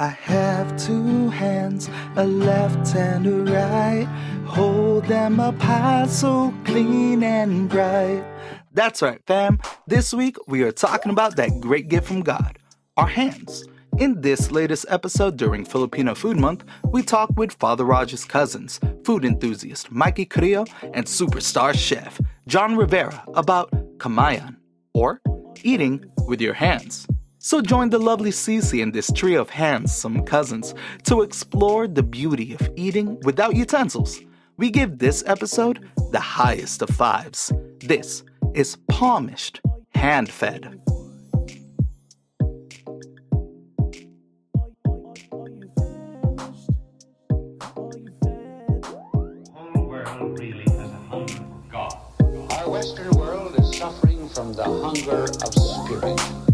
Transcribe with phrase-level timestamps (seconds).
[0.00, 4.04] I have two hands, a left and a right.
[4.46, 8.24] Hold them up high so clean and bright.
[8.72, 9.58] That's right, fam.
[9.88, 12.60] This week we are talking about that great gift from God
[12.96, 13.64] our hands.
[13.98, 19.24] In this latest episode during Filipino Food Month, we talk with Father Raj's cousins, food
[19.24, 24.58] enthusiast Mikey Carrillo, and superstar chef John Rivera about kamayan,
[24.94, 25.20] or
[25.64, 27.08] eating with your hands.
[27.40, 30.74] So join the lovely Cece and this trio of handsome cousins
[31.04, 34.20] to explore the beauty of eating without utensils.
[34.56, 37.52] We give this episode the highest of fives.
[37.78, 38.24] This
[38.54, 39.60] is palmished,
[39.94, 40.80] hand fed.
[52.66, 56.47] Western world is suffering from the hunger of spirit.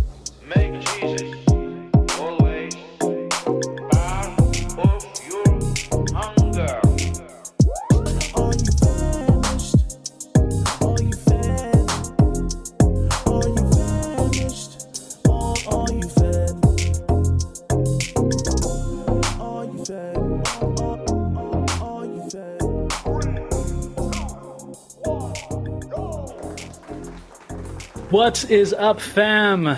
[28.14, 29.76] What is up, fam?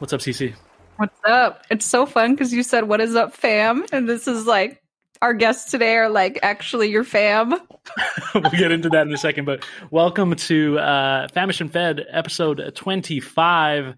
[0.00, 0.54] What's up, CC?
[0.96, 1.66] What's up?
[1.70, 3.84] It's so fun because you said, What is up, fam?
[3.92, 4.82] And this is like,
[5.20, 7.52] our guests today are like actually your fam.
[8.34, 12.72] we'll get into that in a second, but welcome to uh, Famished and Fed, episode
[12.74, 13.94] 25.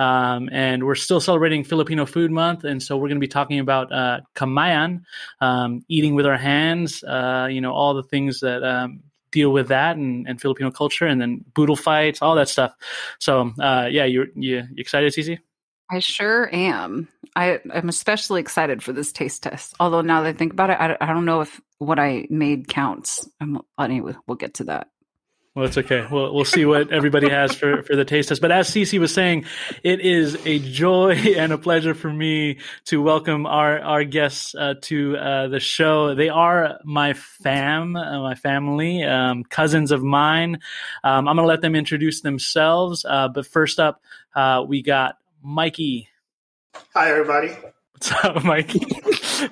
[0.00, 2.64] Um, and we're still celebrating Filipino Food Month.
[2.64, 5.02] And so we're going to be talking about uh, kamayan,
[5.40, 9.03] um, eating with our hands, uh, you know, all the things that um,
[9.34, 12.72] deal with that and, and Filipino culture, and then boodle fights, all that stuff.
[13.18, 15.38] So, uh, yeah, you're, you, you excited, CC?
[15.90, 17.08] I sure am.
[17.36, 19.74] I am especially excited for this taste test.
[19.78, 22.68] Although now that I think about it, I, I don't know if what I made
[22.68, 23.28] counts.
[23.40, 24.88] I'm, anyway, we'll get to that.
[25.54, 26.04] Well, it's okay.
[26.10, 28.40] We'll we'll see what everybody has for, for the taste test.
[28.40, 29.44] But as Cece was saying,
[29.84, 34.74] it is a joy and a pleasure for me to welcome our our guests uh,
[34.82, 36.16] to uh, the show.
[36.16, 40.58] They are my fam, uh, my family, um, cousins of mine.
[41.04, 43.04] Um, I'm going to let them introduce themselves.
[43.08, 44.02] Uh, but first up,
[44.34, 46.08] uh, we got Mikey.
[46.94, 47.56] Hi, everybody.
[48.04, 48.80] What's up, Mikey?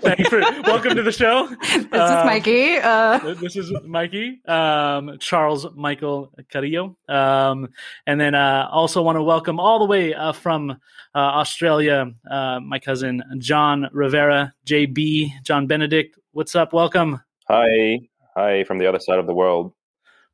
[0.02, 1.48] Thanks for welcome to the show.
[1.48, 2.76] This is Mikey.
[2.76, 6.94] Uh, this is Mikey, um, Charles Michael Carillo.
[7.08, 7.70] Um,
[8.06, 10.76] and then uh, also want to welcome all the way uh, from uh,
[11.14, 16.18] Australia, uh, my cousin John Rivera, JB, John Benedict.
[16.32, 16.74] What's up?
[16.74, 17.22] Welcome.
[17.48, 18.00] Hi,
[18.36, 19.72] hi from the other side of the world.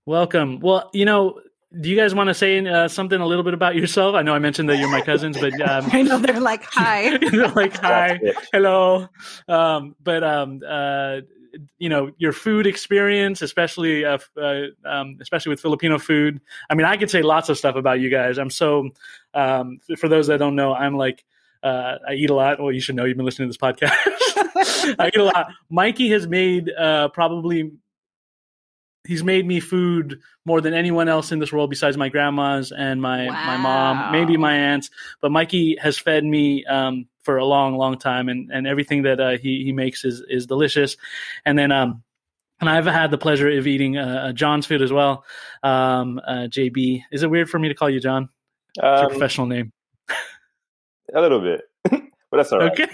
[0.07, 0.59] Welcome.
[0.59, 1.41] Well, you know,
[1.81, 4.15] do you guys want to say uh, something a little bit about yourself?
[4.15, 7.19] I know I mentioned that you're my cousins, but um, I know they're like, Hi.
[7.31, 8.19] they're like hi,
[8.53, 9.09] hello.
[9.49, 11.21] Um, but um, uh,
[11.79, 16.41] you know your food experience, especially uh, uh, um, especially with Filipino food.
[16.71, 18.39] I mean, I could say lots of stuff about you guys.
[18.39, 18.91] I'm so
[19.35, 21.25] um, for those that don't know, I'm like
[21.63, 22.61] uh, I eat a lot.
[22.61, 24.97] Well, you should know you've been listening to this podcast.
[24.99, 25.53] I eat a lot.
[25.71, 27.73] Mikey has made uh, probably
[29.09, 33.03] he's made me food more than anyone else in this world besides my grandmas and
[33.03, 34.91] my my mom, maybe my aunts.
[35.21, 39.19] But Mikey has fed me um, for a long, long time, and, and everything that
[39.19, 40.97] uh, he he makes is is delicious.
[41.45, 42.03] And then um,
[42.61, 45.25] and I've had the pleasure of eating uh, John's food as well.
[45.63, 48.29] Um, uh, JB, is it weird for me to call you John?
[48.77, 49.73] It's your Um, professional name.
[51.15, 52.73] a little bit, but that's all right.
[52.73, 52.87] Okay.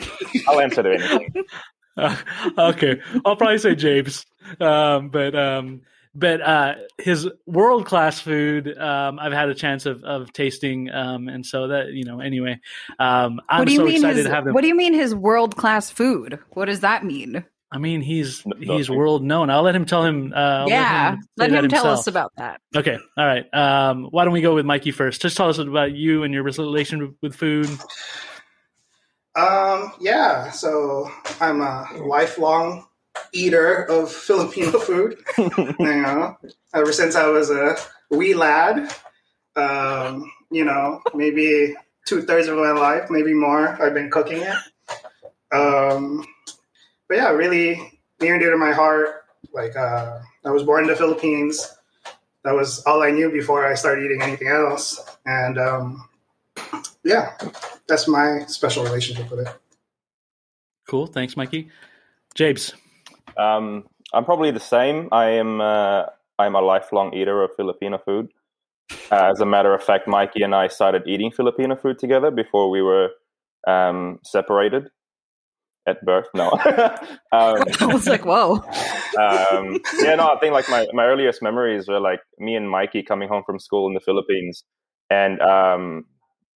[0.49, 1.45] I'll answer to anything.
[1.97, 2.17] Uh,
[2.59, 4.27] okay, I'll probably say James,
[4.59, 5.83] um, but um,
[6.15, 11.29] but uh, his world class food um, I've had a chance of of tasting, um,
[11.29, 12.61] and so that you know anyway,
[12.99, 14.55] um, I'm what do you so mean excited his, to have them.
[14.55, 16.39] What do you mean his world class food?
[16.51, 17.45] What does that mean?
[17.73, 18.97] I mean, he's No- he's nothing.
[18.97, 19.51] world known.
[19.51, 20.33] I'll let him tell him.
[20.33, 22.61] Uh, I'll yeah, let him tell us about that.
[22.77, 23.53] Okay, all right.
[23.53, 25.21] Um, why don't we go with Mikey first?
[25.21, 27.69] Just tell us about you and your relation with food.
[29.35, 31.11] Um, yeah, so
[31.41, 32.87] I'm a lifelong
[33.33, 35.19] eater of Filipino food.
[35.39, 36.37] you know,
[36.75, 37.77] ever since I was a
[38.11, 38.93] wee lad,
[39.57, 41.75] um, you know, maybe
[42.07, 44.57] two thirds of my life, maybe more, I've been cooking it.
[45.53, 46.27] Um,
[47.09, 49.25] but yeah, really near and dear to my heart.
[49.53, 51.77] Like, uh, I was born in the Philippines.
[52.45, 55.01] That was all I knew before I started eating anything else.
[55.25, 56.09] And um,
[57.05, 57.37] yeah,
[57.87, 59.55] that's my special relationship with it.
[60.87, 61.07] Cool.
[61.07, 61.71] Thanks, Mikey.
[62.35, 62.75] James.
[63.37, 65.09] Um, I'm probably the same.
[65.13, 65.61] I am.
[65.61, 66.05] Uh,
[66.39, 68.31] I'm a lifelong eater of Filipino food.
[69.11, 72.71] Uh, as a matter of fact, Mikey and I started eating Filipino food together before
[72.71, 73.11] we were
[73.67, 74.89] um, separated.
[75.87, 76.27] at birth.
[76.35, 76.51] No.
[77.33, 78.57] um, I was like, whoa.
[79.19, 83.03] um, yeah, no, I think like my, my earliest memories were like me and Mikey
[83.03, 84.65] coming home from school in the Philippines,
[85.11, 86.05] and um,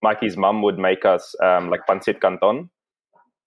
[0.01, 2.69] Mikey's mum would make us um, like pancit canton,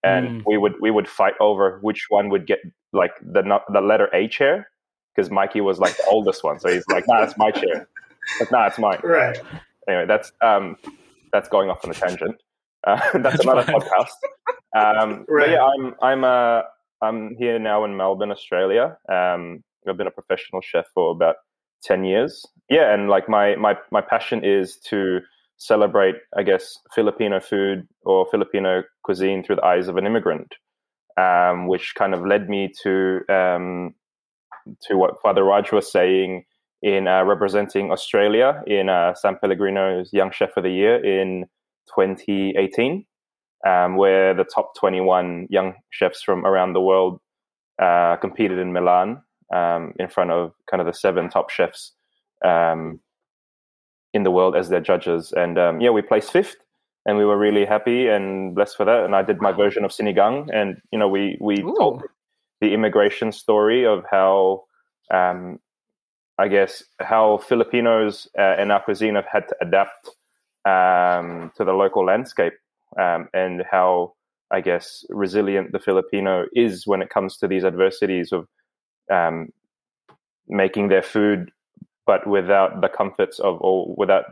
[0.02, 0.42] and Mm.
[0.46, 2.58] we would we would fight over which one would get
[2.92, 3.42] like the
[3.72, 4.68] the letter A chair
[5.14, 7.88] because Mikey was like the oldest one, so he's like, nah, that's my chair.
[8.40, 9.00] Like, nah, it's mine.
[9.02, 9.38] Right.
[9.88, 10.76] Anyway, that's um,
[11.32, 12.36] that's going off on a tangent.
[12.86, 14.08] Uh, that's, That's another podcast.
[14.74, 15.50] Um, Right.
[15.50, 16.62] yeah, I'm I'm uh,
[17.02, 18.96] I'm here now in Melbourne, Australia.
[19.06, 21.36] Um, I've been a professional chef for about
[21.82, 22.46] ten years.
[22.70, 25.20] Yeah, and like my my my passion is to
[25.60, 30.54] celebrate, I guess, Filipino food or Filipino cuisine through the eyes of an immigrant,
[31.18, 33.94] um, which kind of led me to um,
[34.82, 36.44] to what Father Raj was saying
[36.82, 41.44] in uh, representing Australia in uh, San Pellegrino's Young Chef of the Year in
[41.94, 43.04] 2018,
[43.66, 47.20] um, where the top 21 young chefs from around the world
[47.82, 49.22] uh, competed in Milan
[49.54, 51.92] um, in front of kind of the seven top chefs
[52.44, 53.00] um,
[54.12, 55.32] in the world as their judges.
[55.32, 56.56] And um, yeah, we placed fifth.
[57.06, 59.04] And we were really happy and blessed for that.
[59.04, 62.02] And I did my version of Sinigang, and you know, we we told
[62.60, 64.64] the immigration story of how
[65.10, 65.58] um,
[66.38, 70.08] I guess how Filipinos uh, in our cuisine have had to adapt
[70.66, 72.54] um, to the local landscape
[72.98, 74.14] um, and how
[74.50, 78.46] I guess resilient the Filipino is when it comes to these adversities of
[79.10, 79.50] um,
[80.48, 81.50] making their food,
[82.06, 84.24] but without the comforts of or without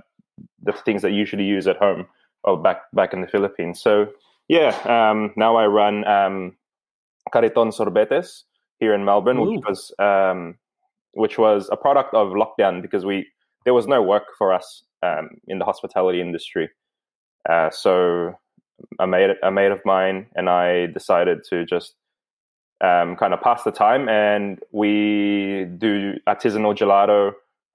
[0.63, 2.07] the things that you usually use at home
[2.45, 3.81] or back back in the Philippines.
[3.81, 4.07] So
[4.49, 6.57] yeah, um, now I run um,
[7.35, 8.45] Cariton Sorbetes
[8.81, 9.57] here in Melbourne, Ooh.
[9.57, 10.57] which was um,
[11.13, 13.27] which was a product of lockdown because we
[13.65, 16.71] there was no work for us um, in the hospitality industry.
[17.49, 18.35] Uh, so
[19.01, 21.95] a mate a mate of mine and I decided to just
[22.81, 27.33] um, kind of pass the time, and we do artisanal gelato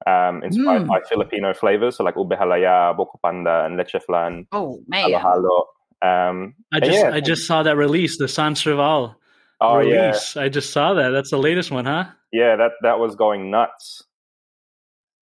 [0.07, 0.87] um, inspired Mm.
[0.87, 5.21] by Filipino flavors, so like ube halaya, buko pandan, and leche flan, Oh halo man.
[5.21, 5.67] halo.
[6.01, 9.15] Um, I just yeah, I just saw that release, the Sans Rival
[9.61, 10.35] oh yeah, release.
[10.37, 11.09] I just saw that.
[11.11, 12.05] That's the latest one, huh?
[12.31, 14.03] yeah, that that was going nuts.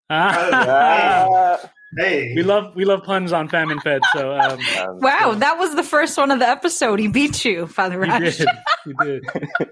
[0.10, 1.54] Ah.
[1.54, 1.58] Uh,
[1.98, 2.32] Hey.
[2.38, 4.00] we love we love puns on Famine Fed.
[4.14, 7.00] So um, um, Wow, that was the first one of the episode.
[7.00, 8.38] He beat you, Father you Raj.
[8.38, 8.48] did,
[8.86, 9.24] you did.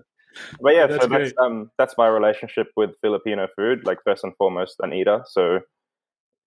[0.62, 4.36] but yeah, That's so that's um that's my relationship with Filipino food, like first and
[4.38, 5.24] foremost, an eater.
[5.28, 5.60] So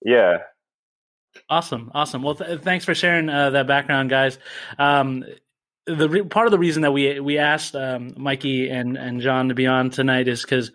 [0.04, 0.38] yeah,
[1.48, 2.22] Awesome, awesome.
[2.22, 4.38] Well, th- thanks for sharing uh, that background, guys.
[4.78, 5.24] Um,
[5.86, 9.48] the re- part of the reason that we we asked um, Mikey and and John
[9.48, 10.70] to be on tonight is because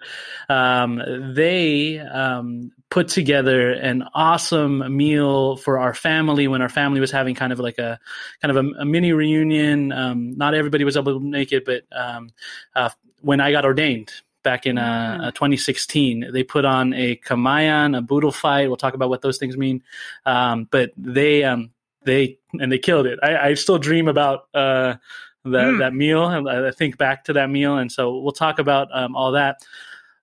[0.50, 1.02] um,
[1.36, 7.36] they um, put together an awesome meal for our family when our family was having
[7.36, 8.00] kind of like a
[8.42, 9.92] kind of a, a mini reunion.
[9.94, 12.32] Um, not everybody was able to make it, but um,
[12.76, 12.90] uh,
[13.28, 16.32] when I got ordained back in uh, uh, 2016.
[16.32, 18.68] They put on a Kamayan, a boodle fight.
[18.70, 19.84] We'll talk about what those things mean.
[20.26, 21.72] Um, but they um,
[22.06, 23.20] they and they killed it.
[23.22, 24.96] I, I still dream about uh,
[25.44, 25.80] that Mm.
[25.80, 28.88] that meal, and I I think back to that meal, and so we'll talk about
[28.94, 29.58] um, all that.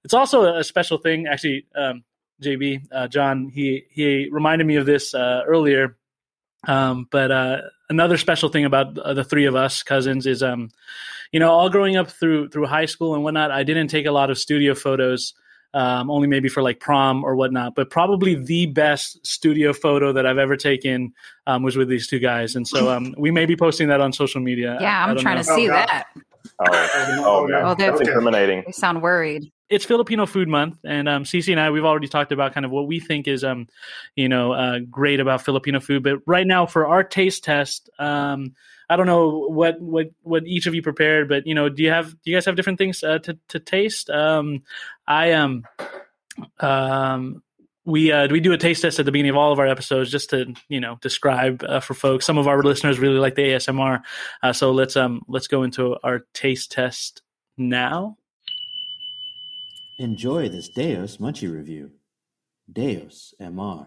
[0.03, 1.67] It's also a special thing, actually.
[1.75, 2.05] Um,
[2.43, 5.99] JB uh, John, he he reminded me of this uh, earlier.
[6.67, 7.59] Um, but uh,
[7.91, 10.71] another special thing about uh, the three of us cousins is, um,
[11.33, 14.13] you know, all growing up through through high school and whatnot, I didn't take a
[14.13, 15.35] lot of studio photos.
[15.77, 20.25] Um, only maybe for like prom or whatnot, but probably the best studio photo that
[20.25, 21.13] I've ever taken
[21.49, 24.13] um, was with these two guys, and so um, we may be posting that on
[24.13, 24.79] social media.
[24.81, 25.43] Yeah, I- I I'm trying know.
[25.43, 26.07] to see Oh, that.
[26.61, 28.63] oh, oh man, Oh, that's they're- incriminating.
[28.67, 29.51] They sound worried.
[29.69, 32.73] It's Filipino Food Month, and um, Cece and I we've already talked about kind of
[32.73, 33.67] what we think is um,
[34.17, 36.03] you know, uh, great about Filipino food.
[36.03, 38.55] But right now, for our taste test, um,
[38.89, 41.91] I don't know what what what each of you prepared, but you know, do you
[41.91, 44.11] have do you guys have different things uh, to to taste?
[44.11, 44.63] Um,
[45.07, 45.65] I am.
[46.61, 47.43] Um,
[47.87, 50.11] we uh, we do a taste test at the beginning of all of our episodes
[50.11, 52.27] just to you know describe uh, for folks.
[52.27, 54.03] Some of our listeners really like the ASMR,
[54.43, 57.23] uh, so let's um let's go into our taste test
[57.57, 58.17] now.
[59.99, 61.93] Enjoy this Deus Munchie review.
[62.73, 63.87] Deus MR.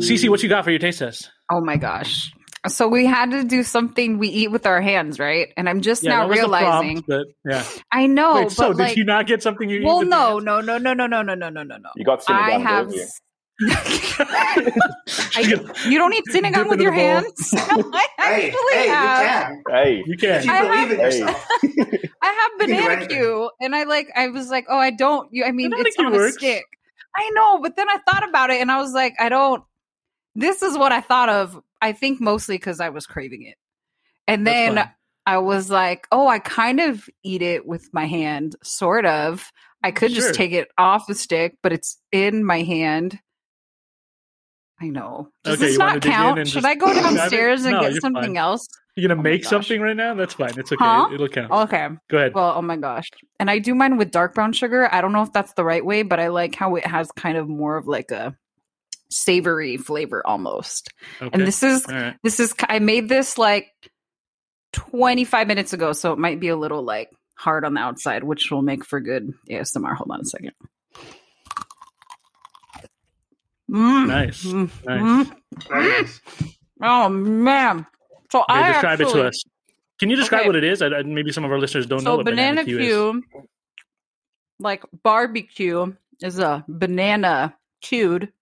[0.00, 1.30] Cece, what you got for your taste test?
[1.50, 2.32] Oh my gosh.
[2.68, 5.48] So we had to do something we eat with our hands, right?
[5.56, 7.02] And I'm just Yeah, now that was the realizing.
[7.02, 7.08] prompt,
[7.44, 7.64] but yeah.
[7.90, 9.80] I know, Wait, but so like, did you not get something you?
[9.80, 11.90] eat well, no, no, no, no, no, no, no, no, no, no, no.
[11.96, 12.92] You got I Sinigang, have.
[13.68, 14.74] Didn't you?
[15.36, 17.50] I, you don't eat Dip sinigang with your hands.
[17.56, 19.50] I Hey, actually hey, have.
[19.50, 19.74] you can.
[19.84, 20.44] Hey, You If can.
[20.44, 21.04] you I believe have- in Hey.
[21.04, 21.46] yourself.
[22.22, 24.08] I have You can do banana cue, and I like.
[24.14, 25.28] I was like, oh, I don't.
[25.32, 26.64] You, I mean, Banana it's Q on a stick.
[27.16, 29.62] I know, but then I thought about it, and I was like, I don't.
[30.34, 31.58] This is what I thought of.
[31.82, 33.56] I think mostly because I was craving it,
[34.28, 34.90] And then.
[35.26, 39.52] I was like, oh, I kind of eat it with my hand, sort of.
[39.84, 40.22] I could Sure.
[40.22, 43.20] just take it off the stick, but it's in my hand.
[44.80, 45.28] I know.
[45.44, 46.38] Does Okay, this not count?
[46.48, 48.36] Should just I go downstairs and No, get something fine.
[48.36, 48.66] else?
[48.96, 50.14] You're gonna Oh make something right now?
[50.14, 50.58] That's fine.
[50.58, 50.82] It's okay.
[50.84, 51.08] Huh?
[51.12, 51.50] It'll count.
[51.50, 51.88] Okay.
[52.08, 52.34] Go ahead.
[52.34, 53.08] Well, oh my gosh.
[53.38, 54.92] And I do mine with dark brown sugar.
[54.92, 57.36] I don't know if that's the right way, but I like how it has kind
[57.36, 58.34] of more of like a
[59.10, 60.88] savory flavor almost.
[61.20, 61.30] Okay.
[61.32, 62.16] And this is right.
[62.22, 63.68] this is I made this like
[64.72, 68.50] 25 minutes ago, so it might be a little like hard on the outside, which
[68.50, 69.94] will make for good ASMR.
[69.94, 70.52] Hold on a second.
[73.70, 74.06] Mm.
[74.08, 74.44] Nice.
[74.44, 74.70] Mm.
[75.70, 76.20] Nice.
[76.20, 76.54] Mm.
[76.82, 77.86] Oh man.
[78.32, 79.44] So Okay, I describe it to us.
[79.98, 80.48] Can you describe Okay.
[80.48, 80.82] what it is?
[80.82, 83.42] I, I- maybe some of our listeners don't know So what banana, Q is.
[84.58, 88.32] Like barbecue, is a banana cued.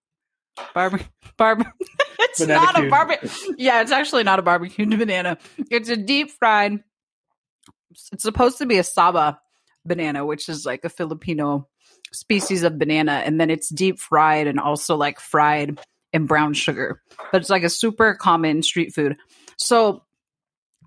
[0.73, 1.01] Barbe,
[1.37, 1.65] barbe.
[2.19, 3.29] it's Banana not a barbecue.
[3.57, 5.37] Yeah, it's actually not a barbecued banana.
[5.69, 6.79] It's a deep fried.
[8.11, 9.39] It's supposed to be a saba
[9.85, 11.67] banana, which is like a Filipino
[12.11, 15.79] species of banana, and then it's deep fried and also like fried
[16.13, 17.01] in brown sugar.
[17.31, 19.17] But it's like a super common street food.
[19.57, 20.03] So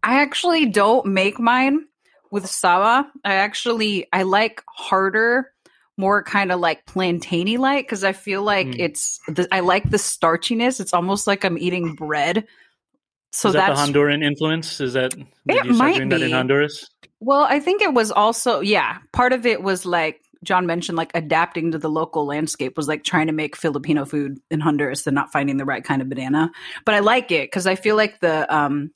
[0.02, 1.84] I actually don't make mine
[2.30, 3.08] with saba.
[3.24, 5.52] I actually I like harder,
[5.96, 8.80] more kind of like plantainy like because I feel like Mm.
[8.80, 10.80] it's the, I like the starchiness.
[10.80, 12.46] It's almost like I'm eating bread.
[13.32, 14.80] So is that that's the Honduran influence?
[14.80, 15.14] Is that
[15.46, 16.32] It you might doing that in.
[16.32, 16.88] Honduras?
[17.20, 18.98] well, I think it was also yeah.
[19.12, 23.04] Part of it was like John mentioned, like adapting to the local landscape was like
[23.04, 26.50] trying to make Filipino food in Honduras and not finding the right kind of banana.
[26.84, 28.90] But I like it because I feel like the um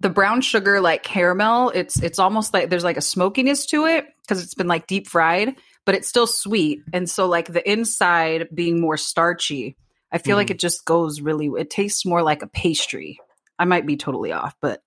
[0.00, 4.06] the brown sugar like caramel, it's it's almost like there's like a smokiness to it
[4.22, 6.80] because it's been like deep fried, but it's still sweet.
[6.92, 9.76] And so like the inside being more starchy,
[10.12, 10.52] I feel like Mhm.
[10.52, 13.18] it just goes really it tastes more like a pastry.
[13.58, 14.82] I might be totally off, but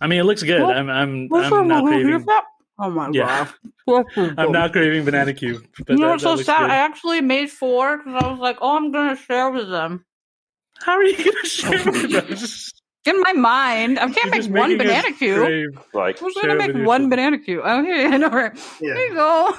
[0.00, 0.62] I mean, it looks good.
[0.62, 0.76] What?
[0.76, 1.84] I'm I'm I'm not.
[2.78, 3.48] Oh my Yeah.
[3.86, 4.04] god.
[4.38, 5.62] I'm not craving banana cue.
[5.78, 6.60] But you know that, what's that so sad?
[6.62, 6.70] good.
[6.70, 10.04] I actually made four because I was like, oh, I'm going to share with them.
[10.80, 12.70] How are you gonna share with us?
[13.04, 15.34] In my mind, I can't You're make one banana cue.
[15.36, 15.68] crave.
[15.94, 17.10] Like Who's share going to make one children.
[17.10, 17.62] banana cue?
[17.64, 18.28] Oh, here, I know.
[18.28, 18.52] Right.
[18.80, 18.94] Yeah.
[18.94, 19.54] Here you go.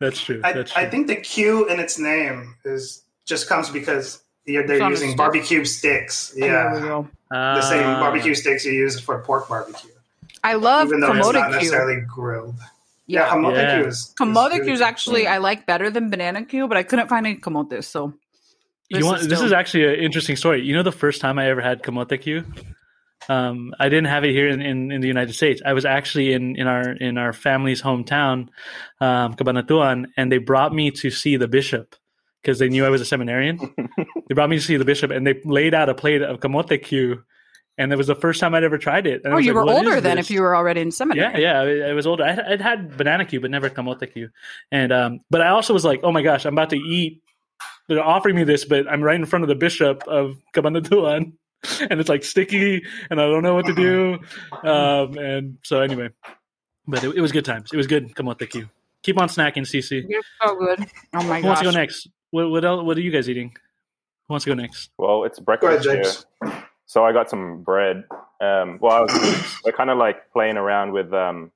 [0.00, 0.40] That's true.
[0.44, 0.64] I, true.
[0.76, 4.88] I think the Q in its name is just comes because you're, they're It's on
[4.88, 6.30] a using barbecue sticks.
[6.36, 7.08] There we Yeah, go.
[7.30, 8.00] the same Ah.
[8.00, 9.90] barbecue sticks you use for pork barbecue,
[10.44, 12.56] I love even though it's not kamote necessarily grilled.
[13.06, 13.28] Yeah, Yeah.
[13.34, 13.76] kamote Yeah.
[13.80, 14.86] Q is is Kamote really cube is good.
[14.86, 17.82] actually I like better than banana cue, but I couldn't find any kamote.
[17.84, 18.14] So
[18.90, 20.62] You this want, is this is actually an interesting story.
[20.62, 22.44] You know, the first time I ever had kamote Q,
[23.28, 25.60] um, I didn't have it here in, in, in the United States.
[25.64, 28.48] I was actually in, in our in our family's hometown,
[29.00, 31.96] um, Cabanatuan, and they brought me to see the bishop
[32.42, 33.58] because they knew I was a seminarian.
[34.28, 36.82] they brought me to see the bishop, and they laid out a plate of kamote
[36.82, 37.22] Q,
[37.78, 39.22] and it was the first time I'd ever tried it.
[39.24, 40.92] And I Oh, was you like, were older than if you were already in Yeah,
[40.92, 41.42] seminary.
[41.42, 42.24] yeah, I, I was older.
[42.24, 44.28] I, had- I'd had banana cue, but never kamote cue.
[44.72, 47.22] And um, but I also was like, oh my gosh, I'm about to eat.
[47.88, 51.32] They're offering me this, but I'm right in front of the bishop of Cabanatuan,
[51.90, 54.18] and it's like sticky, and I don't know what to do.
[54.68, 56.10] Um, and so anyway,
[56.86, 57.70] but it, it was good times.
[57.72, 58.68] It was good kamote cue.
[59.04, 60.04] Keep on snacking, CC.
[60.06, 60.86] You're so good.
[61.14, 61.68] Oh my Who wants gosh.
[61.68, 62.08] to go next?
[62.30, 63.52] What what else, what are you guys eating?
[64.28, 64.90] Who wants to go next?
[64.98, 65.84] Well, it's breakfast.
[65.84, 66.52] Go ahead, breakfast James.
[66.52, 66.67] here.
[66.88, 68.04] So I got some bread.
[68.40, 71.52] Um, well, I was, we're kind of like playing around with um,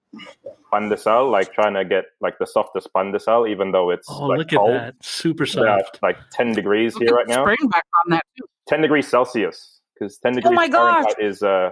[0.70, 4.52] pandesal, like trying to get like the softest pandesal, even though it's Oh, like look
[4.52, 4.70] at cold.
[4.74, 6.02] that, super It's about, soft.
[6.02, 7.44] like 10 degrees Look here right now.
[7.44, 8.44] Spring back on that too.
[8.68, 11.02] 10 degrees Celsius because 10 degrees Oh my gosh.
[11.04, 11.70] Fahrenheit is uh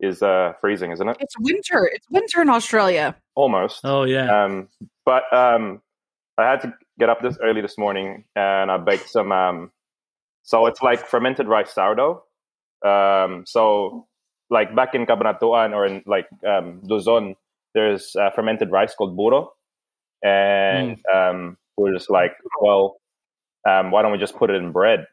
[0.00, 1.16] is uh freezing, isn't it?
[1.20, 1.88] It's winter.
[1.92, 3.16] It's winter in Australia.
[3.34, 3.80] Almost.
[3.84, 4.68] Oh yeah, Um,
[5.06, 5.80] but um,
[6.36, 9.32] I had to get up this early this morning and I baked some.
[9.32, 9.70] Um,
[10.42, 12.24] so it's like fermented rice sourdough.
[12.84, 14.06] Um, so
[14.50, 17.36] like back in Cabanatuan or in like um, Luzon,
[17.74, 19.48] there's uh, fermented rice called buro,
[20.22, 22.96] and um, we're just like, well,
[23.68, 25.06] um, why don't we just put it in bread?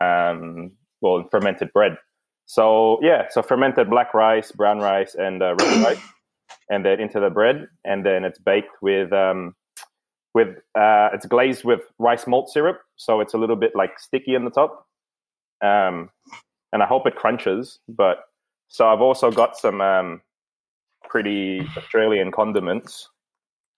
[0.00, 1.96] Um, well, in fermented bread.
[2.46, 5.98] So yeah, so fermented black rice, brown rice, and uh, red rice
[6.70, 9.54] and then into the bread, and then it's baked with um,
[10.34, 14.36] with uh, it's glazed with rice malt syrup, so it's a little bit like sticky
[14.36, 14.86] on the top.
[15.62, 16.10] Um,
[16.74, 17.78] and I hope it crunches.
[17.88, 18.24] But
[18.68, 20.20] so I've also got some um,
[21.08, 23.08] pretty Australian condiments.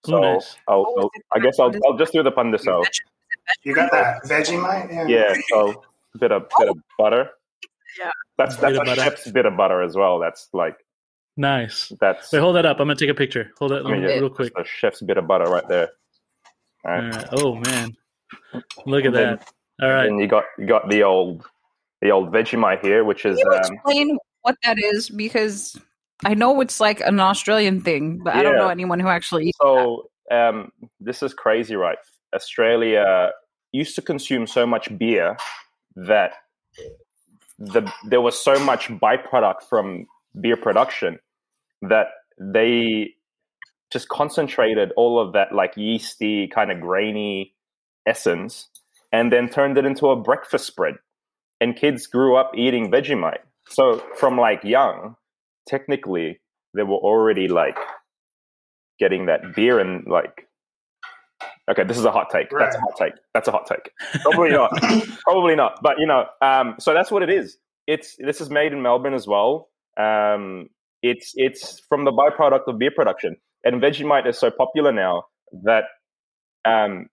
[0.07, 0.55] Oh, So nice.
[0.67, 2.85] I'll, Oh, is I'll, I guess I'll, I'll just do the pandesal.
[3.63, 4.91] You got that Vegemite?
[4.91, 5.07] Yeah.
[5.07, 5.83] Yeah, so
[6.15, 7.29] a bit of bit of butter.
[7.99, 8.11] Yeah.
[8.37, 10.19] That's Bit that's of a chef's bit of butter as well.
[10.19, 10.75] That's like
[11.37, 11.91] nice.
[11.99, 12.79] that's Wait, hold that up.
[12.79, 13.51] I'm gonna take a picture.
[13.59, 14.51] Hold it I mean, real quick.
[14.57, 15.89] a chef's bit of butter right there.
[16.85, 17.03] All right.
[17.03, 17.27] All right.
[17.33, 17.95] Oh man,
[18.85, 19.49] look at then- that.
[19.81, 20.07] All right.
[20.07, 21.45] And you got you got the old
[22.01, 25.79] the old Vegemite here, which is Can you um, explain what that is because
[26.25, 29.57] I know it's like an Australian thing, but I don't know anyone who actually eats
[29.61, 31.97] So um, this is crazy, right?
[32.33, 33.31] Australia
[33.71, 35.37] used to consume so much beer
[35.95, 36.33] that
[37.59, 40.05] the there was so much byproduct from
[40.39, 41.19] beer production
[41.81, 42.07] that
[42.39, 43.13] they
[43.91, 47.53] just concentrated all of that like yeasty kind of grainy
[48.05, 48.67] essence
[49.11, 50.95] and then turned it into a breakfast spread
[51.59, 53.39] and kids grew up eating vegemite.
[53.69, 55.15] So from like young
[55.67, 56.39] technically
[56.73, 57.77] they were already like
[58.99, 60.47] getting that beer and like
[61.69, 62.49] okay this is a hot take.
[62.57, 63.13] That's a hot take.
[63.33, 63.91] That's a hot take.
[64.21, 64.71] Probably not.
[65.23, 65.79] Probably not.
[65.81, 67.57] But you know um so that's what it is.
[67.85, 69.69] It's this is made in melbourne as well.
[69.99, 70.69] Um
[71.01, 73.35] it's it's from the byproduct of beer production.
[73.63, 75.23] And vegemite is so popular now
[75.63, 75.85] that
[76.65, 77.07] um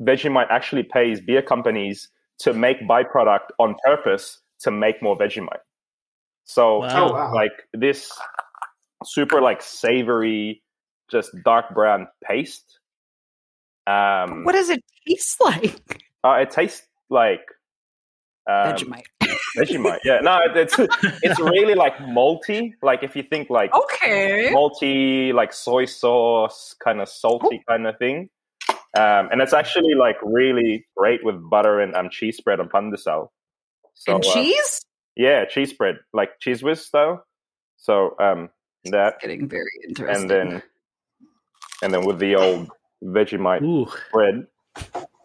[0.00, 2.08] vegemite actually pays beer companies
[2.40, 5.60] to make byproduct on purpose to make more vegemite
[6.44, 6.88] so Wow.
[6.94, 7.34] Oh, wow.
[7.34, 8.10] like this
[9.04, 10.62] super like savory
[11.10, 12.78] just dark brown paste
[13.86, 16.02] um What does it taste like?
[16.24, 17.40] uh, it tastes like
[18.48, 19.04] um, Vegemite.
[19.58, 19.98] Vegemite.
[20.04, 20.78] Yeah, no, it's
[21.22, 22.72] it's really like malty.
[22.82, 24.50] Like if you think like Okay.
[24.52, 28.30] malty, like soy sauce, kind of salty kind of thing.
[28.96, 33.28] Um, and it's actually like really great with butter and um, cheese spread on pandesal.
[33.94, 34.80] So and uh, cheese?
[35.16, 37.24] yeah, cheese spread, like cheese whiz style.
[37.76, 38.50] So um,
[38.84, 40.22] that, Getting very interesting.
[40.22, 40.62] and then
[41.82, 42.70] and then with the old
[43.04, 43.86] Vegemite Ooh.
[44.12, 44.46] bread,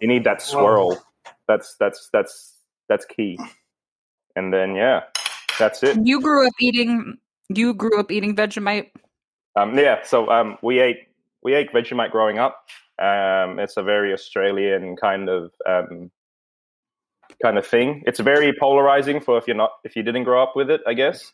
[0.02, 1.02] you need that swirl.
[1.48, 2.58] That's that's that's
[2.90, 3.38] that's key.
[4.36, 5.04] And then yeah,
[5.58, 5.98] that's it.
[6.04, 7.18] you grew up eating
[7.50, 8.92] you grew up eating Vegemite?
[9.56, 11.08] Um, yeah, so um, we ate
[11.44, 12.66] we ate Vegemite growing up.
[13.00, 16.12] Um, it's a very Australian kind of um,
[17.42, 18.04] kind of thing.
[18.06, 20.94] It's very polarizing for if you're not if you didn't grow up with it, I
[20.94, 21.32] guess.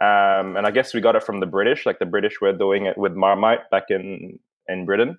[0.00, 2.86] Um, and I guess we got it from the British, like the British were doing
[2.86, 5.18] it with Marmite back in in Britain.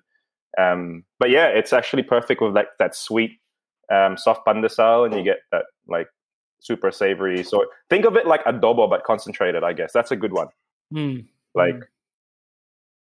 [0.58, 3.38] Um, but yeah, it's actually perfect with like that sweet
[3.92, 6.08] um, soft pandesal, and you get that like
[6.60, 7.42] super savory.
[7.44, 9.62] So think of it like adobo but concentrated.
[9.62, 10.48] I guess that's a good one.
[10.92, 11.26] Mm.
[11.54, 11.76] Like,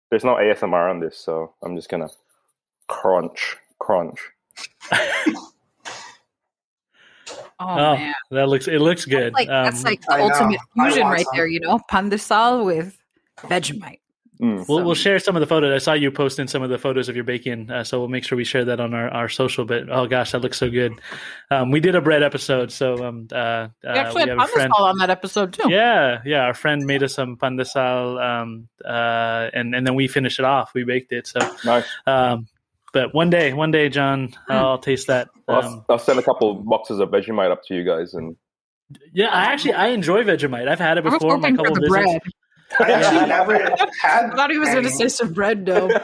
[0.09, 2.09] there's no ASMR on this, so I'm just gonna
[2.87, 4.19] crunch, crunch.
[7.59, 8.13] Oh, Oh, man.
[8.31, 9.33] that looks it looks good.
[9.33, 11.35] Like that's Um, like the I ultimate I fusion right some.
[11.35, 11.79] there, you know?
[11.89, 12.97] Pandesal with
[13.37, 13.99] Vegemite.
[14.41, 14.67] Mm.
[14.67, 15.71] We'll, we'll share some of the photos.
[15.73, 18.25] I saw you posting some of the photos of your bacon, uh, so we'll make
[18.25, 19.63] sure we share that on our, our social.
[19.63, 20.99] But oh gosh, that looks so good.
[21.51, 24.49] Um, we did a bread episode, so um, uh, uh, We actually we had have
[24.49, 24.73] a friend.
[24.73, 25.71] Pandesal on that episode too.
[25.71, 30.39] Yeah, yeah, our friend made us some pandesal, um, uh, and and then we finished
[30.39, 30.73] it off.
[30.73, 31.27] We baked it.
[31.27, 31.85] So, Nice.
[32.07, 32.47] um,
[32.93, 35.29] but one day, one day, John, I'll taste that.
[35.49, 38.35] I'll, Um, I'll send a couple boxes of Vegemite up to you guys, and
[39.11, 40.67] yeah, I actually I enjoy Vegemite.
[40.67, 41.33] I've had it I was before.
[41.33, 41.89] on My hoping for couple the visits.
[41.89, 42.21] bread.
[42.79, 43.53] I actually never
[44.01, 44.31] had.
[44.31, 45.89] I thought he was going to say some bread dough.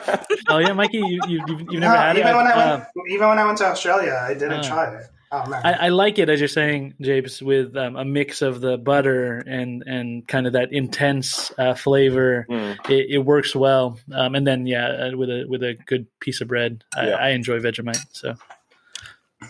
[0.50, 2.20] Oh yeah, Mikey, you, you you've, you've No, never had it.
[2.22, 4.96] even when I Uh, went, even when I went to Australia, I didn't uh, try
[4.96, 5.04] it.
[5.32, 8.62] Oh man, I, I like it as you're saying, Japes, with um, a mix of
[8.62, 12.48] the butter and and kind of that intense uh, flavor.
[12.50, 12.90] Mm.
[12.90, 16.42] It, it works well, um, and then yeah, uh, with a with a good piece
[16.42, 17.16] of bread, I, Yeah.
[17.16, 18.04] I enjoy Vegemite.
[18.12, 18.34] So,
[19.42, 19.48] all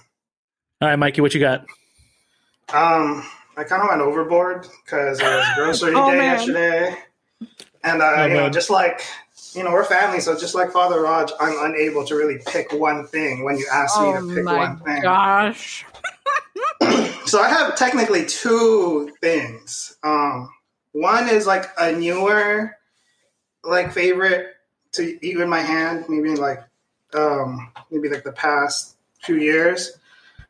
[0.82, 1.62] right, Mikey, what you got?
[2.74, 3.26] Um,
[3.58, 6.38] I kind of went overboard because it was grocery Oh, day man.
[6.40, 6.96] yesterday,
[7.84, 9.02] and I, Oh, you know, just like
[9.54, 13.08] you know, we're family, so just like Father Raj, I'm unable to really pick one
[13.08, 15.02] thing when you ask me Oh to pick my one thing.
[15.02, 15.86] gosh.
[17.26, 19.98] So I have technically two things.
[20.04, 20.50] Um,
[20.94, 22.76] one is like a newer,
[23.64, 24.56] like favorite
[24.94, 26.64] to eat with my hand, maybe like,
[27.14, 29.92] um, maybe like the past few years,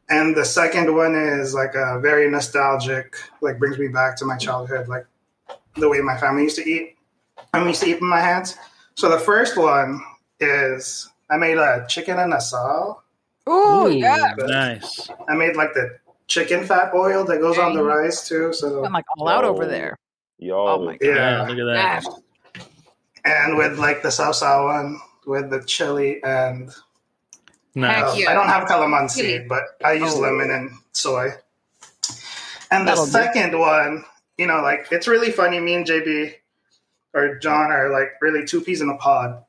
[0.09, 4.37] and the second one is like a very nostalgic, like brings me back to my
[4.37, 5.05] childhood, like
[5.75, 6.95] the way my family used to eat.
[7.53, 8.55] I used to eat with my hands.
[8.99, 10.01] So the first one
[10.41, 12.97] is I made a chicken inasal.
[13.47, 14.33] Oh, Ooh, yeah.
[14.39, 15.09] nice.
[15.29, 18.51] I made like the chicken fat oil that goes on the rice too.
[18.51, 19.95] So I'm like all out over there.
[20.37, 22.03] yo, Oh my Yeah, yeah, look at that.
[22.03, 22.65] gosh.
[23.23, 26.69] and with like the salsa one with the chili and
[27.75, 28.03] Nice.
[28.03, 28.29] Uh.
[28.29, 29.45] I don't have calamansi, Chili.
[29.47, 30.19] but I use Oh.
[30.19, 31.29] lemon and soy.
[32.69, 33.11] And the That'll do.
[33.11, 34.03] second one,
[34.37, 35.61] you know, like it's really funny.
[35.61, 36.33] Me and JB
[37.13, 39.43] or John are like really two peas in a pod.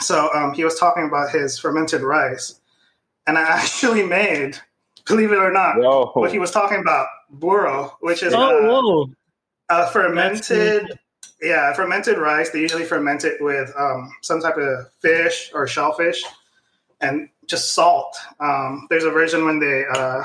[0.00, 2.60] So um, he was talking about his fermented rice,
[3.26, 4.58] and I actually made,
[5.06, 8.82] believe it or not, yo, what he was talking about buro, which is uh, Oh,
[8.82, 9.12] whoa.
[9.68, 10.98] a fermented
[11.40, 16.22] yeah fermented rice they usually ferment it with um, some type of fish or shellfish
[17.00, 20.22] and just salt um, there's a version when they uh,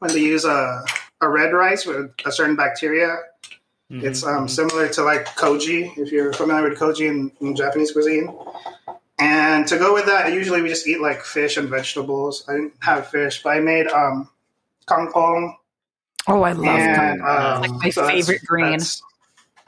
[0.00, 0.84] when they use a,
[1.20, 3.16] a red rice with a certain bacteria
[3.90, 4.50] Mhm, It's um, mhm.
[4.50, 8.36] similar to like koji, if you're familiar with koji in, in Japanese cuisine.
[9.18, 12.44] And to go with that, usually we just eat like fish and vegetables.
[12.48, 14.28] I didn't have fish, but I made um,
[14.88, 15.54] kangkong.
[16.28, 17.56] Oh, I love and, kangkong.
[17.56, 18.70] um, It's like my so that's- favorite green.
[18.72, 19.02] that's-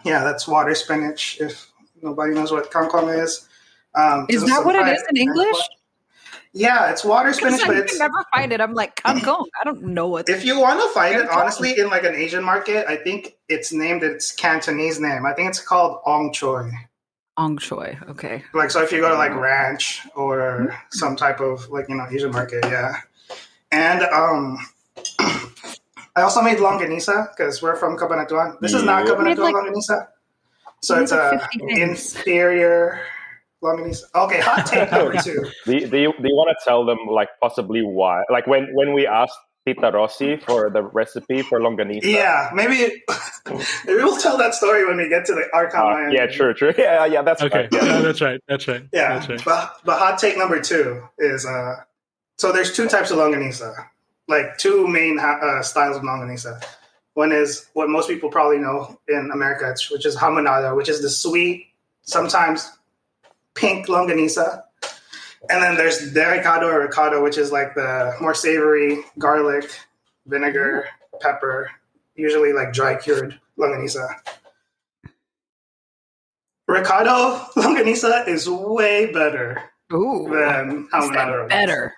[0.04, 1.38] yeah, that's water spinach.
[1.40, 1.70] If
[2.02, 3.48] nobody knows what kangkong is,
[3.94, 5.56] um, Is that what it is in English?
[6.52, 8.60] Yeah, it's water Because spinach, I but can it's never find it.
[8.60, 9.50] I'm like I'm going.
[9.60, 10.28] I don't know what.
[10.28, 13.72] if you want to find it, honestly, in like an Asian market, I think it's
[13.72, 15.26] named its Cantonese name.
[15.26, 16.70] I think it's called ong choy.
[17.36, 17.96] Ong choy.
[18.10, 18.42] Okay.
[18.54, 22.06] Like so, if you go to like ranch or some type of like you know
[22.10, 22.94] Asian market, yeah.
[23.70, 24.58] And um,
[26.16, 28.58] I also made longanisa because we're from Cabanatuan.
[28.60, 29.12] This is not Yeah.
[29.14, 30.08] Cabanatuan like- longanisa,
[30.80, 32.14] so it's like, a 50 things.
[32.16, 33.00] inferior
[33.62, 34.02] longanisa.
[34.14, 35.44] Okay, hot take number two.
[35.64, 38.22] Do you, do you, do you want to tell them like possibly why?
[38.30, 42.04] Like when when we asked Tita Rossi for the recipe for longanisa.
[42.04, 42.76] Yeah, maybe
[43.86, 46.08] maybe we'll tell that story when we get to the Arkham.
[46.08, 46.72] Uh, yeah, true, true.
[46.78, 47.80] Yeah, yeah, that's Okay, fine.
[47.80, 47.88] Yeah.
[47.92, 48.40] no, that's right.
[48.48, 48.82] That's right.
[48.92, 49.44] Yeah, that's right.
[49.44, 51.76] but but hot take number two is uh,
[52.36, 53.74] so there's two types of longanisa,
[54.28, 56.62] like two main uh, styles of longanisa.
[57.14, 61.10] One is what most people probably know in America, which is hamonada, which is the
[61.10, 61.66] sweet,
[62.02, 62.70] sometimes
[63.58, 64.62] pink longanisa,
[65.50, 69.70] and then there's delicado or recado, which is like the more savory garlic,
[70.26, 70.86] vinegar,
[71.20, 71.70] pepper,
[72.14, 74.08] usually like dry cured longanisa.
[76.68, 80.28] Recado longanisa is way better Ooh.
[80.30, 81.94] than Is better?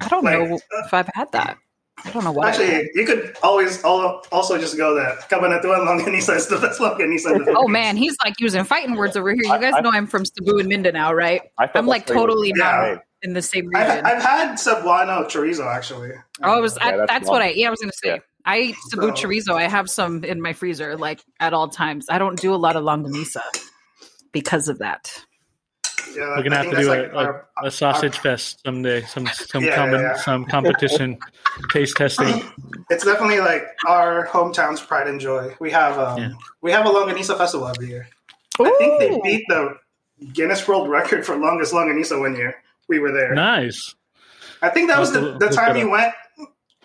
[0.00, 1.58] I don't Like, know if I've had that.
[2.04, 2.48] I don't know why.
[2.50, 7.36] Actually, you could always also just go that Cabanatuan longanisa is the best longanisa.
[7.36, 9.42] In the Oh man, he's like using fighting words over here.
[9.44, 11.40] You guys I- know I'm from Cebu and Mindanao, right?
[11.58, 12.96] I I'm like that's where it was totally Yeah.
[13.22, 14.04] in the same region.
[14.04, 16.10] I've, I've had cebuano chorizo actually.
[16.42, 17.50] oh, it was, I, that's that's what I.
[17.50, 18.08] Yeah, I was gonna say.
[18.08, 18.18] Yeah.
[18.44, 19.54] I eat Cebu So- chorizo.
[19.54, 22.06] I have some in my freezer, like at all times.
[22.10, 23.40] I don't do a lot of longanisa
[24.32, 25.10] because of that.
[26.16, 29.02] Yeah, We're gonna I have to do a, like a, our- a sausage fest someday.
[29.02, 30.16] Some some Yeah, com- yeah, yeah.
[30.16, 31.18] some competition
[31.72, 32.42] taste testing.
[32.90, 35.54] it's definitely like our hometown's pride and joy.
[35.60, 36.30] We have um, Yeah.
[36.62, 38.08] we have a longanisa festival every year.
[38.60, 39.76] I think they beat the
[40.32, 42.54] Guinness World Record for longest longanisa one year.
[42.88, 43.34] We were there.
[43.34, 43.94] Nice.
[44.62, 46.14] I think that was the, the time you went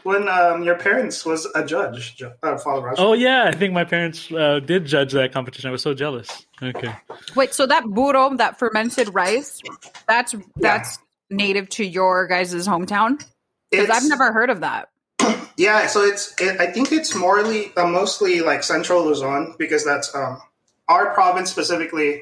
[0.03, 2.95] when um, your parents was a judge, uh, Father Raj.
[2.97, 5.69] Oh yeah, I think my parents uh, did judge that competition.
[5.69, 6.45] I was so jealous.
[6.61, 6.93] Okay.
[7.35, 9.61] Wait, so that buro, that fermented rice,
[10.07, 13.23] that's that's native to your guys' hometown?
[13.71, 14.89] Because I've never heard of that.
[15.57, 20.15] Yeah, so it's it, I think it's morely uh, mostly like central Luzon because that's
[20.15, 20.41] um
[20.87, 22.21] our province specifically.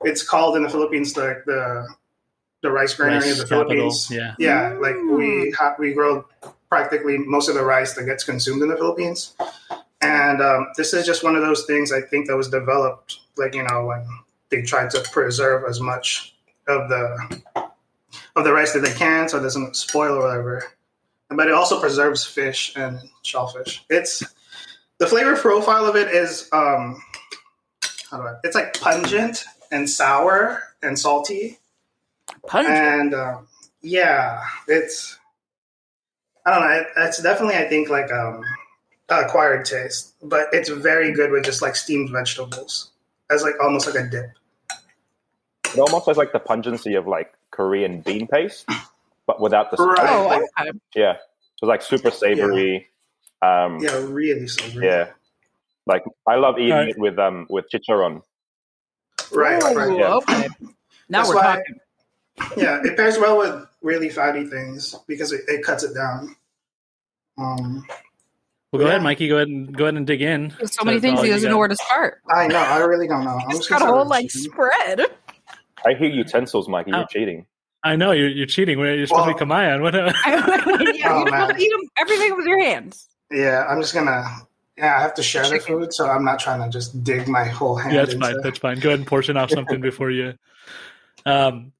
[0.00, 1.86] It's called in the Philippines the the,
[2.62, 4.08] the rice granary Rice of the capital, Philippines.
[4.10, 4.34] yeah.
[4.38, 6.24] yeah, like we ha- we grow
[6.70, 9.34] practically most of the rice that gets consumed in the Philippines,
[10.00, 13.54] and um, this is just one of those things I think that was developed like
[13.54, 14.06] you know when
[14.48, 16.34] they tried to preserve as much
[16.66, 17.42] of the
[18.36, 20.64] of the rice that they can so it doesn't spoil or whatever
[21.30, 23.84] but it also preserves fish and shellfish.
[23.88, 24.22] It's
[24.98, 27.00] the flavor profile of it is um,
[28.10, 28.34] how do I?
[28.42, 31.58] It's like pungent and sour and salty,
[32.46, 32.76] Pungent.
[32.76, 33.48] and um,
[33.80, 35.18] yeah, it's
[36.46, 36.70] I don't know.
[36.80, 38.42] It, it's definitely I think like um,
[39.08, 42.90] acquired taste, but it's very good with just like steamed vegetables
[43.30, 44.30] as like almost like a dip.
[45.74, 48.68] It almost has like the pungency of like Korean bean paste,
[49.26, 49.98] but without the spice.
[49.98, 50.10] Right.
[50.10, 50.78] oh, like- okay.
[50.94, 51.16] Yeah,
[51.56, 52.88] so like super savory.
[53.42, 53.92] Um, yeah.
[53.98, 54.86] Yeah, really savory.
[54.86, 55.10] Yeah,
[55.86, 56.88] like I love eating Alright.
[56.90, 58.22] it with um with chicharron.
[59.32, 59.96] right, Oh, right.
[59.98, 60.14] Yeah.
[60.14, 60.48] okay.
[61.08, 61.80] Now That's we're why- talking.
[62.56, 66.34] Yeah, it pairs well with really fatty things because it, it cuts it down.
[67.38, 67.84] Um,
[68.72, 68.88] Well, go Yeah.
[68.90, 69.28] ahead, Mikey.
[69.28, 70.54] Go ahead and go ahead and dig in.
[70.58, 72.20] There's so many to things he you doesn't know where to start.
[72.28, 73.38] I know, I really don't know.
[73.42, 75.00] I'm just got a gonna whole like with spread.
[75.84, 76.90] I hear utensils, Mikey.
[76.92, 77.06] You're Oh.
[77.10, 77.46] cheating.
[77.82, 78.78] I know you're, you're cheating.
[78.78, 79.80] You're supposed to be Kamayan.
[79.80, 79.94] What?
[79.94, 81.60] yeah, Oh, you don't man.
[81.60, 83.06] eat 'em- everything with your hands.
[83.30, 84.22] Yeah, I'm just gonna.
[84.76, 87.44] Yeah, I have to share the food, so I'm not trying to just dig my
[87.44, 87.94] whole hand.
[87.94, 88.40] yeah, that's into, fine.
[88.42, 88.80] That's fine.
[88.80, 90.34] Go ahead and portion off something before you.
[91.26, 91.72] Um.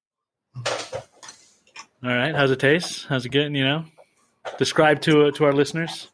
[0.56, 0.64] All
[2.02, 2.34] right.
[2.34, 3.06] How's it taste?
[3.08, 3.54] How's it getting?
[3.54, 3.84] You know,
[4.58, 6.08] describe to uh, to our listeners.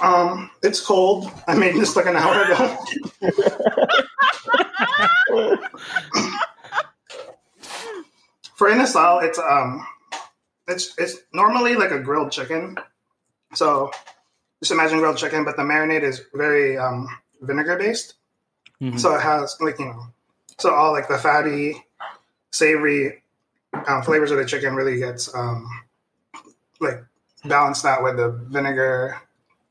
[0.00, 1.30] Um, it's cold.
[1.46, 2.78] I made this like an hour ago.
[8.56, 9.86] For in style, it's um,
[10.68, 12.76] it's it's normally like a grilled chicken.
[13.54, 13.90] So
[14.60, 17.08] just imagine grilled chicken, but the marinade is very um
[17.40, 18.14] vinegar based.
[18.80, 18.98] Mhm.
[18.98, 20.06] So it has like you know,
[20.58, 21.84] so all like the fatty,
[22.52, 23.22] savory
[23.86, 25.66] um, flavors of the chicken really gets um
[26.80, 27.02] like
[27.44, 29.16] balanced out with the vinegar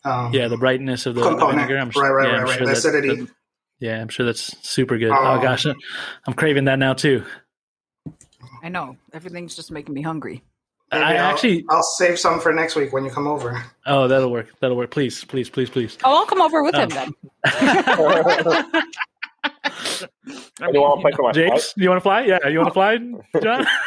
[0.05, 1.57] um, Yeah, the brightness of the, the component.
[1.57, 1.77] vinegar.
[1.77, 2.57] I'm right, right, yeah, right, I'm right.
[2.57, 3.15] sure the acidity.
[3.21, 3.29] that-
[3.79, 5.09] yeah, I'm sure that's super good.
[5.11, 5.17] Oh.
[5.17, 7.23] Oh, gosh, I'm craving that now too.
[8.63, 10.43] I know everything's just making me hungry.
[10.91, 13.61] Maybe I I'll- actually- I'll save some for next week when you come over.
[13.85, 14.47] Oh, that'll work.
[14.59, 14.91] That'll work.
[14.91, 15.97] Please, please, please, please.
[16.03, 17.13] Oh, I'll come over with Um, him then.
[19.43, 22.21] Do you want to play for my James, do you want to fly?
[22.23, 22.97] Yeah, you want to fly,
[23.41, 23.65] John?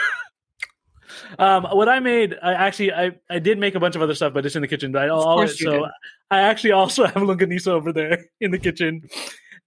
[1.38, 4.33] um, what I made, I actually, I, I did make a bunch of other stuff,
[4.33, 4.92] but it's in the kitchen.
[4.92, 5.83] But I, all, so did.
[6.31, 9.09] I actually also have longanisa over there in the kitchen,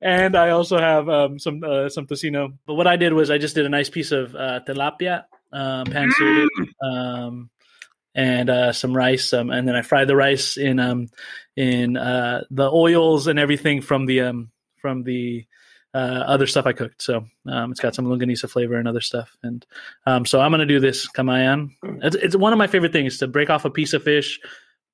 [0.02, 2.58] and I also have um, some uh, some tocino.
[2.66, 5.86] But what I did was I just did a nice piece of uh, tilapia, um,
[5.86, 6.50] pan seared,
[6.84, 7.50] um,
[8.14, 11.08] and uh, some rice, um, and then I fried the rice in um,
[11.56, 14.52] in uh, the oils and everything from the um,
[14.82, 15.46] from the
[15.98, 17.02] other stuff I cooked.
[17.02, 19.36] So um, it's got some longanisa flavor and other stuff.
[19.44, 19.66] And
[20.06, 21.70] um, so I'm going to do this kamayan.
[22.04, 24.40] It's, it's one of my favorite things to break off a piece of fish,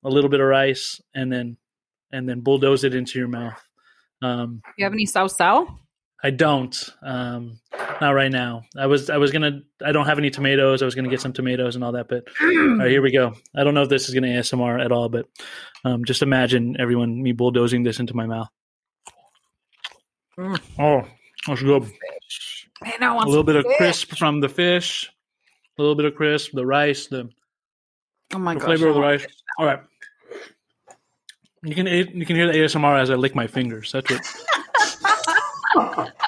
[0.04, 1.56] a little bit of rice, and then
[2.12, 3.60] and then bulldoze it into your mouth.
[4.20, 5.78] Um, You have any sao sao?
[6.22, 6.88] I don't.
[7.02, 7.58] Um,
[8.00, 8.62] not right now.
[8.78, 9.62] I was I was gonna.
[9.84, 10.82] I don't have any tomatoes.
[10.82, 12.08] I was gonna get some tomatoes and all that.
[12.08, 13.34] But all right, here we go.
[13.56, 15.26] I don't know if this is gonna ASMR at all, but
[15.84, 18.48] um, just imagine everyone me bulldozing this into my mouth.
[20.38, 20.60] Mm.
[20.78, 21.06] Oh,
[21.46, 21.82] that's good.
[21.82, 21.92] Man,
[23.00, 25.10] I A want little some bit of crisp from the fish,
[25.78, 27.28] a little bit of crisp, the rice, the,
[28.34, 29.26] Oh my the gosh, flavor of the rice.
[29.58, 29.80] All right.
[31.62, 33.92] You can you can hear the ASMR as I lick my fingers.
[33.92, 34.22] That's what.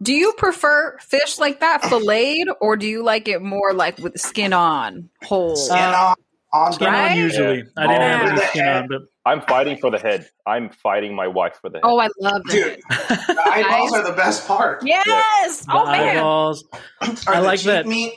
[0.00, 4.18] Do you prefer fish like that filleted, or do you like it more like with
[4.18, 5.56] skin on, whole?
[5.56, 6.14] Skin on,
[6.52, 7.10] on Skin Right?
[7.12, 7.64] on usually.
[7.76, 8.30] I didn't have Oh.
[8.30, 10.28] any skin on, but I'm fighting for the head.
[10.46, 11.82] I'm fighting my wife for the head.
[11.84, 12.80] Oh, I love Dude, it.
[12.88, 14.82] the eyeballs are the best part.
[14.84, 15.66] Yes.
[15.66, 16.16] the Oh man.
[16.18, 16.64] eyeballs.
[16.72, 16.74] Or
[17.28, 17.86] I the like cheek that.
[17.86, 18.14] Meat.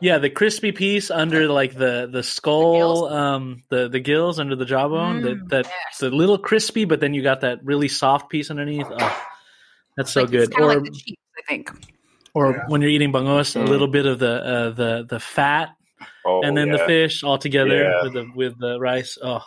[0.00, 3.12] Yeah, the crispy piece under like the the skull, gills?
[3.12, 5.20] um, the the gills under the jawbone.
[5.20, 5.98] Mm, that that yes.
[6.00, 8.86] the little crispy, but then you got that really soft piece underneath.
[8.90, 9.22] Oh,
[9.96, 10.48] that's so Like, good.
[10.48, 11.70] It's Or like the cheeks, I think.
[12.34, 12.64] or Yeah.
[12.66, 13.68] when you're eating bangus, a Mm.
[13.68, 15.70] little bit of the uh, the the fat,
[16.24, 18.02] Oh, and then the fish all together Yeah.
[18.02, 19.18] with the with the rice.
[19.22, 19.42] Oh,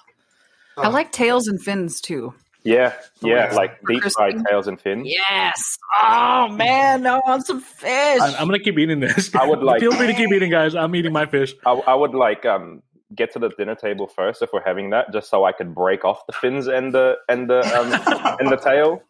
[0.78, 2.34] I like tails and fins too.
[2.64, 3.56] Yeah, yeah, yeah.
[3.56, 5.08] like deep fried tails and fins.
[5.08, 5.78] Yes.
[6.04, 8.20] Oh man, I want some fish.
[8.22, 9.34] I'm, I'm gonna keep eating this.
[9.34, 10.76] I would like- Feel free to keep eating, guys.
[10.76, 11.54] I'm eating my fish.
[11.66, 12.84] I, I would like um
[13.16, 16.06] get to the dinner table first if we're having that, just so I could break
[16.06, 19.02] off the fins and the and the um and the tail.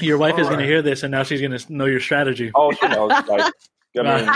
[0.00, 2.50] Your wife is gonna hear this, and now she's gonna know your strategy.
[2.54, 3.10] Oh, she knows.
[3.28, 3.52] Like,
[3.96, 4.30] I mean,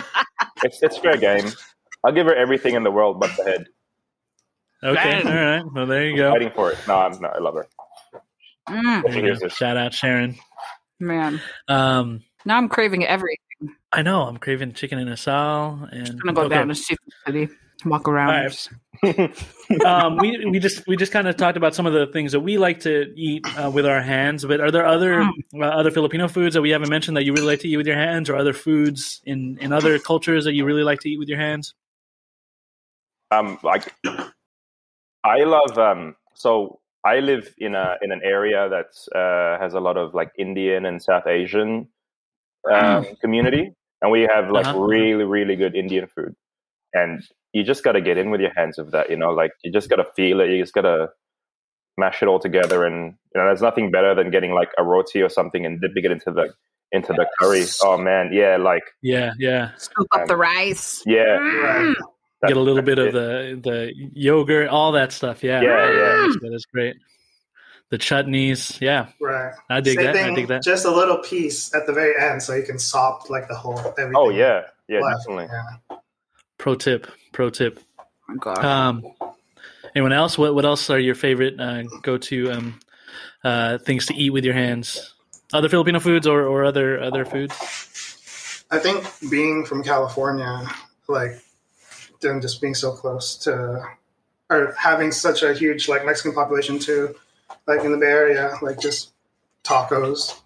[0.64, 1.46] it's it's fair game.
[2.04, 3.66] I'll give her everything in the world but the head.
[4.84, 5.62] Okay, all right.
[5.72, 6.30] Well, there you go.
[6.32, 6.78] Fighting for it.
[6.86, 7.34] No, I'm not.
[7.34, 7.66] I love her.
[8.68, 9.54] Mm, If she hears this.
[9.54, 10.36] Shout out Sharon.
[11.00, 13.38] man, Um, now I'm craving everything.
[13.92, 16.54] I know I'm craving chicken inasal, and I'm gonna go okay.
[16.56, 17.48] down to Seafood City,
[17.86, 18.34] walk around.
[18.34, 18.68] All right.
[19.84, 22.40] um, we we just we just kind of talked about some of the things that
[22.40, 24.44] we like to eat uh, with our hands.
[24.44, 25.22] But are there other
[25.54, 27.86] uh, other Filipino foods that we haven't mentioned that you really like to eat with
[27.86, 31.18] your hands, or other foods in in other cultures that you really like to eat
[31.18, 31.74] with your hands?
[33.30, 33.92] um like
[35.24, 38.86] i love um so i live in a in an area that
[39.18, 41.88] uh has a lot of like indian and south asian
[42.70, 43.72] um community
[44.02, 44.78] and we have like Uh-huh.
[44.78, 46.34] really really good indian food
[46.94, 47.22] and
[47.56, 49.72] you just got to get in with your hands of that you know like you
[49.72, 51.08] just got to feel it you just got to
[51.96, 55.22] mash it all together and you know there's nothing better than getting like a roti
[55.22, 56.52] or something and dipping it into the
[56.92, 59.70] into the curry oh man yeah like Yeah, yeah.
[59.76, 61.02] Scoop up the rice.
[61.06, 61.96] yeah Right.
[62.46, 65.42] Get a little bit that's of the the yogurt, all that stuff.
[65.42, 66.28] Yeah, Yeah, yeah.
[66.42, 66.96] That is great.
[67.88, 69.54] The chutneys, yeah, Right.
[69.70, 70.16] I dig Same that.
[70.16, 70.62] I dig that.
[70.62, 73.78] Just a little piece at the very end, so you can sop like the whole
[73.78, 74.12] everything.
[74.16, 75.20] oh yeah yeah left.
[75.20, 75.85] definitely Yeah.
[76.66, 77.78] Pro tip, pro tip.
[78.40, 78.64] God.
[78.64, 79.04] Um,
[79.94, 80.36] anyone else?
[80.36, 82.80] What what else are your favorite uh, go to um,
[83.44, 85.14] uh, things to eat with your hands?
[85.52, 87.54] Other Filipino foods or, or other other foods?
[88.68, 90.66] I think being from California,
[91.06, 91.40] like,
[92.20, 93.86] them just being so close to,
[94.50, 97.14] or having such a huge like Mexican population too,
[97.68, 99.12] like in the Bay Area, like just
[99.62, 100.36] tacos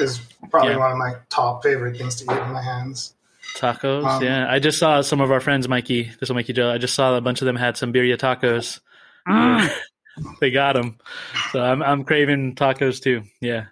[0.00, 0.18] is
[0.50, 0.78] probably Yeah.
[0.78, 3.14] one of my top favorite things to eat with my hands.
[3.56, 4.46] Tacos, Um, yeah.
[4.50, 6.10] I just saw some of our friends, Mikey.
[6.20, 6.74] This will make you jealous.
[6.74, 8.80] I just saw a bunch of them had some birria tacos.
[9.26, 9.70] Mm.
[10.40, 10.98] they got them,
[11.52, 13.22] so I'm I'm craving tacos too.
[13.40, 13.66] Yeah,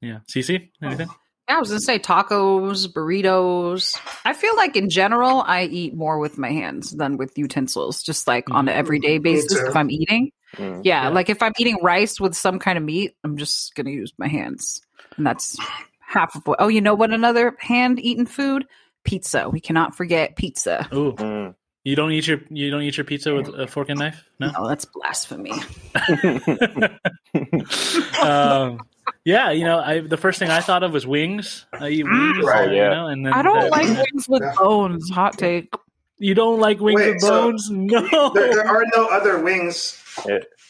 [0.00, 0.18] yeah.
[0.28, 1.08] Cece, anything?
[1.48, 3.96] Yeah, I was gonna say tacos, burritos.
[4.24, 8.26] I feel like in general, I eat more with my hands than with utensils, just
[8.26, 9.52] like on an everyday basis.
[9.52, 10.82] If I'm eating, Mm.
[10.84, 11.08] yeah, Yeah.
[11.10, 14.28] like if I'm eating rice with some kind of meat, I'm just gonna use my
[14.28, 14.80] hands,
[15.16, 15.56] and that's
[16.06, 16.56] half of what.
[16.60, 17.12] Oh, you know what?
[17.12, 18.66] Another hand-eaten food,
[19.04, 19.48] pizza.
[19.50, 20.88] We cannot forget pizza.
[20.94, 21.54] Ooh, Mm.
[21.84, 24.24] You don't eat your you don't eat your pizza with a fork and knife.
[24.40, 24.50] No.
[24.50, 25.52] No, that's blasphemy.
[28.22, 28.80] um,
[29.24, 31.64] yeah, you know, I the first thing I thought of was wings.
[31.72, 32.88] I eat wings, Right, you yeah.
[32.90, 35.08] know, and then I don't the- like wings with bones.
[35.10, 35.72] Hot take.
[36.18, 37.70] You don't like wings Wait, with so- bones?
[37.70, 38.30] no.
[38.34, 40.02] There, there are no other wings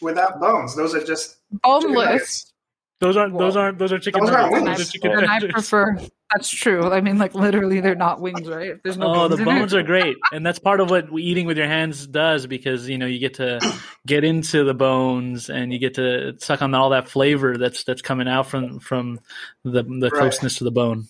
[0.03, 0.77] without bones.
[0.77, 2.53] Those are just chicken Boneless.
[3.01, 3.01] Nuggets.
[3.01, 3.39] Those aren't.
[3.39, 3.79] Those aren't.
[3.79, 4.67] Those are chicken those aren't wings.
[4.79, 5.99] Those are chicken And I prefer.
[6.33, 6.91] That's true.
[6.91, 8.71] I mean, like literally, they're not wings, right?
[8.71, 11.47] If there's no Oh, bones the bones are great, and that's part of what eating
[11.47, 13.61] with your hands does because you know you get to
[14.07, 18.03] get into the bones and you get to suck on all that flavor that's that's
[18.03, 19.21] coming out from from
[19.65, 20.21] the the Right.
[20.21, 21.07] closeness to the bone.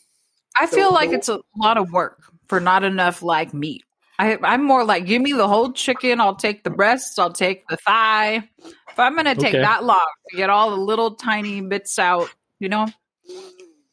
[0.58, 3.84] I feel So- like it's a lot of work for not enough like meat.
[4.18, 6.22] I, I'm more like, give me the whole chicken.
[6.22, 7.18] I'll take the breasts.
[7.18, 8.48] I'll take the thigh.
[8.96, 9.58] If I'm gonna take Okay.
[9.60, 12.30] that long to get all the little tiny bits out,
[12.60, 12.86] you know,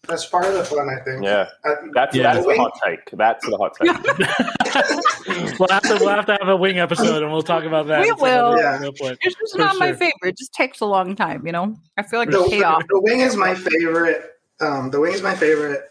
[0.08, 1.26] That's part of the fun, I think.
[1.26, 2.34] Yeah, Uh, that's Yeah.
[2.34, 3.00] that's the hot take.
[3.12, 5.60] That's the hot take.
[5.60, 8.02] we'll have to we'll have to have a wing episode and we'll talk about that.
[8.04, 8.58] We at some other- will.
[8.62, 8.78] Yeah.
[8.82, 10.14] no it's just For not my favorite.
[10.24, 11.76] It just takes a long time, you know.
[11.98, 12.82] I feel like the, the chaos.
[12.88, 14.24] the wing is my favorite.
[14.62, 15.82] Um, the wing is my favorite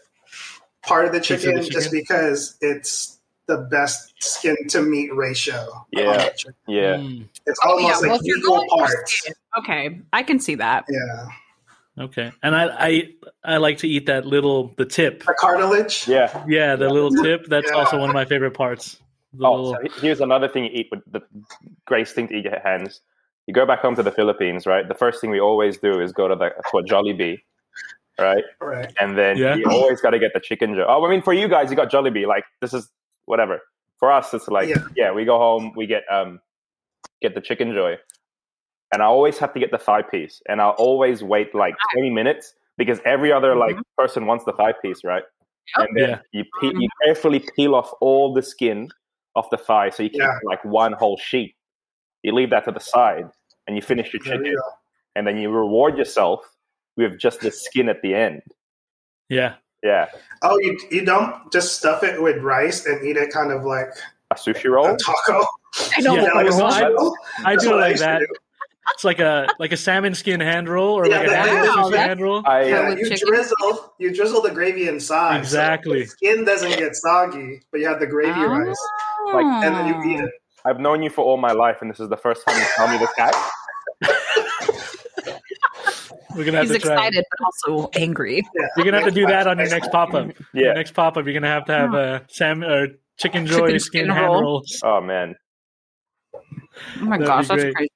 [0.81, 1.71] part of the of the chicken, chicken?
[1.71, 3.12] just because it's
[3.47, 5.85] the best skin to meat ratio.
[5.91, 6.29] Yeah.
[6.67, 9.17] Yeah, Mm, It's almost yeah, well, like if you're equal going parts.
[9.19, 10.85] skin, okay, I can see that.
[10.89, 13.09] Yeah, okay, and I, I
[13.43, 15.23] I like to eat that little the tip.
[15.25, 16.07] the cartilage.
[16.07, 16.43] yeah.
[16.47, 17.45] Yeah, the little tip.
[17.47, 17.77] That's Yeah.
[17.77, 18.99] also one of my favorite parts.
[19.33, 21.21] The Oh, little- so here's another thing you eat with the
[21.85, 23.01] greatest thing to eat your hands.
[23.47, 24.87] You go back home to the Philippines, right?
[24.87, 27.39] The first thing we always do is go to the to a Jollibee,
[28.17, 28.43] right?
[28.61, 28.93] Right.
[29.01, 29.55] And then Yeah.
[29.55, 30.85] you always got to get the Chickenjoy.
[30.87, 32.25] Oh, I mean, for you guys, you got Jollibee.
[32.25, 32.89] Like this is
[33.25, 33.61] whatever.
[33.99, 34.83] For us, it's like Yeah.
[34.95, 36.39] yeah, we go home, we get um
[37.21, 37.97] get the chicken joy,
[38.91, 42.09] and I always have to get the thigh piece, and I'll always wait like twenty
[42.09, 45.23] minutes because every other like person wants the thigh piece, right?
[45.77, 45.87] Yep.
[45.87, 46.19] And then Yeah.
[46.33, 48.89] you pe- you carefully peel off all the skin
[49.35, 50.37] off the thigh, so you keep Yeah.
[50.43, 51.55] like one whole sheet.
[52.23, 53.25] You leave that to the side,
[53.67, 54.61] and you finish your chicken, you
[55.15, 56.39] and then you reward yourself
[56.97, 58.41] with just the skin at the end.
[59.29, 60.07] yeah, Yeah,
[60.41, 63.87] Oh, you you don't just stuff it with rice and eat it kind of like
[64.31, 64.87] a sushi roll.
[64.87, 65.45] a taco.
[65.97, 66.15] I know.
[66.15, 67.17] Yeah, Yeah, like a well, I- roll.
[67.45, 68.19] I do it what I like that.
[68.19, 68.27] do.
[68.93, 71.65] It's like a like a salmon skin hand roll or Yeah, like a that- hand,
[71.65, 72.43] yeah, sushi hand roll.
[72.45, 73.27] I Yeah, uh, you chicken.
[73.27, 75.35] drizzle you drizzle the gravy inside.
[75.35, 76.01] so Exactly.
[76.03, 78.47] the skin doesn't get soggy, but you have the gravy Oh.
[78.47, 78.87] rice,
[79.33, 80.31] and then you eat it.
[80.65, 82.87] I've known you for all my life, and this is the first time you tell
[82.87, 83.35] me this fact.
[86.35, 86.93] We're gonna have He's to try.
[86.93, 88.37] excited but also angry.
[88.57, 88.67] Yeah.
[88.77, 90.27] You're gonna have to do that on your next pop up.
[90.53, 90.73] Your Yeah.
[90.73, 94.05] next pop up, you're gonna have to have a salmon or chicken joy Chicken skin
[94.05, 94.41] skin hand roll.
[94.41, 94.79] rolls.
[94.83, 95.35] Oh man,
[96.33, 96.39] Oh
[97.01, 97.75] my That'd gosh, that's great.
[97.75, 97.91] crazy.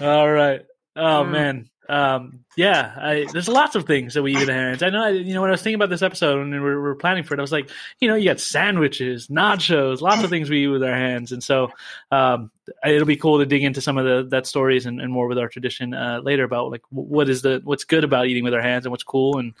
[0.00, 0.62] All right.
[0.96, 1.30] Oh Mm.
[1.30, 1.70] man.
[1.88, 4.82] Um, yeah, I, there's lots of things that we eat with our hands.
[4.82, 6.82] I know, you know, when I was thinking about this episode and we were, we
[6.82, 7.70] were planning for it, I was like,
[8.00, 11.32] you know, you got sandwiches, nachos, lots of things we eat with our hands.
[11.32, 11.70] And so,
[12.10, 12.50] um,
[12.86, 15.38] it'll be cool to dig into some of the, that stories and, and more with
[15.38, 18.62] our tradition, uh, later about like what is the, what's good about eating with our
[18.62, 19.52] hands and what's cool and,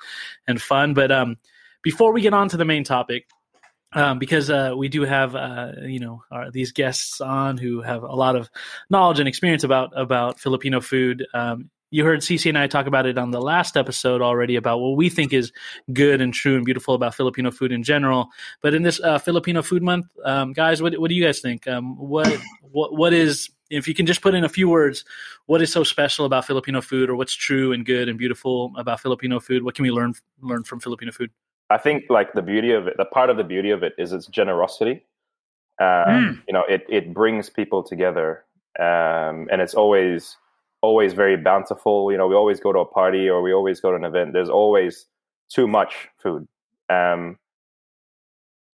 [0.46, 0.94] and fun.
[0.94, 1.36] But, um,
[1.82, 3.26] before we get on to the main topic,
[3.94, 8.02] um, because uh, we do have uh, you know our, these guests on who have
[8.02, 8.50] a lot of
[8.90, 11.26] knowledge and experience about about Filipino food.
[11.32, 14.80] Um, you heard Cece and I talk about it on the last episode already about
[14.80, 15.52] what we think is
[15.92, 18.30] good and true and beautiful about Filipino food in general.
[18.62, 21.68] But in this uh, Filipino Food Month, um, guys, what what do you guys think?
[21.68, 22.36] Um, what
[22.72, 25.04] what what is if you can just put in a few words,
[25.46, 28.98] what is so special about Filipino food, or what's true and good and beautiful about
[28.98, 29.62] Filipino food?
[29.62, 31.30] What can we learn learn from Filipino food?
[31.70, 34.12] I think like the beauty of it, the part of the beauty of it is
[34.12, 35.04] its generosity.
[35.80, 36.42] Um, Mm.
[36.48, 38.44] You know, it it brings people together,
[38.80, 40.36] um, and it's always
[40.84, 42.12] always very bountiful.
[42.12, 44.34] You know, we always go to a party or we always go to an event.
[44.34, 45.06] There's always
[45.48, 46.46] too much food.
[46.90, 47.38] Um,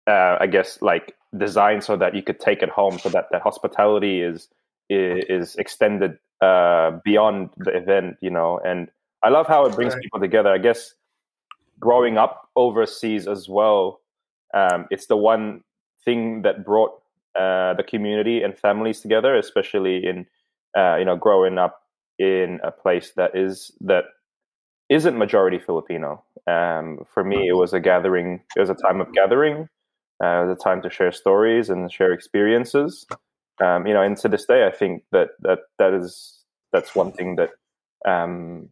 [0.07, 3.41] uh, I guess like designed so that you could take it home, so that that
[3.41, 4.47] hospitality is
[4.89, 8.17] is, is extended uh, beyond the event.
[8.21, 8.89] You know, and
[9.23, 10.03] I love how it brings Right.
[10.03, 10.51] people together.
[10.53, 10.93] I guess
[11.79, 13.99] growing up overseas as well,
[14.53, 15.63] um, it's the one
[16.05, 16.91] thing that brought
[17.35, 20.27] uh, the community and families together, especially in
[20.77, 21.81] uh, you know growing up
[22.19, 24.05] in a place that is that
[24.89, 26.23] isn't majority Filipino.
[26.47, 28.41] Um, for me, it was a gathering.
[28.55, 29.67] It was a time of gathering.
[30.23, 33.05] Uh, it was a time to share stories and share experiences.
[33.63, 37.11] Um, you know, and to this day, I think that that that is that's one
[37.11, 37.49] thing that
[38.05, 38.69] um,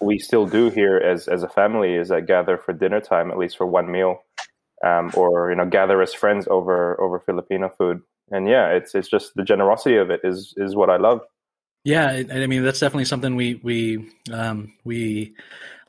[0.00, 3.38] we still do here as as a family is that gather for dinner time at
[3.38, 4.22] least for one meal
[4.84, 9.08] um, or you know gather as friends over over filipino food and yeah it's it's
[9.08, 11.20] just the generosity of it is is what i love
[11.84, 15.34] Yeah, I I mean that's definitely something we we um, we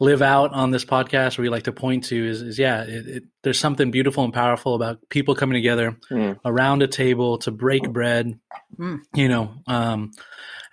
[0.02, 1.38] live out on this podcast.
[1.38, 4.76] We like to point to is, is yeah, it, it, there's something beautiful and powerful
[4.76, 6.38] about people coming together Mm.
[6.44, 8.38] around a table to break bread.
[8.78, 9.00] Mm.
[9.14, 10.12] You know, um,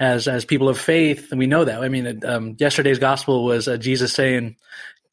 [0.01, 1.83] as as people of faith, and we know that.
[1.83, 4.57] I mean, um, yesterday's gospel was uh, Jesus saying,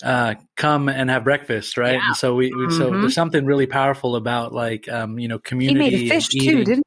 [0.03, 1.93] uh, "Come and have breakfast," right?
[1.93, 2.07] Yeah.
[2.07, 3.01] And so we, we so Mhm.
[3.01, 5.85] there's something really powerful about like um, you know community.
[5.85, 6.03] He community.
[6.09, 6.83] made a fish and too, didn't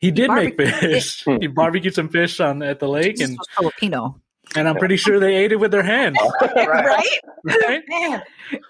[0.00, 1.24] He did make barbecued fish.
[1.40, 4.20] he barbecued some fish on at the lake, This and was Filipino,
[4.54, 6.66] and I'm pretty sure they ate it with their hands, Right.
[6.68, 7.18] right?
[7.44, 7.82] right?
[7.88, 8.22] Man,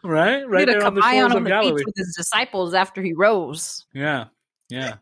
[0.03, 1.83] Right, he right there on the kabaya shores on of the beach Galilee.
[1.85, 3.85] with his disciples after he rose.
[3.93, 4.27] Yeah,
[4.71, 4.95] yeah.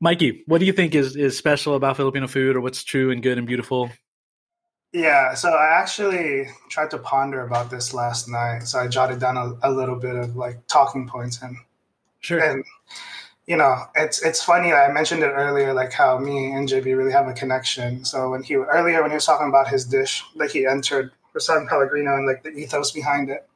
[0.00, 3.22] Mikey, what do you think is is special about Filipino food, or what's true and
[3.22, 3.90] good and beautiful?
[4.92, 8.60] Yeah, so I actually tried to ponder about this last night.
[8.62, 11.56] So I jotted down a, a little bit of like talking points and
[12.20, 12.40] Sure.
[12.40, 12.64] and
[13.48, 17.10] you know it's it's funny i mentioned it earlier like how me and jb really
[17.12, 18.04] have a connection.
[18.04, 21.40] So when he earlier when he was talking about his dish like he entered for
[21.40, 23.48] san pellegrino and like the ethos behind it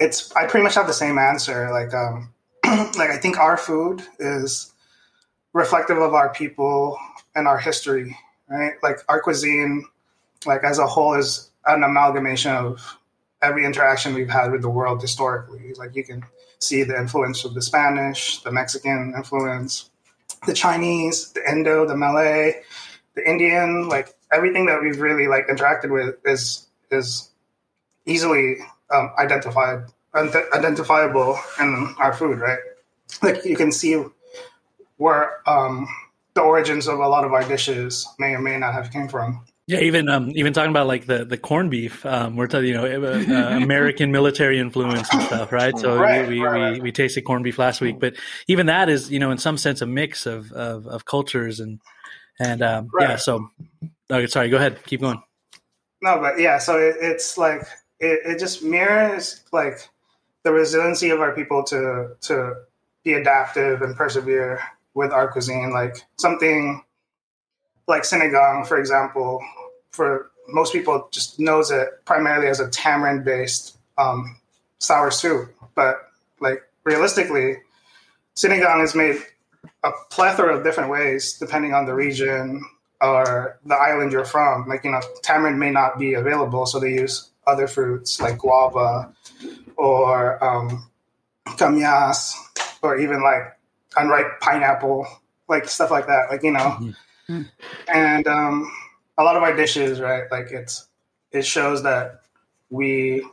[0.00, 2.32] it's i pretty much have the same answer like um
[2.96, 4.72] like i think our food is
[5.52, 6.98] reflective of our people
[7.34, 8.16] and our history
[8.48, 8.74] right?
[8.82, 9.84] Like our cuisine
[10.44, 12.98] like as a whole is an amalgamation of
[13.46, 16.22] every interaction we've had with the world historically like you can
[16.58, 19.90] see the influence of the Spanish, the Mexican influence,
[20.46, 22.62] the Chinese, the Indo, the Malay,
[23.14, 27.30] the Indian, like everything that we've really like interacted with is is
[28.04, 28.56] easily
[28.90, 29.84] um, identified
[30.14, 32.58] ident- identifiable in our food, right?
[33.22, 34.02] Like you can see
[34.96, 35.86] where um,
[36.34, 39.46] the origins of a lot of our dishes may or may not have came from.
[39.68, 42.74] Yeah, even um, even talking about like the the corned beef, um, we're talking, you
[42.74, 45.76] know, uh, uh, American military influence and stuff, right?
[45.76, 48.14] So Right, we, we, right, we we tasted corned beef last week, but
[48.46, 51.80] even that is, you know, in some sense, a mix of of, of cultures and
[52.38, 53.16] and um, yeah.
[53.16, 53.50] So,
[54.08, 55.20] okay, sorry, go ahead, keep going.
[56.00, 57.62] No, but yeah, so it, it's like
[57.98, 59.88] it, it just mirrors like
[60.44, 62.54] the resiliency of our people to to
[63.02, 64.62] be adaptive and persevere
[64.94, 65.72] with our cuisine.
[65.72, 66.84] Like something
[67.86, 69.42] like sinigang, for example,
[69.90, 74.36] for most people just knows it primarily as a tamarind based um,
[74.78, 76.10] sour soup, but
[76.40, 77.56] like realistically,
[78.34, 79.16] sinigang is made
[79.82, 82.62] a plethora of different ways depending on the region
[83.00, 84.68] or the island you're from.
[84.68, 89.12] Like, you know, tamarind may not be available, so they use other fruits like guava
[89.76, 90.88] or um,
[91.46, 92.32] camyas
[92.82, 93.56] or even like
[93.96, 95.06] unripe pineapple,
[95.48, 96.26] like stuff like that.
[96.30, 96.92] Like, you know,
[97.28, 98.72] and um,
[99.18, 100.24] a lot of our dishes, right?
[100.30, 100.86] Like it's
[101.32, 102.20] it shows that
[102.70, 103.24] we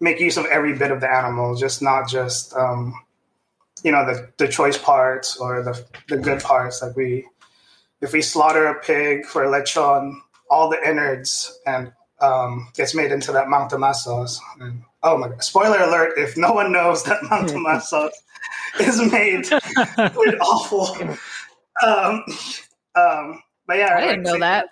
[0.00, 2.94] make use of every bit of the animal, just not just um,
[3.82, 6.82] you know the the choice parts or the the good parts.
[6.82, 7.26] Like we,
[8.00, 10.16] if we slaughter a pig for lechon,
[10.50, 13.48] all the innards and um, gets made into that
[13.92, 14.40] sauce.
[14.60, 15.44] And oh my god!
[15.44, 16.18] Spoiler alert!
[16.18, 17.22] If no one knows that
[17.82, 18.22] sauce
[18.80, 19.46] is made
[20.16, 21.16] with offal.
[21.84, 22.24] Um,
[22.96, 24.68] um, but yeah, I didn't know that.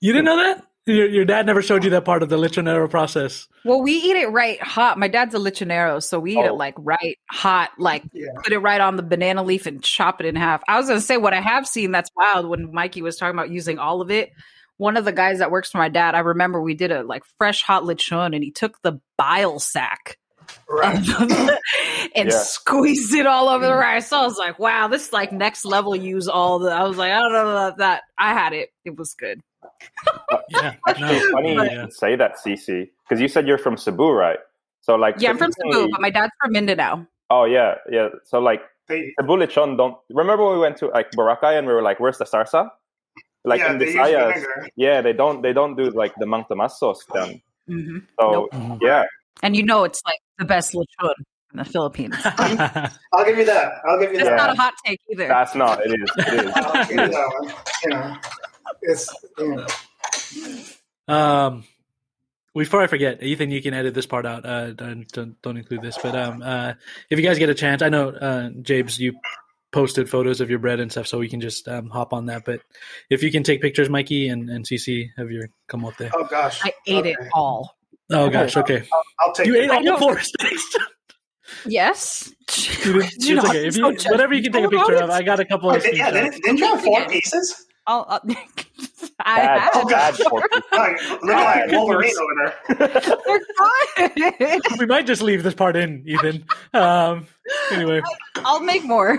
[0.00, 0.64] You didn't know that?
[0.86, 3.48] Your, your dad never showed you that part of the lechonero process.
[3.64, 4.98] Well, we eat it right hot.
[4.98, 6.56] My dad's a lechonero, so we eat it Oh.
[6.56, 8.26] like right hot, like Yeah.
[8.42, 10.62] put it right on the banana leaf and chop it in half.
[10.68, 13.48] I was gonna say what I have seen that's wild when Mikey was talking about
[13.50, 14.32] using all of it.
[14.76, 17.22] One of the guys that works for my dad, I remember we did a like
[17.38, 20.18] fresh hot lechon, and he took the bile sack
[20.68, 20.96] Right.
[22.14, 22.38] and Yeah.
[22.38, 23.80] squeezed it all over the mm.
[23.80, 24.08] rice.
[24.08, 25.94] So I was like, wow, this is like next level.
[25.94, 26.70] Use all the.
[26.70, 28.02] I was like, I don't know about that.
[28.18, 28.70] I had it.
[28.84, 29.40] It was good.
[30.30, 33.58] Uh, yeah, Actually, it's funny But- you should say that, Cece, because you said you're
[33.58, 34.38] from Cebu, right?
[34.80, 37.06] So like, Yeah, I'm from Cebu, but my dad's from Mindanao.
[37.30, 38.08] Oh yeah, yeah.
[38.24, 39.96] So like, They, Cebu lechon don't.
[40.10, 42.68] Remember when we went to like Boracay and we were like, "Where's the sarsa?"
[43.44, 44.44] Like yeah, in they use Visayas,
[44.76, 47.40] yeah, they don't they don't do like the mang tomas sauce then.
[47.66, 48.80] hmm So Nope.
[48.82, 49.04] yeah,
[49.42, 51.12] And you know, it's like the best lechon
[51.52, 52.14] in the Philippines.
[52.24, 53.74] I'll give you that.
[53.88, 54.36] I'll give you That's that.
[54.36, 55.28] not a hot take either.
[55.28, 55.80] that's not.
[55.84, 56.10] It is.
[56.18, 56.52] It is.
[56.56, 57.54] I'll give you that one.
[57.82, 58.16] You know,
[58.82, 59.56] it's you
[61.08, 61.64] know, Um,
[62.54, 64.46] before I forget, Ethan, you can edit this part out.
[64.46, 65.98] Uh, don't, don't, don't include this.
[66.00, 66.74] But um, uh,
[67.10, 69.14] if you guys get a chance, I know, uh, Jabes, you
[69.72, 72.44] posted photos of your bread and stuff, so we can just um, hop on that.
[72.44, 72.60] But
[73.10, 76.10] if you can take pictures, Mikey and, and Cece, have your come up there.
[76.14, 77.74] oh gosh, I ate it all.
[78.10, 78.84] Oh gosh, okay.
[79.20, 79.64] I'll take You it.
[79.64, 80.76] ate all the don't- four steaks.
[81.66, 82.32] Yes.
[82.84, 83.66] You didn't- Did you it's not okay.
[83.68, 85.10] If so you, whatever you can take a picture of.
[85.10, 87.08] I got a couple Oh, of did- yeah, didn't, didn't you have four Yeah.
[87.10, 87.66] pieces?
[87.86, 88.22] I'll, I'll-
[89.20, 89.70] I Bad, have.
[89.74, 90.14] Oh, God.
[90.26, 90.60] porky.
[90.72, 94.58] Like, looking Wolverine over there.
[94.78, 96.44] We might just leave this part in, Ethan.
[96.72, 97.26] Um,
[97.70, 98.02] anyway,
[98.36, 99.18] I'll make more.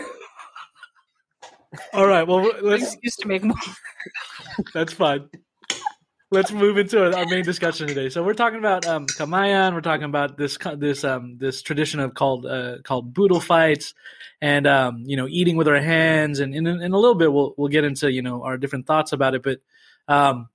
[1.94, 2.28] All right.
[2.28, 2.84] Well, let's.
[2.94, 3.56] Excuse to make more.
[4.74, 5.30] That's fine.
[6.36, 8.10] Let's move into our main discussion today.
[8.10, 9.74] So we're talking about um, Kamayan.
[9.74, 13.94] We're talking about this this um, this tradition of called uh, called boodle fights,
[14.42, 16.42] and um, you know eating with our hands.
[16.42, 19.14] And in, in a little bit, we'll we'll get into you know our different thoughts
[19.14, 19.44] about it.
[19.44, 19.62] But
[20.10, 20.50] um,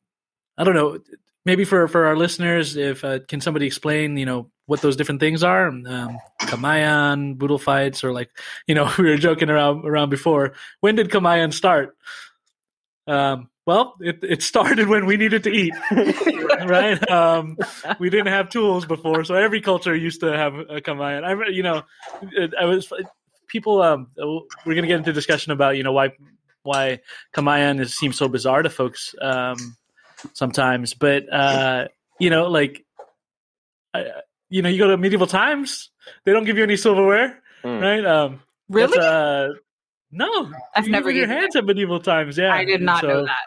[0.58, 0.98] I don't know.
[1.46, 5.20] Maybe for for our listeners, if uh, can somebody explain you know what those different
[5.20, 5.66] things are?
[5.66, 8.28] Um, Kamayan, boodle fights, or like
[8.66, 10.52] you know we were joking around around before.
[10.80, 11.96] When did Kamayan start?
[13.06, 15.72] Um, well, it, it started when we needed to eat,
[16.66, 16.98] right?
[17.08, 17.56] Um,
[18.00, 21.22] we didn't have tools before, so every culture used to have a kamayan.
[21.22, 21.82] I, you know,
[22.20, 22.92] it, I was
[23.46, 23.80] people.
[23.80, 24.08] Um,
[24.66, 26.14] we're gonna get into discussion about you know why
[26.64, 26.98] why
[27.32, 29.76] kamayan is, seems so bizarre to folks um,
[30.32, 31.86] sometimes, but uh,
[32.18, 32.84] you know, like,
[33.94, 34.04] I,
[34.48, 35.90] you know, you go to medieval times,
[36.24, 37.80] they don't give you any silverware, Mm.
[37.80, 38.04] right?
[38.04, 38.98] Um, Really?
[38.98, 39.48] uh,
[40.10, 42.36] no, I've you never use your eaten hands at medieval times.
[42.36, 43.46] Yeah, I did And not know that.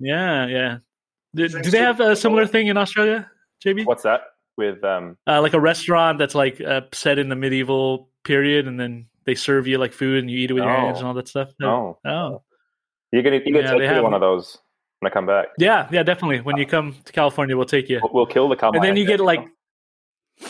[0.00, 0.78] Yeah, yeah.
[1.34, 3.30] Do, do they have a similar thing in Australia,
[3.64, 3.86] JB?
[3.86, 4.20] What's that
[4.56, 5.16] with um?
[5.26, 9.34] Uh, like a restaurant that's like uh, set in the medieval period, and then they
[9.34, 11.50] serve you like food, and you eat it with your hands and all that stuff.
[11.58, 12.42] No, Oh,
[13.12, 14.58] you're gonna you gonna Yeah, take me to have- one of those
[15.00, 15.48] when I come back.
[15.58, 16.40] yeah, yeah, definitely.
[16.40, 18.76] When you come to California, we'll take you, We'll, we'll kill the Kamayan.
[18.76, 19.26] and then you get there.
[19.26, 19.46] like,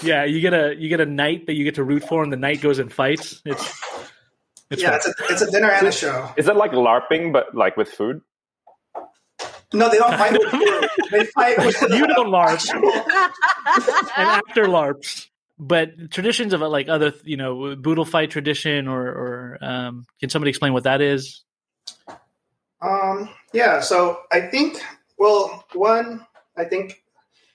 [0.03, 2.33] yeah, you get a you get a knight that you get to root for, and
[2.33, 3.41] the knight goes and fights.
[3.47, 3.73] It's
[4.71, 4.97] it's yeah, fun.
[4.99, 6.31] it's a, it's a dinner and a show.
[6.37, 8.21] Is it like LARPing but like with food?
[9.75, 10.91] No, they don't fight with.
[11.11, 12.73] They fight with you don't LARP.
[12.75, 12.83] and
[14.17, 15.29] after LARPs.
[15.59, 20.49] But traditions of like other, you know, boodle fight tradition, or, or um, can somebody
[20.49, 21.43] explain what that is?
[22.81, 24.79] Um, yeah, so I think,
[25.19, 27.03] well, one, I think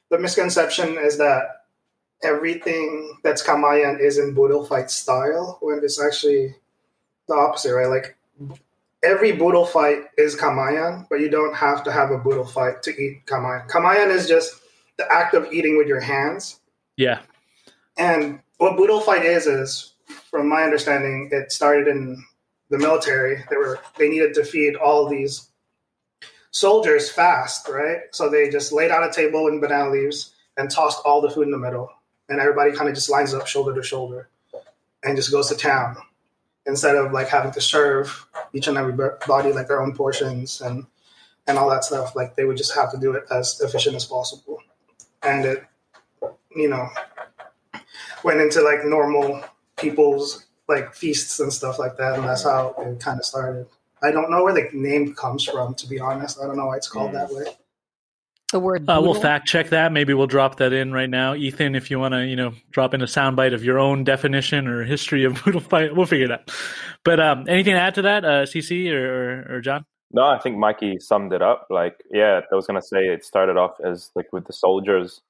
[0.09, 1.65] the misconception is that
[2.23, 6.55] everything that's Kamayan is in Boodle fight style, when it's actually
[7.27, 7.87] the opposite, right?
[7.87, 8.17] Like
[9.03, 12.91] every Boodle fight is Kamayan, but you don't have to have a Boodle fight to
[12.91, 13.67] eat Kamayan.
[13.69, 14.61] Kamayan is just
[14.97, 16.59] the act of eating with your hands.
[16.97, 17.21] Yeah,
[17.97, 19.93] And what Boodle fight is is,
[20.29, 22.23] from my understanding, it started in
[22.69, 23.43] the military.
[23.49, 25.47] They were they needed to feed all these
[26.51, 27.99] soldiers fast, right?
[28.11, 31.43] So they just laid out a table in banana leaves and tossed all the food
[31.43, 31.89] in the middle,
[32.27, 34.29] and everybody kind of just lines up shoulder to shoulder
[35.03, 35.95] and just goes to town
[36.65, 38.93] instead of like having to serve each and every
[39.27, 40.85] body like their own portions and
[41.47, 42.15] and all that stuff.
[42.15, 44.59] Like they would just have to do it as efficient as possible,
[45.23, 45.65] and it
[46.55, 46.87] you know
[48.23, 49.43] went into like normal
[49.77, 53.65] people's like feasts and stuff like that, and that's how it kind of started.
[54.01, 56.39] I don't know where the name comes from, to be honest.
[56.39, 57.13] I don't know why it's called mm.
[57.13, 57.45] that way.
[58.51, 59.91] The word uh, we'll fact check that.
[59.91, 61.75] Maybe we'll drop that in right now, Ethan.
[61.75, 64.83] If you want to, you know, drop in a soundbite of your own definition or
[64.83, 66.51] history of boodle fight, we'll figure it out.
[67.03, 69.85] But um, anything to add to that, uh, Cece or, or, or John?
[70.11, 71.67] No, I think Mikey summed it up.
[71.69, 75.21] Like, yeah, I was gonna say it started off as like with the soldiers,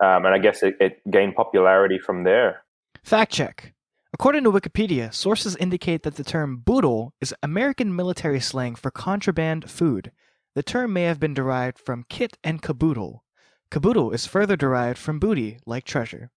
[0.00, 2.62] um, and I guess it, it gained popularity from there.
[3.02, 3.72] Fact check.
[4.12, 9.70] According to Wikipedia, sources indicate that the term boodle is American military slang for contraband
[9.70, 10.12] food.
[10.54, 13.24] The term may have been derived from kit and caboodle.
[13.70, 16.30] Caboodle is further derived from booty, like treasure.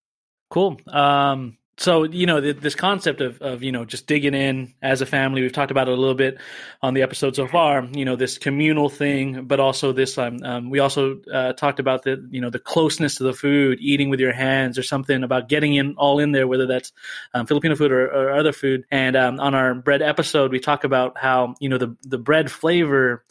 [0.49, 0.80] Cool.
[0.88, 5.01] Um, so you know th- this concept of, of you know just digging in as
[5.01, 6.38] a family we've talked about it a little bit
[6.82, 10.70] on the episode so far you know this communal thing but also this um, um
[10.70, 14.20] we also uh, talked about the you know the closeness to the food eating with
[14.20, 16.91] your hands or something about getting in all in there whether that's
[17.34, 20.84] um, filipino food or, or other food and um, on our bread episode we talk
[20.84, 23.24] about how you know the the bread flavor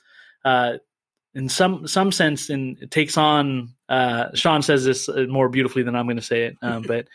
[0.45, 0.75] uh
[1.35, 5.83] in some some sense in it takes on uh sean says this uh, more beautifully
[5.83, 7.07] than i'm going to say it um, but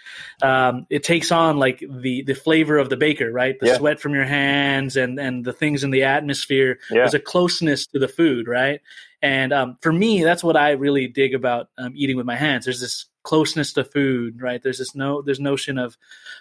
[0.41, 3.59] um it takes on like the the flavor of the baker right?
[3.59, 3.77] The Yeah.
[3.77, 6.79] sweat from your hands and and the things in the atmosphere.
[6.89, 7.01] Yeah.
[7.01, 8.81] there's a closeness to the food right?
[9.21, 12.65] And um for me that's what i really dig about um, eating with my hands.
[12.65, 14.61] There's this closeness to food right?
[14.63, 15.97] There's this no there's notion of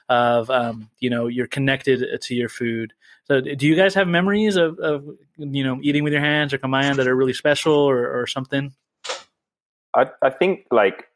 [0.09, 2.93] of um you know you're connected to your food
[3.27, 5.05] so do you guys have memories of, of
[5.37, 8.73] you know eating with your hands or kamayan that are really special or, or something
[9.97, 11.09] I I think like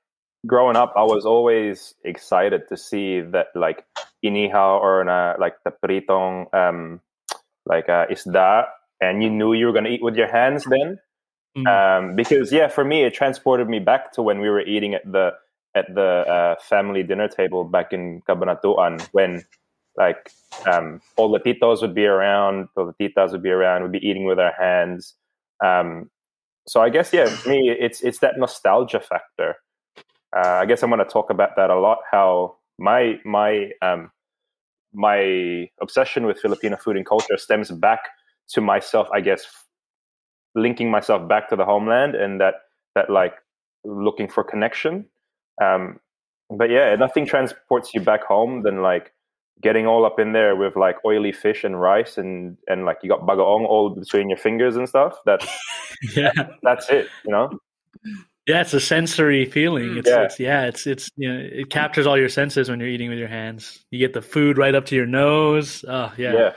[0.47, 3.85] growing up, I was always excited to see that like
[4.25, 7.01] inihaw or na, like the pritong um
[7.67, 8.67] like uh, isda,
[9.01, 10.99] and you knew you were gonna eat with your hands then.
[11.57, 11.67] Mm.
[11.67, 15.05] Um, because yeah, for me, it transported me back to when we were eating at
[15.05, 15.35] the
[15.75, 19.45] at the uh, family dinner table back in Cabanatuan when
[19.97, 20.31] like
[20.71, 24.07] um, all the titos would be around, all the titas would be around, we'd be
[24.07, 25.15] eating with our hands.
[25.65, 26.11] Um,
[26.67, 29.57] so I guess yeah, me, it's it's that nostalgia factor.
[30.37, 31.99] Uh, I guess I'm going to talk about that a lot.
[32.11, 34.11] How my my um,
[34.93, 38.01] my obsession with Filipino food and culture stems back
[38.51, 39.45] to myself, I guess,
[40.55, 42.55] linking myself back to the homeland and that
[42.95, 43.35] that like
[43.85, 45.07] looking for connection.
[45.63, 46.01] Um,
[46.51, 49.13] but yeah, nothing transports you back home than like
[49.61, 53.09] getting all up in there with like oily fish and rice and and like you
[53.09, 55.19] got bagoong all between your fingers and stuff.
[55.27, 55.47] That
[56.17, 56.33] yeah,
[56.63, 57.09] that's it.
[57.25, 57.51] You know.
[58.47, 59.99] Yeah, it's a sensory feeling.
[59.99, 60.17] It's Yeah.
[60.17, 63.11] yeah, it's, yeah, it's it's you know it captures all your senses when you're eating
[63.11, 63.85] with your hands.
[63.91, 65.85] You get the food right up to your nose.
[65.87, 66.33] Oh yeah.
[66.33, 66.53] Yeah.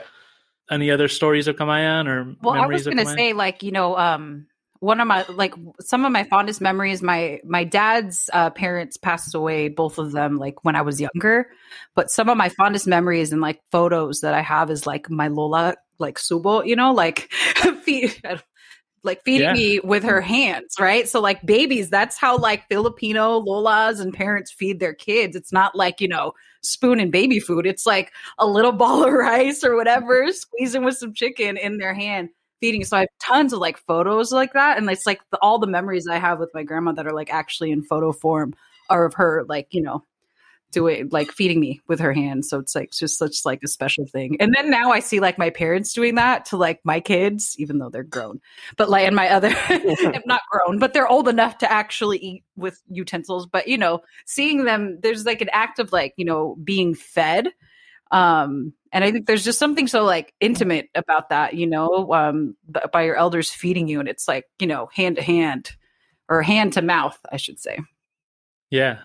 [0.70, 3.16] Any other stories of Kamayan or Well, I memories was gonna of Kamayan?
[3.16, 4.46] say, like, you know, um,
[4.84, 7.02] one of my like some of my fondest memories.
[7.02, 11.48] My my dad's uh, parents passed away, both of them, like when I was younger.
[11.94, 15.28] But some of my fondest memories and like photos that I have is like my
[15.28, 17.32] Lola, like Subo, you know, like
[17.82, 18.20] feed,
[19.02, 19.52] like feeding Yeah.
[19.52, 21.08] me with her hands, right?
[21.08, 25.34] So like babies, that's how like Filipino Lolas and parents feed their kids.
[25.34, 26.32] It's not like you know
[26.62, 27.66] spoon and baby food.
[27.66, 31.94] It's like a little ball of rice or whatever, squeezing with some chicken in their
[31.94, 32.28] hand,
[32.64, 32.84] feeding.
[32.84, 35.66] So I have tons of like photos like that, and it's like the, all the
[35.66, 38.54] memories I have with my grandma that are like actually in photo form
[38.88, 40.02] are of her like you know
[40.70, 42.46] doing like feeding me with her hand.
[42.46, 44.36] So it's like just such like a special thing.
[44.40, 47.78] And then now I see like my parents doing that to like my kids, even
[47.78, 48.40] though they're grown.
[48.76, 49.54] But like and my other
[50.26, 53.46] not grown, but they're old enough to actually eat with utensils.
[53.46, 57.50] But you know, seeing them, there's like an act of like, you know, being fed.
[58.10, 62.56] Um, and I think there's just something so like intimate about that, you know, um,
[62.92, 65.72] by your elders feeding you, and it's like, you know, hand to hand
[66.28, 67.80] or hand to mouth, I should say.
[68.70, 69.00] Yeah.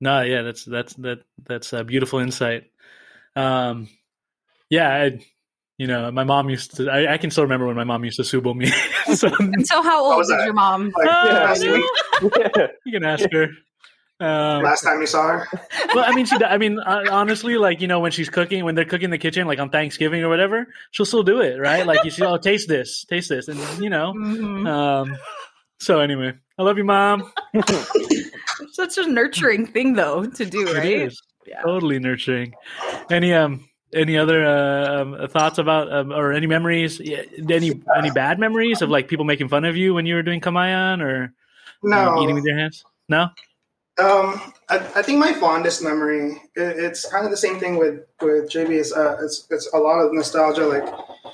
[0.00, 2.64] No, yeah, that's that's that that's a beautiful insight.
[3.36, 3.88] Um,
[4.70, 5.20] yeah, I,
[5.78, 6.90] you know, my mom used to.
[6.90, 8.72] I, I can still remember when my mom used to subo me.
[9.14, 10.92] so, And so, how old was is your mom?
[10.96, 11.72] Like, Oh, last no.
[11.72, 13.48] week, you can ask her.
[14.20, 15.48] Um, last time you saw her.
[15.94, 16.36] well, I mean, she.
[16.44, 19.18] I mean, uh, honestly, like you know, when she's cooking, when they're cooking in the
[19.18, 21.86] kitchen, like on Thanksgiving or whatever, she'll still do it, right?
[21.86, 24.12] Like you see, oh, taste this, taste this, and you know.
[24.14, 24.68] Mhm.
[24.68, 25.16] Um,
[25.78, 27.32] so anyway, I love you, mom.
[28.72, 30.86] Such a nurturing thing, though, to do, It right?
[31.08, 31.20] is
[31.62, 32.54] totally nurturing.
[33.10, 37.00] Any um, any other uh, um, thoughts about um, or any memories?
[37.00, 40.22] Yeah, Any any bad memories of like people making fun of you when you were
[40.22, 41.32] doing kamayan or
[41.82, 42.10] No.
[42.10, 42.84] um, eating with your hands?
[43.08, 43.28] No.
[43.98, 48.06] Um, I, I think my fondest memory, it, it's kind of the same thing with
[48.22, 48.70] with JB.
[48.70, 50.66] Is uh, it's it's a lot of nostalgia.
[50.66, 50.88] Like,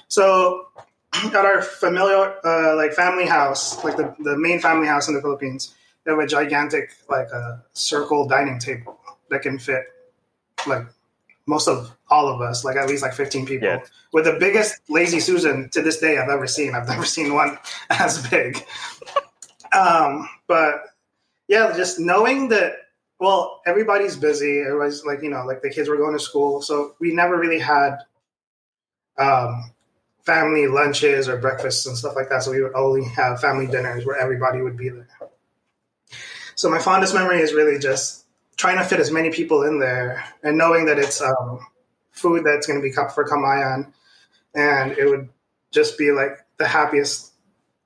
[0.08, 0.66] so
[1.12, 5.20] at our familiar uh, like family house, like the the main family house in the
[5.20, 8.98] Philippines, they have a gigantic like a circle dining table
[9.30, 9.84] that can fit
[10.66, 10.86] like
[11.46, 13.68] most of all of us, like at least like fifteen people.
[13.68, 13.80] Yeah.
[14.12, 16.74] With the biggest lazy Susan to this day I've ever seen.
[16.74, 17.58] I've never seen one
[17.90, 18.64] as big.
[19.72, 20.82] um, but
[21.48, 22.74] yeah, just knowing that.
[23.18, 24.60] Well, everybody's busy.
[24.60, 27.58] Everybody's like you know, like the kids were going to school, so we never really
[27.58, 27.96] had
[29.18, 29.70] um,
[30.24, 32.42] family lunches or breakfasts and stuff like that.
[32.42, 35.08] So we would only have family dinners where everybody would be there.
[36.56, 38.24] So my fondest memory is really just
[38.56, 41.60] trying to fit as many people in there and knowing that it's um,
[42.10, 43.92] food that's going to be cup for Kamayan,
[44.54, 45.28] and it would
[45.70, 47.32] just be like the happiest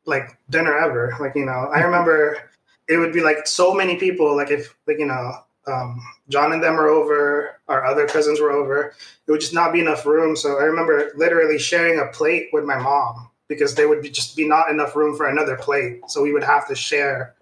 [0.06, 1.14] like dinner ever.
[1.20, 2.49] Like you know, I remember
[2.90, 4.36] it would be like so many people.
[4.36, 5.32] Like if like you know,
[5.66, 8.94] um, John and them are over, our other cousins were over.
[9.26, 10.34] It would just not be enough room.
[10.34, 14.36] So I remember literally sharing a plate with my mom because there would be just
[14.36, 16.00] be not enough room for another plate.
[16.08, 17.34] So we would have to share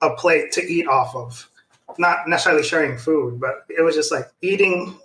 [0.00, 1.48] a plate to eat off of.
[1.98, 4.98] Not necessarily sharing food, but it was just like eating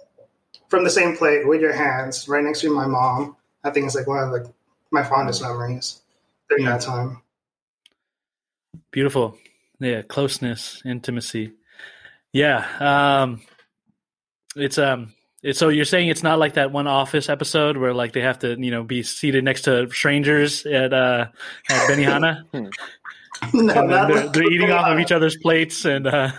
[0.70, 3.36] from the same plate with your hands right next to my mom.
[3.64, 4.52] I think it's like one of like
[4.90, 6.02] my fondest memories
[6.50, 7.22] during that time.
[8.92, 9.38] Beautiful.
[9.82, 11.54] Yeah, closeness, intimacy.
[12.34, 12.66] Yeah.
[12.80, 13.42] Um
[14.56, 15.14] it's um
[15.44, 18.40] it's so you're saying it's not like that one office episode where like they have
[18.40, 21.26] to, you know, be seated next to strangers at uh
[21.70, 22.46] at Benihana.
[23.54, 26.32] No, and they're, they're eating off of each other's plates and uh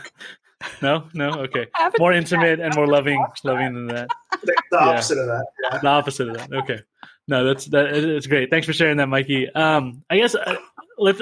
[0.80, 1.66] no, no, okay.
[1.98, 4.08] More intimate and more loving loving than that.
[4.44, 4.78] the, the Yeah.
[4.88, 5.46] opposite of that.
[5.64, 5.78] Yeah.
[5.78, 6.52] The opposite of that.
[6.52, 6.78] Okay.
[7.26, 7.86] No, that's that.
[7.94, 8.50] It's great.
[8.50, 9.48] Thanks for sharing that, Mikey.
[9.52, 10.54] Um, I guess uh,
[10.98, 11.20] let's.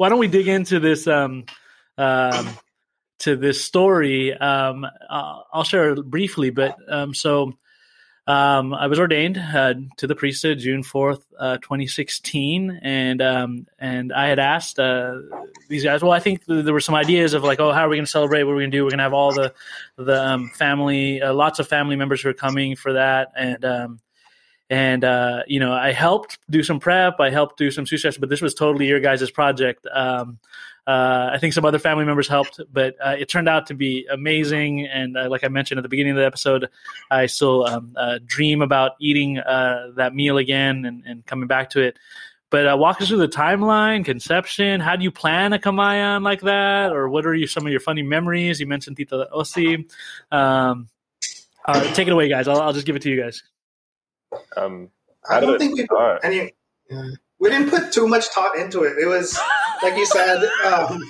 [0.00, 1.06] Why don't we dig into this?
[1.06, 1.44] Um,
[1.98, 2.48] um,
[3.18, 4.32] to this story.
[4.32, 7.52] Um, uh, I'll share briefly, but um, so
[8.26, 13.66] um, I was ordained uh, to the priesthood June fourth, uh, twenty sixteen, and um,
[13.78, 15.18] and I had asked uh,
[15.68, 16.02] these guys.
[16.02, 18.06] Well, I think th- there were some ideas of like, oh, how are we going
[18.06, 18.44] to celebrate?
[18.44, 18.84] What are we going to do?
[18.84, 19.52] We're going to have all the
[19.98, 24.00] the um, family, uh, lots of family members who are coming for that, and um,
[24.70, 28.30] and uh, you know I helped do some prep, I helped do some sushi, but
[28.30, 29.86] this was totally your guys' project.
[29.92, 30.38] Um,
[30.86, 34.06] uh, I think some other family members helped, but uh, it turned out to be
[34.10, 34.86] amazing.
[34.86, 36.68] And uh, like I mentioned at the beginning of the episode,
[37.10, 41.70] I still um, uh, dream about eating uh, that meal again and, and coming back
[41.70, 41.98] to it.
[42.48, 44.80] But walk us through the timeline, conception.
[44.80, 47.78] How do you plan a kamayan like that, or what are you, some of your
[47.78, 48.58] funny memories?
[48.58, 49.88] You mentioned Tita Osi.
[50.32, 50.88] Um,
[51.92, 52.48] take it away, guys.
[52.48, 53.44] I'll, I'll just give it to you guys.
[54.56, 54.90] Um,
[55.28, 56.52] I don't think we put any.
[56.90, 57.10] yeah.
[57.38, 58.98] We didn't put too much thought into it.
[58.98, 59.38] It was
[59.82, 60.42] like you said.
[60.66, 61.02] Um,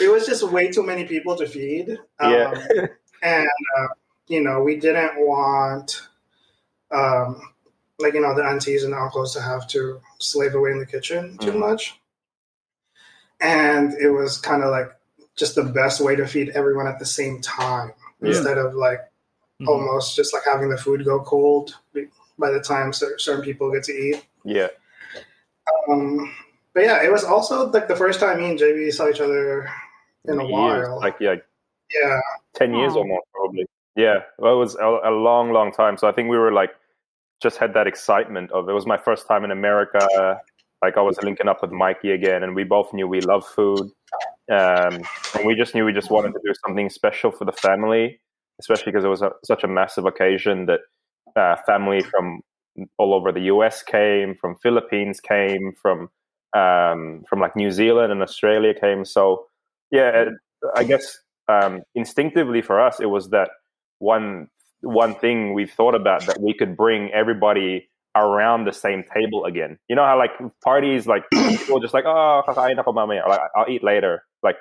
[0.00, 1.90] it was just way too many people to feed.
[2.20, 2.54] Um, Yeah.
[3.22, 3.48] and
[3.78, 3.86] uh,
[4.26, 6.02] you know we didn't want
[6.90, 7.40] um,
[7.98, 10.86] like you know the aunties and the uncles to have to slave away in the
[10.86, 11.60] kitchen too Mhm.
[11.60, 12.00] much.
[13.40, 14.90] And it was kind of like
[15.36, 18.28] just the best way to feed everyone at the same time Yeah.
[18.30, 19.00] instead of like
[19.60, 19.68] Mhm.
[19.68, 21.76] almost just like having the food go cold
[22.38, 24.24] by the time certain people get to eat.
[24.44, 24.68] Yeah.
[25.88, 26.34] Um,
[26.74, 29.68] but yeah, it was also like the first time me and JB saw each other
[30.24, 30.98] in a Years, while.
[30.98, 31.36] Like yeah,
[31.94, 32.20] yeah,
[32.54, 32.98] 10 years Aw.
[32.98, 33.66] or more probably
[33.96, 36.70] yeah well, it was a, a long long time so i think we were like
[37.42, 40.40] just had that excitement of it was my first time in america
[40.82, 43.90] like i was linking up with mikey again and we both knew we love food
[44.50, 45.02] um,
[45.34, 48.20] and we just knew we just wanted to do something special for the family
[48.60, 50.80] especially because it was a, such a massive occasion that
[51.36, 52.40] uh, family from
[52.96, 56.08] all over the us came from philippines came from
[56.56, 59.46] um, from like new zealand and australia came so
[59.90, 60.26] yeah
[60.76, 61.18] i guess
[61.48, 63.50] um, instinctively for us, it was that
[63.98, 64.48] one
[64.82, 69.76] one thing we thought about that we could bring everybody around the same table again.
[69.88, 70.30] You know how like
[70.62, 74.22] parties, like people just like, oh, kakain ako mamaya," like I'll eat later.
[74.42, 74.56] Like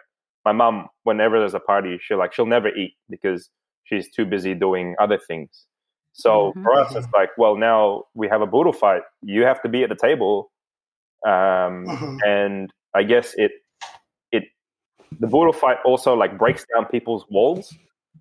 [0.46, 3.50] my mom, whenever there's a party, she'll like she'll never eat because
[3.84, 5.68] she's too busy doing other things.
[6.18, 6.64] So Mhm.
[6.64, 9.04] for us, it's like, well, now we have a boodle fight.
[9.22, 10.52] You have to be at the table,
[11.26, 12.18] um, Mhm.
[12.26, 13.52] and I guess it
[14.32, 14.46] it
[15.20, 17.74] the boodle fight also like breaks down people's walls.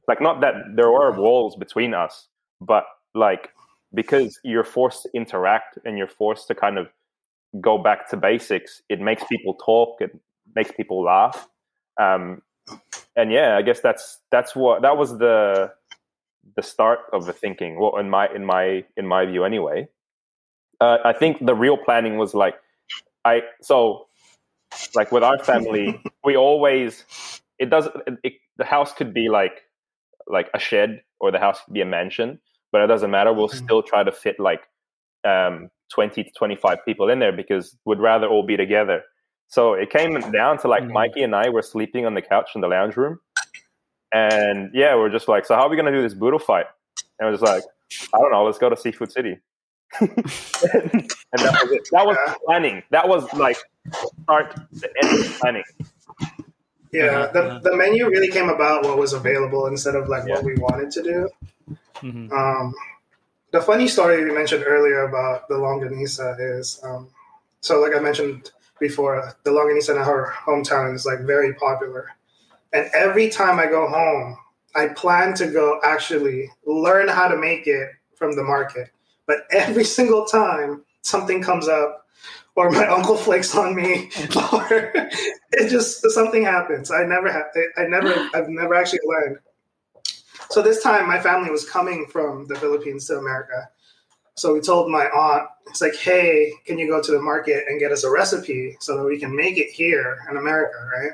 [0.09, 2.29] Like not that there are walls between us,
[2.61, 2.85] but
[3.15, 3.51] like
[3.95, 6.89] because you're forced to interact and you're forced to kind of
[7.61, 10.11] go back to basics, it makes people talk, it
[10.55, 11.49] makes people laugh.
[11.99, 12.43] Um,
[13.17, 15.73] and yeah, I guess that's that's what that was the
[16.55, 17.79] the start of the thinking.
[17.81, 19.89] Well, in my in my in my view, anyway.
[20.81, 22.55] Uh, I think the real planning was like
[23.25, 24.07] I so
[24.95, 27.05] like with our family, we always
[27.59, 29.63] it doesn't it, the house could be like
[30.27, 32.39] like a shed or the house could be a mansion,
[32.73, 33.33] but it doesn't matter.
[33.33, 33.65] We'll Mhm.
[33.65, 34.61] still try to fit like
[35.25, 39.03] um, twenty to twenty five people in there because we'd rather all be together.
[39.49, 40.93] So it came down to like Mhm.
[40.93, 43.19] Mikey and I were sleeping on the couch in the lounge room,
[44.13, 46.67] and yeah, we're just like, so how are we gonna do this boodle fight?
[47.19, 47.63] And we're just like,
[48.15, 49.39] I don't know, let's go to Seafood City.
[50.01, 51.89] and that was it.
[51.93, 52.35] That was Yeah.
[52.45, 52.83] planning.
[52.91, 53.57] That was like
[54.25, 55.63] start to end of planning.
[56.93, 57.27] yeah.
[57.33, 60.35] The the menu really came about what was available instead of like Yeah.
[60.37, 61.29] what we wanted to do.
[61.97, 62.31] Mhm.
[62.33, 62.75] Um,
[63.53, 67.09] the funny story we mentioned earlier about the longanisa is um,
[67.61, 68.51] so like I mentioned
[68.81, 72.11] before, the longanisa in our hometown is like very popular,
[72.77, 74.37] and every time I go home,
[74.75, 78.91] I plan to go actually learn how to make it from the market.
[79.27, 82.05] But every single time something comes up,
[82.55, 84.11] or my uncle flakes on me,
[84.53, 84.69] or
[85.53, 86.91] it just something happens.
[86.91, 87.47] I never have.
[87.79, 88.15] I never.
[88.35, 89.39] I've never actually learned.
[90.51, 93.71] So this time, my family was coming from the Philippines to America.
[94.35, 97.81] So we told my aunt, it's like, hey, can you go to the market and
[97.81, 101.13] get us a recipe so that we can make it here in America, right?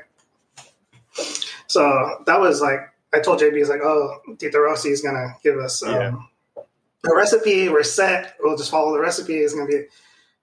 [1.73, 2.81] So that was like,
[3.15, 7.15] I told JB, he's like, oh, Tita Rossi is going to give us um, a
[7.15, 7.67] recipe.
[7.67, 8.35] We're set.
[8.39, 9.37] We'll just follow the recipe.
[9.37, 9.85] It's going to be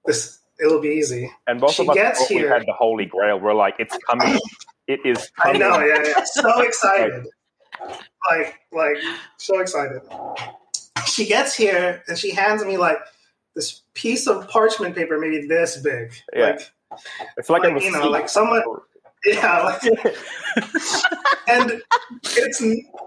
[0.07, 1.31] this, it'll be easy.
[1.47, 2.53] And both She of us gets thought we here.
[2.53, 3.39] had the holy grail.
[3.39, 4.39] We're like, it's coming.
[4.89, 5.62] It is Coming.
[5.62, 6.24] I know, yeah, yeah.
[6.24, 7.24] So excited.
[8.28, 8.97] Like, like,
[9.37, 10.03] so excited.
[11.07, 12.99] She gets here and she hands me like
[13.55, 16.12] this piece of parchment paper, maybe this big.
[16.35, 16.47] Yeah.
[16.47, 16.72] Like,
[17.37, 18.64] It's like, like, you know, like someone,
[19.24, 19.82] yeah, like,
[21.48, 21.82] and
[22.22, 22.62] it's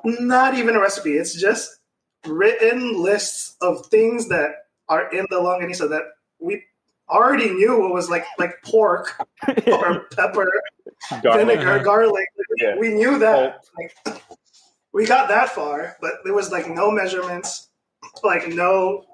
[0.06, 1.14] not even a recipe.
[1.14, 1.80] It's just
[2.28, 4.52] written lists of things that
[4.90, 6.04] are in the longanisa that
[6.40, 6.64] we
[7.10, 9.14] already knew what was like, like pork
[9.68, 10.52] or pepper,
[11.22, 11.48] Garlic.
[11.48, 12.28] vinegar, garlic.
[12.60, 12.76] Yeah.
[12.78, 13.66] We knew that.
[13.78, 14.24] Like,
[14.94, 17.70] we got that far, but there was like no measurements,
[18.24, 19.06] like no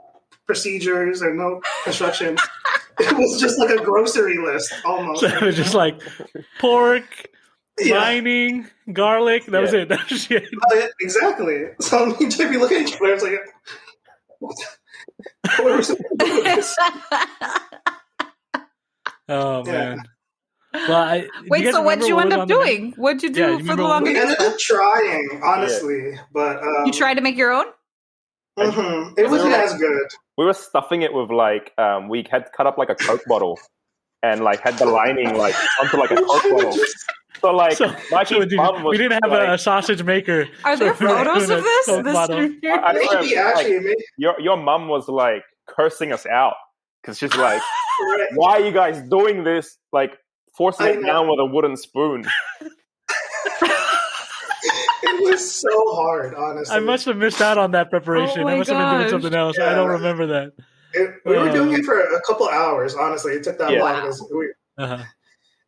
[0.46, 2.38] procedures or no construction.
[3.00, 5.22] it was just like a grocery list almost.
[5.22, 6.00] So it was just like
[6.60, 7.28] pork,
[7.80, 7.98] Yeah.
[7.98, 9.46] lining, garlic.
[9.48, 9.90] That was it.
[9.94, 10.50] That was it.
[11.02, 11.66] Exactly.
[11.82, 13.14] So me and JB look at each other.
[13.14, 13.40] It's like,
[14.40, 16.64] What are we supposed to do?
[19.32, 19.72] Oh Yeah.
[19.72, 19.98] man.
[20.74, 22.94] Well, I, Wait, so what'd you what end up on the doing?
[22.98, 24.14] What'd you do Yeah, you for the remember what- longest?
[24.16, 27.66] We ended up trying, honestly, but um, You tried to make your own?
[28.58, 30.08] mhm, it wasn't as good.
[30.40, 33.60] We were stuffing it with like um, we had cut up like a Coke bottle
[34.24, 36.78] and like had the lining like onto like a Coke bottle.
[37.42, 40.48] So like So, Mikey's so did- mom was we didn't have like, a sausage maker.
[40.64, 41.86] Are there So photos of this?
[41.88, 42.38] This bottle.
[42.38, 46.56] I- I remember, Maybe like, actually, maybe, your your mom was like cursing us out
[47.02, 47.62] because she's like,
[48.36, 49.78] "Why are you guys doing this?
[49.92, 50.18] Like
[50.56, 52.24] forcing it down with a wooden spoon."
[55.04, 56.76] it was so hard, honestly.
[56.76, 58.40] I must have missed out on that preparation.
[58.40, 59.58] Oh I my must have been doing something else.
[59.60, 60.54] I don't remember that.
[60.94, 62.96] It, we were Uh, doing it for a couple hours.
[62.96, 63.84] Honestly, it took that Yeah.
[63.84, 65.04] long because we, Uh-huh.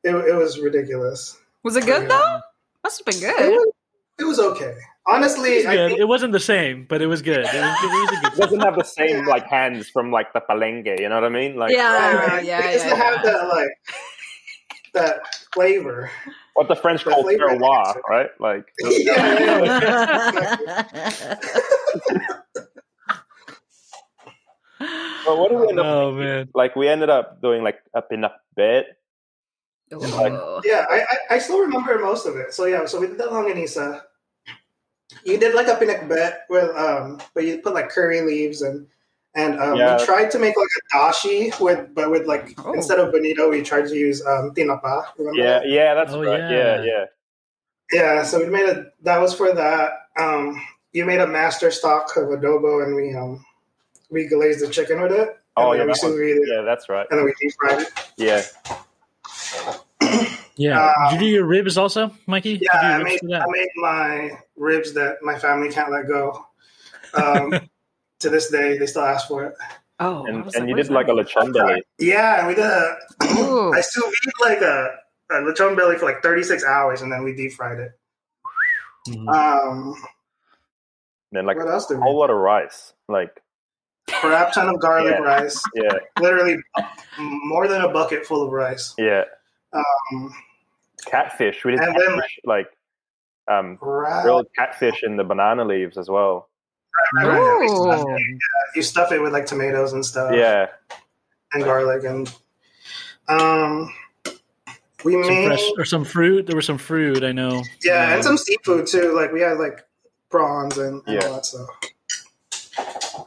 [0.03, 1.37] it, it was ridiculous.
[1.63, 2.39] Was it good though?
[2.83, 3.49] Must have been It good.
[3.51, 3.73] was,
[4.19, 4.73] it was okay.
[5.07, 7.39] Honestly, It was I think- it wasn't the same, but it was good.
[7.39, 10.33] It was, it was a It good doesn't have the same like hands from like
[10.33, 10.99] the palengke.
[10.99, 11.55] You know what I mean?
[11.55, 13.69] Like Yeah, it yeah, doesn't yeah, have that like
[14.93, 15.19] that
[15.53, 16.09] flavor.
[16.53, 18.29] what the French The call flavor terroir, right?
[18.39, 21.37] Like yeah, yeah, yeah.
[25.25, 25.85] But what do we end up?
[25.85, 26.49] Oh man.
[26.55, 28.95] Like we ended up doing like a pin-up bed.
[29.93, 30.61] Ooh.
[30.63, 32.53] Yeah, I, I I still remember most of it.
[32.53, 34.01] So yeah, so we did the longanisa.
[35.25, 38.87] You did like a pinakbet with um, but you put like curry leaves and
[39.35, 39.97] and um, Yeah.
[39.97, 42.73] we tried to make like a dashi with but with like Oh.
[42.73, 45.05] instead of bonito we tried to use um tinapa.
[45.17, 45.39] Remember?
[45.41, 46.39] Yeah, yeah, that's Oh, right.
[46.39, 46.49] yeah.
[46.51, 47.05] Yeah, yeah.
[47.93, 49.91] Yeah, so we made a that was for that.
[50.17, 50.61] Um,
[50.93, 53.45] you made a master stock of adobo and we um
[54.09, 55.37] we glazed the chicken with it.
[55.57, 57.05] Oh and yeah, we that sous was, it, yeah, that's right.
[57.09, 57.89] and then we deep fried it.
[58.17, 58.41] Yeah,
[60.55, 60.85] Yeah.
[60.85, 62.59] Um, Did you do your ribs also, Mikey?
[62.61, 63.41] Yeah, I made ribs for that?
[63.41, 66.45] I made my ribs that my family can't let go.
[67.13, 67.69] Um,
[68.21, 69.55] to this day, they still ask for it.
[69.99, 71.27] Oh, I and was and you did like a that?
[71.27, 71.83] lechon belly.
[71.99, 72.97] Yeah, we did a.
[73.37, 73.73] Ooh.
[73.75, 74.95] I still eat like a,
[75.31, 77.91] a lechon belly for like 36 hours, and then we deep fried it.
[79.09, 79.27] Mhm.
[79.33, 79.93] Um,
[81.31, 82.93] And then like what else a whole lot of rice.
[83.07, 83.41] Like
[84.09, 85.23] Crap ton of garlic Yeah.
[85.25, 85.63] rice.
[85.75, 86.57] yeah, Literally
[87.17, 88.93] more than a bucket full of rice.
[88.97, 89.23] yeah.
[89.73, 90.33] Um,
[91.05, 91.63] Catfish.
[91.65, 92.67] We did And then- like
[93.47, 96.49] um right, grilled catfish in the banana leaves as well.
[97.15, 97.59] Right, right, right.
[97.61, 98.15] We stuff Ooh.
[98.15, 98.39] it-
[98.75, 100.33] You stuff it with like tomatoes and stuff.
[100.33, 100.67] Yeah.
[101.53, 102.33] and garlic and
[103.27, 103.93] um
[105.03, 106.45] we Some made fresh or some fruit.
[106.47, 107.23] There was some fruit.
[107.23, 107.63] I know.
[107.83, 109.85] yeah and Um, some seafood too like we had like
[110.29, 111.27] prawns and, and Yeah.
[111.27, 111.67] all that stuff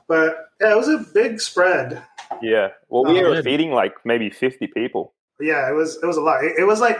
[0.08, 2.02] but yeah it was a big spread
[2.42, 2.68] Yeah.
[2.88, 5.12] Well, we Oh, were feeding like maybe 50 people.
[5.40, 6.98] yeah it was it was a lot it, it was like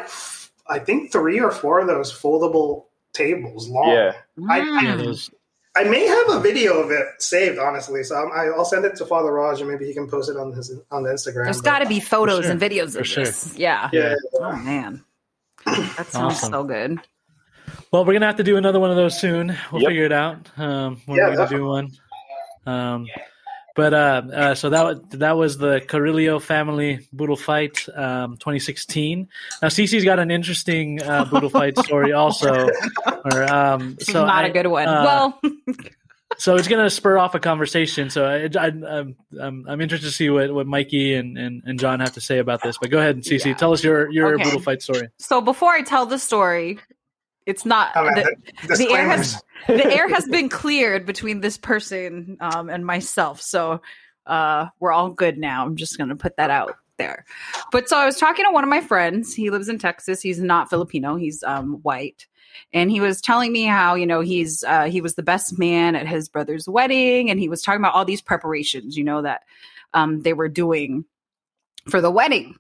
[0.69, 4.13] I think three or four of those foldable tables long Yeah.
[4.49, 5.31] I, Yeah, those,
[5.77, 8.95] I may have a video of it saved honestly so I'm, I- i'll send it
[8.97, 11.61] to father raj and maybe he can post it on his on the instagram There's
[11.61, 13.25] got to be photos sure, and videos for of sure.
[13.25, 13.57] this.
[13.59, 13.89] Yeah.
[13.93, 15.05] yeah Oh man,
[15.67, 16.53] that sounds Awesome.
[16.53, 17.01] so good.
[17.93, 19.57] well, we're gonna have to do another one of those soon.
[19.73, 19.89] We'll Yep.
[19.89, 20.51] figure it out.
[20.59, 21.91] Um, we're gonna do one.
[22.67, 23.07] Um,
[23.75, 29.29] but uh, uh, so that was that was the Carrillo family boodle fight, um, 2016.
[29.63, 32.69] Now, Cece's got an interesting uh, boodle fight story also.
[33.33, 34.87] Or, um, so not I- a good one.
[34.87, 35.41] uh, well,
[36.37, 38.11] so it's going to spur off a conversation.
[38.11, 41.79] So I, I, I'm, I'm, I'm interested to see what, what Mikey and, and, and
[41.81, 42.77] John have to say about this.
[42.79, 43.55] But go ahead, Cece, Yeah.
[43.55, 44.45] tell us your your Okay.
[44.45, 45.09] boodle fight story.
[45.19, 46.79] so before I tell the story,
[47.47, 48.25] it's not Oh, man,
[48.67, 53.41] the, the air has the air has been cleared between this person um, and myself.
[53.41, 53.81] So
[54.27, 55.65] uh, we're all good now.
[55.65, 57.25] I'm just going to put that out there.
[57.73, 59.35] But so I was talking to one of my friends.
[59.35, 60.23] He lives in Texas.
[60.23, 61.17] He's not Filipino.
[61.17, 62.27] He's um, white.
[62.73, 65.97] And he was telling me how you know he's uh, he was the best man
[65.97, 69.43] at his brother's wedding, and he was talking about all these preparations, you know, that
[69.93, 71.05] um, they were doing
[71.89, 72.57] for the wedding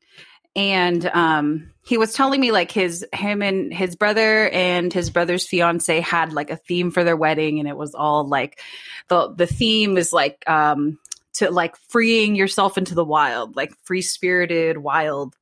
[0.57, 5.47] and um he was telling me like his him and his brother and his brother's
[5.47, 8.61] fiance had like a theme for their wedding and it was all like
[9.09, 10.99] the the theme is like um
[11.35, 15.35] to like freeing yourself into the wild like free spirited wild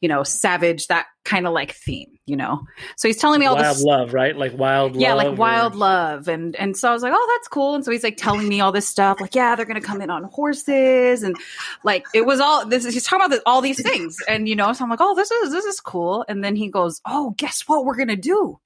[0.00, 2.66] you know savage that kind of like theme you know?
[2.96, 4.34] So he's telling me all Wild this love, right?
[4.36, 5.32] Like wild yeah love.
[5.32, 6.28] like wild or- love.
[6.28, 7.74] And and so i was like oh that's cool.
[7.74, 10.10] And so he's like telling me all this stuff like yeah they're gonna come in
[10.10, 11.22] on horses.
[11.22, 11.36] And
[11.82, 14.16] like it was all this he's talking about all these things.
[14.28, 16.24] And you know so i'm like oh this is this is cool.
[16.28, 18.58] And then he goes oh guess what we're gonna do?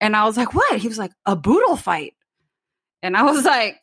[0.00, 0.78] And i was like what?
[0.78, 2.14] He was like a boodle fight.
[3.02, 3.80] And i was like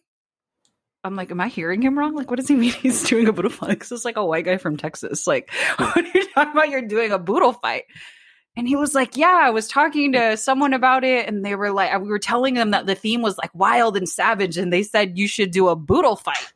[1.04, 2.16] I'm like, am I hearing him wrong?
[2.16, 3.70] Like, what does he mean he's doing a boodle fight?
[3.70, 5.28] Because it's like a white guy from Texas.
[5.28, 6.70] Like, what are you talking about?
[6.70, 7.84] You're doing a boodle fight.
[8.58, 11.72] And he was like, Yeah, I was talking to someone about it, and they were
[11.72, 14.74] like, uh, we were telling them that the theme was like wild and savage, and
[14.74, 16.54] they said you should do a boodle fight.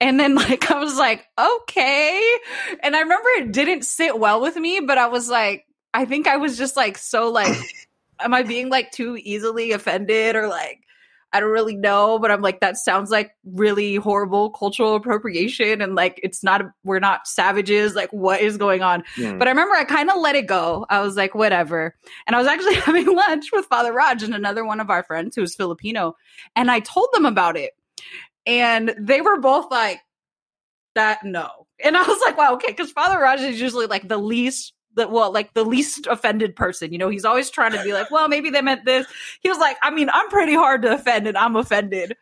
[0.00, 2.38] And then like I was like, okay.
[2.82, 6.26] And I remember it didn't sit well with me, but I was like, I think
[6.26, 7.56] I was just like so like
[8.20, 10.80] am I being like too easily offended or like
[11.32, 15.94] I don't really know, but I'm like that sounds like really horrible cultural appropriation and
[15.94, 19.04] like it's not we're not savages, like what is going on?
[19.14, 19.38] Hmm.
[19.38, 20.86] But I remember I kind of let it go.
[20.90, 21.94] I was like, whatever.
[22.26, 25.36] And I was actually having lunch with Father Raj and another one of our friends
[25.36, 26.16] who was Filipino.
[26.56, 27.72] And I told them about it.
[28.46, 30.00] And they were both like,
[30.94, 31.66] that no.
[31.82, 32.72] And I was like, wow, okay.
[32.72, 36.92] Cause Father Raj is usually like the least the well, like the least offended person.
[36.92, 39.06] You know, he's always trying to be like, well, maybe they meant this.
[39.40, 42.16] He was like, I mean, I'm pretty hard to offend and I'm offended.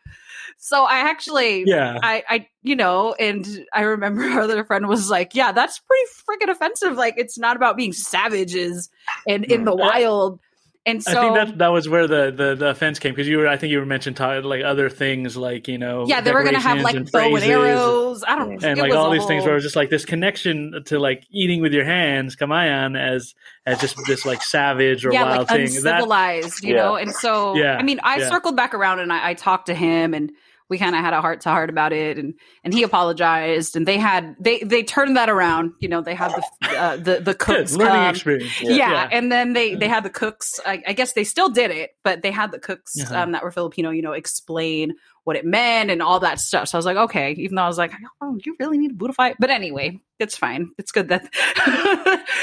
[0.57, 1.99] So I actually Yeah.
[2.03, 6.05] I, I, you know, and I remember our other friend was like, "Yeah, that's pretty
[6.27, 6.97] freaking offensive.
[6.97, 8.89] Like, it's not about being savages
[9.27, 9.79] and in the mm.
[9.79, 10.39] wild."
[10.85, 13.37] And so, I think that that was where the the, the offense came because you
[13.39, 16.31] were I think you were mentioned ta- like other things like you know yeah, they
[16.31, 18.23] were gonna have decorations like bow and arrows.
[18.25, 19.89] I don't, and it like was all a these things where it was just like
[19.89, 25.05] this connection to like eating with your hands, kamayan, as as just this like savage
[25.05, 25.83] or yeah, wild like thing.
[25.83, 26.81] That uncivilized, you Yeah.
[26.81, 26.95] know.
[26.95, 28.29] And so, Yeah, I mean, I yeah.
[28.29, 30.31] circled back around and I, I talked to him, and
[30.69, 33.87] we kind of had a heart to heart about it, and and he apologized, and
[33.87, 35.71] they had they they turned that around.
[35.79, 38.09] You know, they had the uh, the the cooks learning come.
[38.15, 38.61] experience.
[38.61, 39.07] Yeah.
[39.11, 40.59] and then they they had the cooks.
[40.65, 43.17] I, I guess they still did it, but they had the cooks Uh-huh.
[43.23, 43.89] um, that were Filipino.
[43.89, 44.93] You know, explain
[45.25, 46.67] what it meant and all that stuff.
[46.69, 47.33] So I was like, okay.
[47.33, 47.91] Even though I was like,
[48.21, 50.69] oh, you really need a boodle fight, but anyway, it's fine.
[50.79, 51.29] It's good that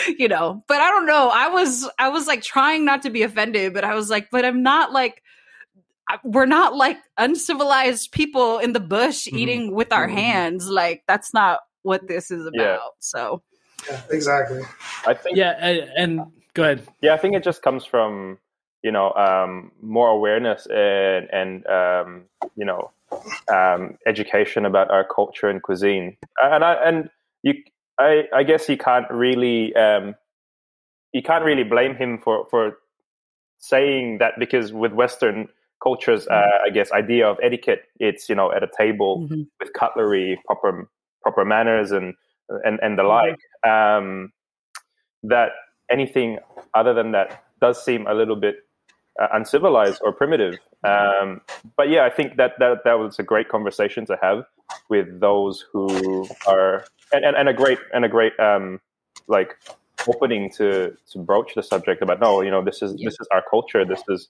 [0.18, 0.62] you know.
[0.68, 1.30] But I don't know.
[1.32, 4.44] I was I was like trying not to be offended, but I was like, but
[4.44, 5.22] I'm not like.
[6.08, 9.38] I- We're not like uncivilized people in the bush Mm-hmm.
[9.38, 10.68] eating with our hands.
[10.68, 12.54] Like that's not what this is about.
[12.54, 12.78] Yeah.
[13.00, 13.42] So
[13.88, 14.62] Yeah, exactly.
[15.06, 16.86] I think yeah, and, and go ahead.
[17.02, 18.38] yeah, I think it just comes from
[18.82, 22.24] you know um, more awareness and and um,
[22.56, 22.90] you know
[23.52, 27.10] um, education about our culture and cuisine, and I and
[27.42, 27.54] you,
[27.98, 30.14] I I guess you can't really um,
[31.12, 32.78] you can't really blame him for for
[33.58, 35.48] saying that because with Western
[35.82, 39.46] cultures, uh, I guess idea of etiquette, it's you know at a table Mhm.
[39.60, 40.88] with cutlery, proper
[41.22, 42.14] proper manners, and
[42.64, 43.38] and and the like.
[43.66, 44.32] Um,
[45.22, 45.52] that
[45.90, 46.38] anything
[46.74, 48.56] other than that does seem a little bit
[49.20, 50.58] uh, uncivilized or primitive.
[50.84, 51.40] Um,
[51.76, 54.44] but yeah, I think that, that that was a great conversation to have
[54.88, 58.80] with those who are and, and, and a great and a great um,
[59.26, 59.56] like
[60.06, 63.42] opening to to broach the subject about no, you know, this is this is our
[63.50, 63.84] culture.
[63.84, 64.28] This is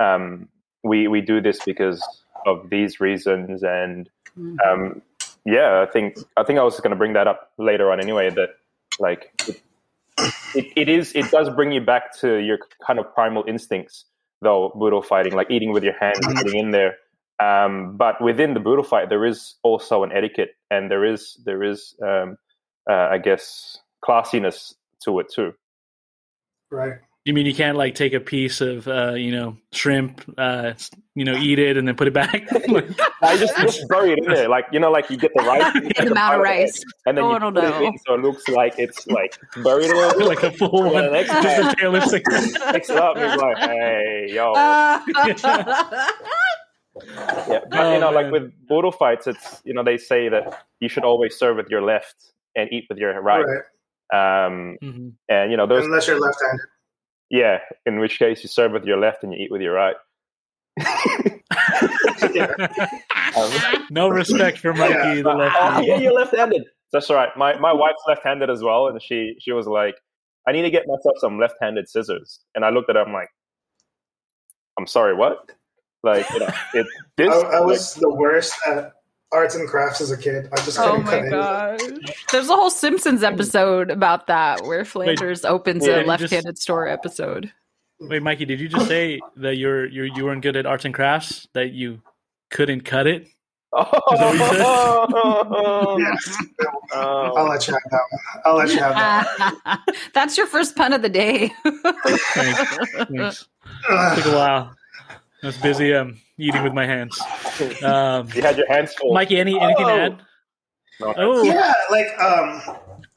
[0.00, 0.48] um,
[0.84, 2.02] we we do this because
[2.46, 4.08] of these reasons and
[4.66, 5.02] um,
[5.44, 8.30] yeah, I think I think I was going to bring that up later on anyway.
[8.30, 8.50] That
[8.98, 9.62] like it,
[10.54, 14.06] it, it is it does bring you back to your kind of primal instincts,
[14.40, 16.96] though boodle fighting, like eating with your hands, getting in there.
[17.40, 21.62] Um, but within the boodle fight, there is also an etiquette, and there is there
[21.62, 22.38] is um,
[22.88, 24.74] uh, I guess classiness
[25.04, 25.52] to it too.
[26.70, 26.94] Right.
[27.24, 30.74] You mean you can't like take a piece of uh, you know shrimp, uh,
[31.14, 32.46] you know, eat it and then put it back?
[32.68, 32.90] Like-
[33.22, 35.74] I just just bury it in there, like you know, like you get the rice,
[35.74, 36.84] you get the amount of rice.
[37.06, 39.38] and then No you one will put it in, so it looks like it's like
[39.62, 40.28] buried a little bit.
[40.28, 42.24] like a full And one, then the next just time- the tail looks like
[42.74, 44.52] picks it up and is like, "Hey, yo."
[47.48, 50.64] Yeah, but Oh, you know, like with boodle fights, it's you know they say that
[50.80, 52.14] you should always serve with your left
[52.54, 53.44] and eat with your right.
[53.44, 53.64] Right.
[54.46, 55.12] Um, Mhm.
[55.28, 56.66] and you know those, Unless you're left-handed.
[57.30, 57.58] Yeah.
[57.86, 59.96] In which case, you serve with your left and you eat with your right.
[63.36, 63.50] Um,
[63.90, 65.86] no respect for Mikey the oh, lefty.
[65.86, 66.64] yeah, you're left-handed.
[66.92, 67.30] That's all right.
[67.36, 69.96] My my wife's left-handed as well, and she she was like,
[70.46, 73.02] "I need to get myself some left-handed scissors." And I looked at her.
[73.02, 73.28] I'm like,
[74.78, 75.50] "I'm sorry, what?"
[76.02, 77.32] Like, you know, it this.
[77.32, 78.92] I, I like, was the worst at
[79.34, 80.48] arts and crafts as a kid.
[80.52, 81.30] I just Oh couldn't cut my anything.
[82.00, 82.14] god!
[82.32, 87.52] There's a whole Simpsons episode about that where Flanders opens yeah, a left-handed store episode.
[88.00, 90.94] Wait, Mikey, did you just say that you're you're you weren't good at arts and
[90.94, 91.46] crafts?
[91.52, 92.02] That you
[92.50, 93.26] couldn't cut it?
[93.76, 96.36] oh, Yes.
[96.92, 97.32] oh.
[97.36, 98.20] I'll let you have that one.
[98.44, 99.80] I'll let you have that.
[100.14, 101.52] That's your first pun of the day.
[101.64, 102.34] Thanks.
[102.94, 103.48] Thanks.
[104.16, 104.76] Took a while.
[105.42, 107.18] I was busy um, eating with my hands.
[107.82, 109.14] Um, You had your hands full.
[109.14, 109.98] Mikey, any anything to Oh.
[109.98, 110.20] add?
[111.00, 111.14] No.
[111.16, 112.62] Oh, Yeah, like um,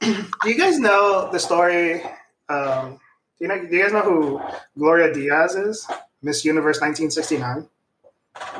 [0.00, 2.02] do you guys know the story?
[2.48, 2.98] Um,
[3.38, 3.58] do you know?
[3.66, 4.40] Do you guys know who
[4.78, 5.86] Gloria Diaz is?
[6.22, 7.68] Miss Universe 1969.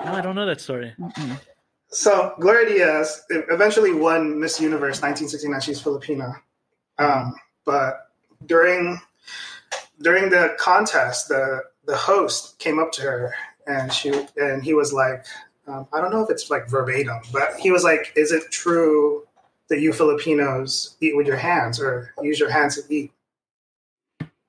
[0.04, 0.94] no, I don't know that story.
[1.90, 5.60] So Gloria Diaz eventually won Miss Universe 1969.
[5.60, 6.34] She's Filipina,
[6.98, 7.34] um,
[7.64, 8.10] but
[8.46, 9.00] during
[10.02, 13.34] during the contest, the the host came up to her
[13.68, 15.24] and she and he was like,
[15.68, 19.26] Um, I don't know if it's like verbatim, but he was like, "Is it true
[19.68, 23.12] that you Filipinos eat with your hands or use your hands to eat?"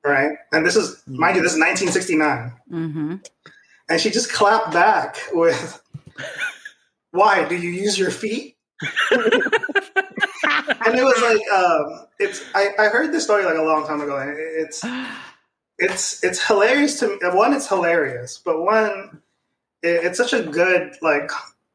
[0.03, 3.15] Right, and this is mind you, this is 1969, Mm-hmm.
[3.89, 5.81] and she just clapped back with,
[7.11, 8.55] "Why do you use your feet?"
[9.11, 12.41] and it was like, um, it's.
[12.55, 14.81] I, I heard this story like a long time ago, and it- it's
[15.79, 17.17] it's it's hilarious to me.
[17.21, 19.21] One, it's hilarious, but one,
[19.81, 21.31] it, it's such a good like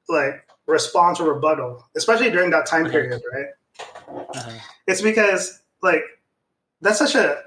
[0.09, 3.46] like response or rebuttal, especially during that time period, right?
[4.09, 4.59] Uh-huh.
[4.86, 6.02] It's because like
[6.80, 7.42] that's such a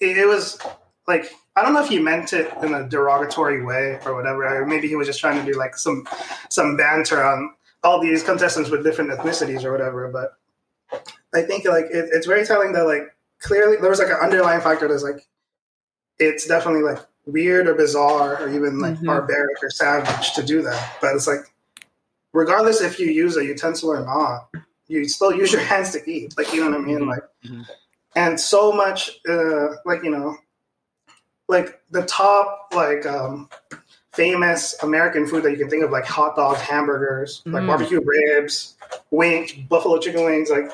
[0.00, 0.58] it, it was
[1.06, 4.66] like I don't know if he meant it in a derogatory way or whatever, or
[4.66, 6.08] maybe he was just trying to do like some
[6.48, 10.08] some banter on all these contestants with different ethnicities or whatever.
[10.08, 10.38] But
[11.34, 14.62] I think like it, it's very telling that like clearly there was like an underlying
[14.62, 15.26] factor that's like
[16.18, 19.06] it's definitely like weird or bizarre or even like Mhm.
[19.06, 20.96] barbaric or savage to do that.
[21.00, 21.52] But it's like
[22.32, 24.48] regardless if you use a utensil or not,
[24.88, 26.34] you still use your hands to eat.
[26.36, 26.98] Like you know what I mean?
[27.00, 27.08] Mhm.
[27.08, 27.66] Like Mhm.
[28.16, 30.36] and so much uh like you know
[31.48, 33.48] like the top like um
[34.12, 37.66] famous American food that you can think of like hot dogs, hamburgers, like Mm.
[37.66, 38.76] barbecue ribs,
[39.10, 40.70] wings, buffalo chicken wings, like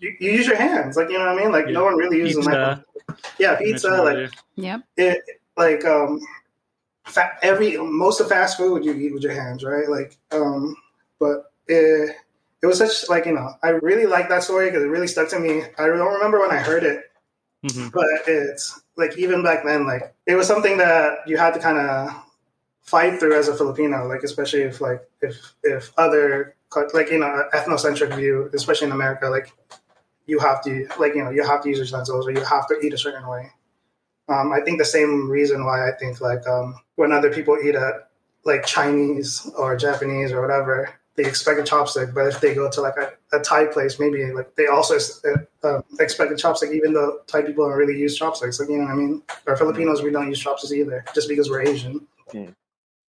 [0.00, 1.52] you, you use your hands, like you know what I mean?
[1.52, 1.72] Like Yeah.
[1.72, 2.78] no one really uses a knife.
[3.38, 5.18] Yeah, pizza, like yeah, it
[5.56, 6.20] like um
[7.06, 10.74] fa- every most of fast food you eat with your hands right like um
[11.18, 12.16] but it
[12.62, 15.28] it was such like you know i really like that story because it really stuck
[15.28, 17.04] to me i don't remember when i heard it
[17.64, 17.92] Mhm.
[17.92, 21.78] but it's like even back then like it was something that you had to kind
[21.78, 22.10] of
[22.82, 26.61] fight through as a filipino like especially if like if if other cul-
[26.94, 29.52] like you know an ethnocentric view especially in america like
[30.26, 32.78] you have to like you know you have to use utensils or you have to
[32.80, 33.50] eat a certain way
[34.28, 37.74] um, I think the same reason why I think like um, when other people eat
[37.74, 38.08] at
[38.44, 42.14] like Chinese or Japanese or whatever, they expect a chopstick.
[42.14, 45.66] But if they go to like a, a Thai place, maybe like they also uh,
[45.66, 48.60] uh, expect a chopstick, even though Thai people don't really use chopsticks.
[48.60, 49.22] Like you know what I mean?
[49.46, 52.06] Or Filipinos, we don't use chopsticks either, just because we're Asian.
[52.30, 52.50] Hmm.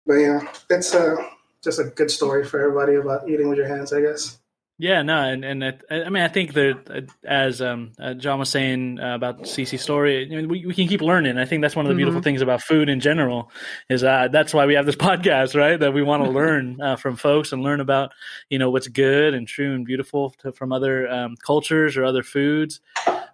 [0.06, 1.16] But yeah, it's uh,
[1.64, 4.40] just a good story for everybody about eating with your hands, I guess.
[4.80, 8.50] Yeah, no, and and I, I mean, I think that as um, uh, John was
[8.50, 11.38] saying uh, about Cece's story, I mean, we, we can keep learning.
[11.38, 12.24] I think that's one of the beautiful Mhm.
[12.24, 13.52] things about food in general
[13.88, 15.80] is uh, that's why we have this podcast, right?
[15.80, 18.14] That we want to learn uh, from folks and learn about
[18.50, 22.24] you know what's good and true and beautiful to, from other um, cultures or other
[22.24, 22.82] foods.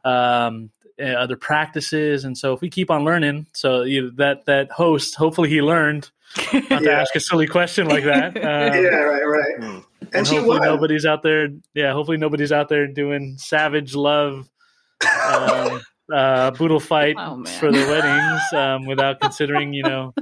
[0.03, 0.71] Um,
[1.01, 5.15] uh, other practices, and so if we keep on learning, so you that that host,
[5.15, 6.11] hopefully he learned
[6.69, 8.36] not to ask a silly question like that.
[8.39, 9.55] Um, yeah, right, right.
[9.57, 9.63] Hmm.
[10.01, 10.67] And, and she hopefully won.
[10.67, 11.49] nobody's out there.
[11.73, 14.49] Yeah, hopefully nobody's out there doing savage love
[15.27, 15.82] um,
[16.13, 20.13] uh, boodle fight Oh, for the weddings um, without considering, you know,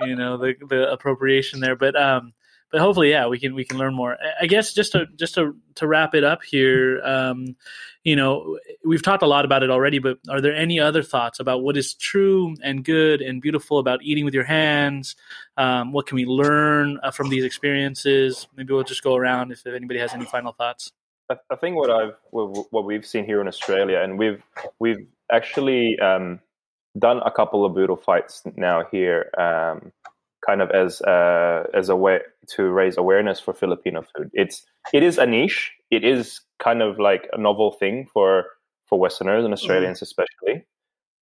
[0.00, 1.76] you know the the appropriation there.
[1.76, 2.32] But um,
[2.72, 4.16] but hopefully, yeah, we can we can learn more.
[4.40, 7.54] I- guess just to just to to wrap it up here, um,
[8.02, 9.98] you know, we've talked a lot about it already.
[9.98, 14.02] But are there any other thoughts about what is true and good and beautiful about
[14.02, 15.16] eating with your hands?
[15.58, 18.48] Um, what can we learn uh, from these experiences?
[18.56, 20.92] Maybe we'll just go around if, if anybody has any final thoughts.
[21.50, 24.42] I, think what I've what we've seen here in Australia, and we've
[24.78, 26.40] we've actually um,
[26.98, 29.92] done a couple of boodle fights now here, um,
[30.46, 32.20] kind of as uh, as a way
[32.56, 34.30] to raise awareness for Filipino food.
[34.32, 35.72] It's it is a niche.
[35.90, 38.44] It is kind of like a novel thing for
[38.86, 40.66] for Westerners and Australians especially.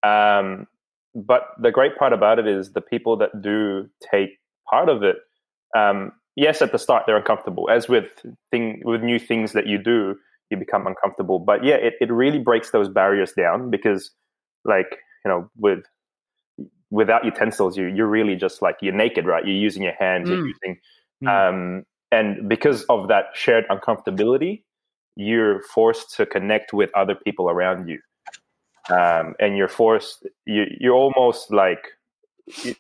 [0.03, 0.67] Um,
[1.15, 4.39] but the great part about it is the people that do take
[4.70, 5.17] part of it.
[5.76, 8.07] Um, yes, at the start they're uncomfortable, as with
[8.51, 10.15] thing with new things that you do,
[10.49, 11.39] you become uncomfortable.
[11.39, 14.11] But yeah, it, it really breaks those barriers down because,
[14.65, 15.80] like you know, with
[16.91, 19.45] without utensils, you you're really just like you're naked, right?
[19.45, 20.47] You're using your hands, you're Mm.
[20.53, 20.79] using,
[21.24, 21.49] Mm.
[21.49, 24.63] um, and because of that shared uncomfortability,
[25.16, 27.99] you're forced to connect with other people around you,
[28.89, 30.25] um, and you're forced.
[30.45, 31.87] You you're almost like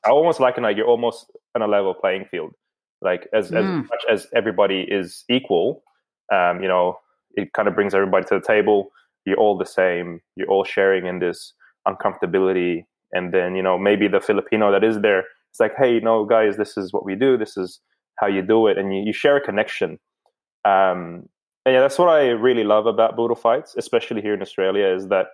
[0.05, 2.53] I almost liken like you're almost on a level playing field.
[3.01, 3.87] Like as as Mm.
[3.89, 5.83] much as everybody is equal,
[6.33, 6.99] um, you know,
[7.35, 8.91] it kind of brings everybody to the table.
[9.25, 10.21] You're all the same.
[10.35, 11.53] You're all sharing in this
[11.87, 16.01] uncomfortability, and then you know maybe the Filipino that is there, it's like, hey, you
[16.01, 17.37] know, guys, this is what we do.
[17.37, 17.79] This is
[18.17, 19.99] how you do it, and you, you share a connection.
[20.65, 21.27] Um,
[21.65, 25.07] and yeah, that's what I really love about boodle fights, especially here in Australia, is
[25.07, 25.27] that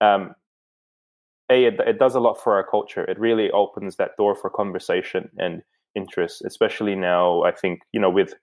[0.00, 0.34] um,
[1.50, 3.04] a it, it does a lot for our culture.
[3.04, 5.62] It really opens that door for conversation and
[5.94, 7.42] interest, especially now.
[7.42, 8.34] I think you know with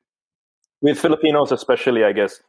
[0.82, 2.42] with Filipinos, especially, I guess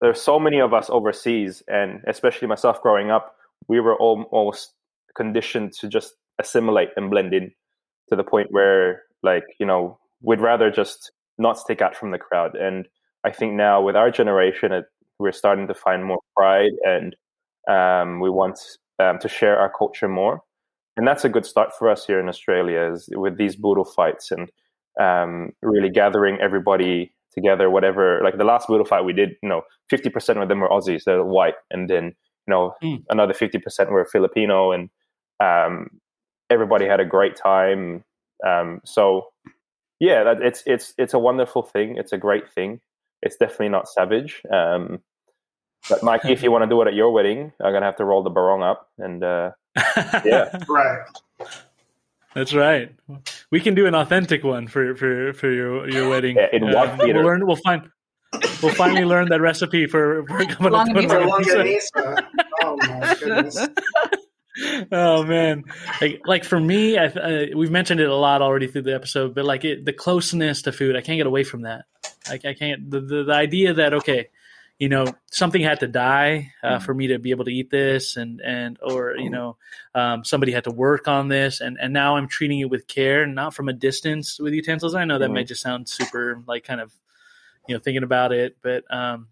[0.00, 3.34] there's so many of us overseas, and especially myself growing up,
[3.68, 4.72] we were almost
[5.16, 7.50] conditioned to just assimilate and blend in
[8.08, 12.18] to the point where, like you know, we'd rather just not stick out from the
[12.18, 12.54] crowd.
[12.54, 12.86] And
[13.24, 14.84] I think now with our generation, it,
[15.18, 17.16] we're starting to find more pride and
[17.68, 18.58] um, we want
[18.98, 20.40] um, to share our culture more.
[20.96, 24.30] And that's a good start for us here in Australia is with these Boodle fights
[24.30, 24.50] and
[25.00, 28.20] um, really gathering everybody together, whatever.
[28.22, 31.24] Like the last Boodle fight we did, you know, 50% of them were Aussies, they're
[31.24, 31.54] white.
[31.70, 32.06] And then,
[32.46, 33.04] you know, Mm.
[33.08, 34.72] another 50% were Filipino.
[34.72, 34.90] And
[35.40, 35.88] um,
[36.50, 38.04] everybody had a great time.
[38.46, 39.28] Um, so,
[39.98, 41.96] yeah, that, it's, it's, it's a wonderful thing.
[41.96, 42.80] It's a great thing.
[43.22, 44.42] It's definitely not savage.
[44.52, 45.00] Um,
[45.88, 48.04] but Mikey, if you want to do it at your wedding, I'm gonna have to
[48.04, 49.52] roll the barong up, and uh,
[50.26, 50.98] yeah, Right.
[52.34, 52.94] That's right.
[53.50, 56.36] We can do an authentic one for for for your your wedding.
[56.36, 57.20] Yeah, in one theater.
[57.20, 57.46] We'll learn.
[57.46, 57.88] We'll find.
[58.62, 61.38] We'll finally learn that recipe for for coming up Longanisa.
[61.38, 61.90] with For pizza.
[61.96, 62.26] longanisa.
[62.62, 63.68] Oh my goodness.
[64.92, 65.64] oh man.
[66.00, 69.34] Like like for me I, uh, we've mentioned it a lot already through the episode
[69.34, 71.84] but like it, the closeness to food i can't get away from that.
[72.28, 74.28] Like i can't the, the, the idea that okay
[74.78, 78.16] you know something had to die uh, for me to be able to eat this
[78.16, 79.56] and and or you know
[79.94, 83.26] um, somebody had to work on this and and now i'm treating it with care
[83.26, 84.94] not from a distance with utensils.
[84.94, 85.34] I know that Mhm.
[85.34, 86.92] may just sound super like kind of
[87.68, 89.28] you know thinking about it but um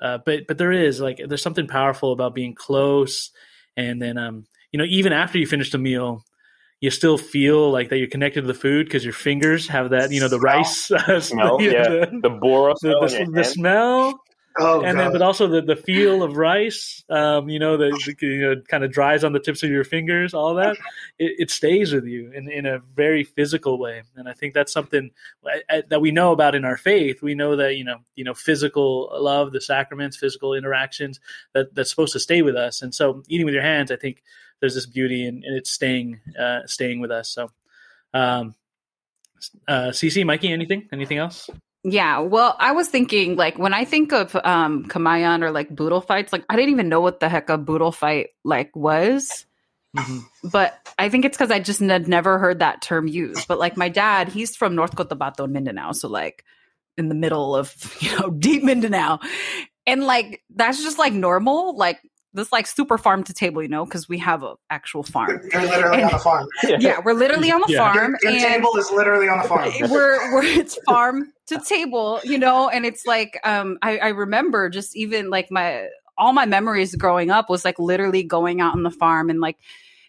[0.00, 3.30] uh, but but there is like there's something powerful about being close
[3.76, 6.24] and then um you know even after you finish the meal
[6.82, 10.10] you still feel like that you're connected to the food because your fingers have that
[10.10, 13.44] you know the rice uh, smell, yeah, the, the buro the, smell the, in the
[13.44, 14.20] smell.
[14.58, 15.12] Oh and then god.
[15.12, 18.84] but also the, the feel of rice um, you know that the you know, kind
[18.84, 20.76] of dries on the tips of your fingers all that
[21.18, 24.02] it, it stays with you in, in a very physical way.
[24.14, 25.10] And i think that's something
[25.46, 27.22] I- I- that we know about in our faith.
[27.22, 31.18] We know that you know you know physical love the sacraments physical interactions
[31.54, 32.82] that that's supposed to stay with us.
[32.82, 34.22] And so eating with your hands i think
[34.62, 37.28] there's this beauty and, in it staying uh, staying with us.
[37.28, 37.50] So
[38.14, 38.54] um
[39.68, 41.50] uh Cece mikey anything anything else?
[41.84, 46.00] Yeah, well, I was thinking like when I think of um Kamayan or like boodle
[46.00, 49.44] fights, like I didn't even know what the heck a boodle fight like was.
[50.42, 53.46] But I think it's because I just had never heard that term used.
[53.46, 56.44] But like my dad, he's from North Cotabato, in Mindanao, so like
[56.96, 59.18] in the middle of you know deep Mindanao,
[59.86, 62.00] and like that's just like normal, like
[62.34, 65.40] this like super farm to table, you know, because we have a actual farm.
[65.52, 66.48] You're literally And- on a farm.
[66.64, 67.92] Yeah, we're literally on the Yeah.
[67.92, 69.70] farm, Your and table is literally on the farm.
[69.90, 74.70] we're we're it's farm to table, you know, and it's like um I, I remember
[74.70, 75.88] just even like my
[76.18, 79.56] all my memories growing up was like literally going out on the farm and like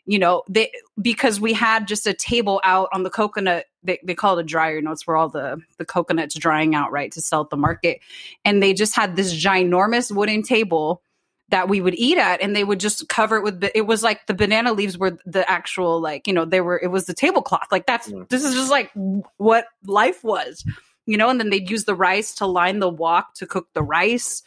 [0.06, 0.70] you know they
[1.02, 4.46] because we had just a table out on the coconut they, they call it a
[4.46, 7.50] dryer you know it's where all the the coconuts drying out right to sell at
[7.50, 8.00] the market
[8.44, 11.02] and they just had this ginormous wooden table
[11.50, 14.26] that we would eat at and they would just cover it with it was like
[14.28, 17.68] the banana leaves were the actual like you know they were it was the tablecloth.
[17.72, 18.28] Like that's Mm.
[18.30, 18.92] this is just like
[19.38, 20.66] what life was
[21.06, 21.30] you know?
[21.30, 24.42] And then they'd use the rice to line the wok to cook the rice.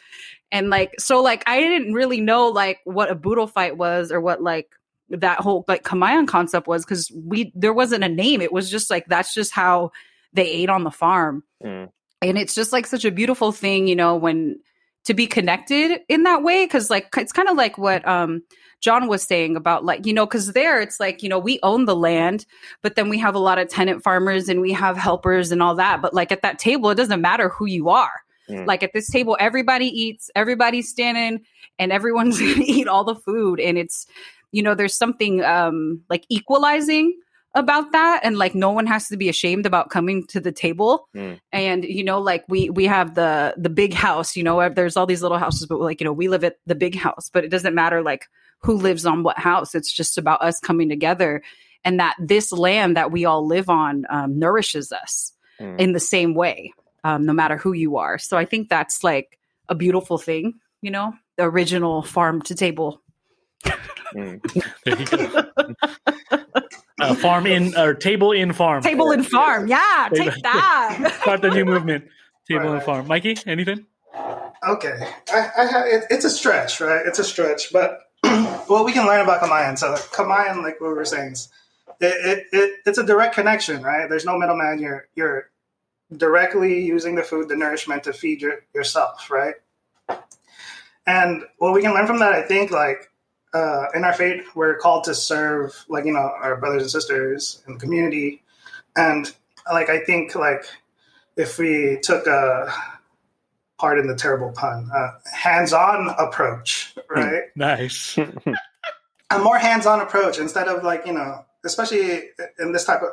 [0.51, 4.19] And like so like i didn't really know like what a boodle fight was or
[4.19, 4.69] what like
[5.09, 8.41] that whole like kamayan concept was because we there wasn't a name.
[8.41, 9.91] It was just like that's just how
[10.33, 11.43] they ate on the farm.
[11.63, 11.89] Mm.
[12.21, 14.59] and it's just like such a beautiful thing you know when
[15.07, 18.43] to be connected in that way because like it's kind of like what um
[18.81, 21.85] john was saying about like you know because there it's like you know we own
[21.85, 22.45] the land
[22.83, 25.73] but then we have a lot of tenant farmers and we have helpers and all
[25.73, 28.11] that but like at that table it doesn't matter who you are
[28.49, 28.65] Mm.
[28.65, 31.43] like at this table everybody eats everybody's standing
[31.79, 34.05] and everyone's gonna eat all the food and it's
[34.53, 37.13] you know there's something um like equalizing
[37.57, 41.07] about that and like no one has to be ashamed about coming to the table
[41.15, 41.39] Mm.
[41.51, 45.05] and you know like we we have the the big house you know there's all
[45.07, 47.49] these little houses but like you know we live at the big house but it
[47.49, 48.25] doesn't matter like
[48.59, 51.41] who lives on what house it's just about us coming together
[51.83, 55.79] and that this land that we all live on um, nourishes us Mm.
[55.79, 56.71] in the same way
[57.03, 59.39] um, no matter who you are so i think that's like
[59.69, 63.01] a beautiful thing you know the original farm to table
[64.15, 64.39] Mm.
[64.85, 66.63] there you go
[66.99, 71.41] uh, farm in or table in farm table in farm yeah Table- take that start
[71.41, 72.05] the new movement
[72.47, 72.85] table Right, and right.
[72.85, 73.85] farm mikey anything
[74.67, 77.05] Okay, I, I have, it, it's a stretch, right?
[77.05, 78.01] It's a stretch, but
[78.67, 79.77] what we can learn about Kamayan.
[79.77, 84.09] So Kamayan, like what we were saying, it, it, it it's a direct connection, right?
[84.09, 84.79] There's no middleman.
[84.79, 85.49] You're you're
[86.15, 89.55] directly using the food, the nourishment to feed your, yourself, right?
[91.07, 93.06] And what we can learn from that, I think, like
[93.53, 97.63] uh, in our faith, we're called to serve, like you know, our brothers and sisters
[97.67, 98.43] in the community,
[98.95, 99.33] and
[99.71, 100.65] like I think, like
[101.35, 102.73] if we took a
[103.79, 107.43] pardon the terrible pun, uh, hands-on approach, right?
[107.55, 108.17] nice
[109.29, 112.29] a more hands-on approach instead of like you know, especially
[112.59, 113.09] in this type of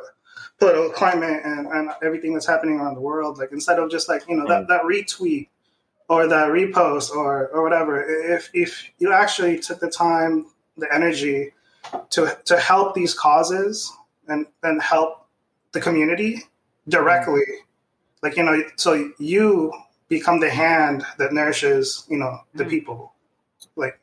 [0.59, 3.37] political climate and, and everything that's happening around the world.
[3.37, 5.49] Like instead of just like you know that, that retweet
[6.07, 11.51] or that repost or or whatever, if if you actually took the time, the energy
[12.11, 13.91] to to help these causes
[14.27, 15.27] and and help
[15.71, 16.43] the community
[16.87, 18.21] directly, mm-hmm.
[18.23, 19.71] like you know, so you
[20.07, 22.69] become the hand that nourishes you know the mm-hmm.
[22.69, 23.13] people,
[23.75, 23.99] like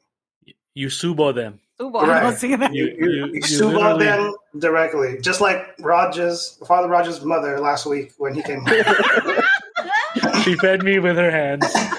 [0.74, 1.60] You subo them.
[1.80, 2.24] Ooh, I Right.
[2.24, 2.74] was thinking that.
[2.74, 7.58] You, you, you, you, you sue literally- them directly, just like Rogers, Father Rogers' mother
[7.60, 8.66] last week when he came.
[10.44, 11.66] she fed me with her hands.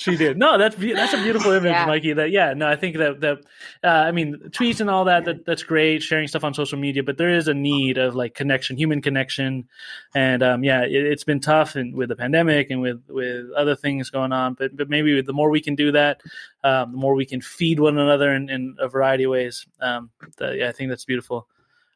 [0.00, 0.38] She did.
[0.38, 1.84] No, that's that's a beautiful image, Yeah.
[1.84, 2.14] Mikey.
[2.14, 3.38] That yeah, no, I think that that
[3.84, 7.02] uh, I mean tweets and all that, that that's great, sharing stuff on social media,
[7.02, 9.68] but there is a need of like connection, human connection,
[10.14, 13.76] and um, yeah, it, it's been tough and with the pandemic and with with other
[13.76, 16.22] things going on, but but maybe the more we can do that,
[16.64, 19.66] um, the more we can feed one another in, in a variety of ways.
[19.80, 20.08] Um,
[20.40, 21.46] yeah, I think that's beautiful.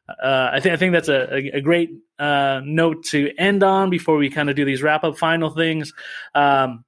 [0.07, 3.89] Uh, I think I think that's a, a, a great uh, note to end on
[3.89, 5.91] before we kind of do these wrap up final things.
[6.35, 6.85] Um,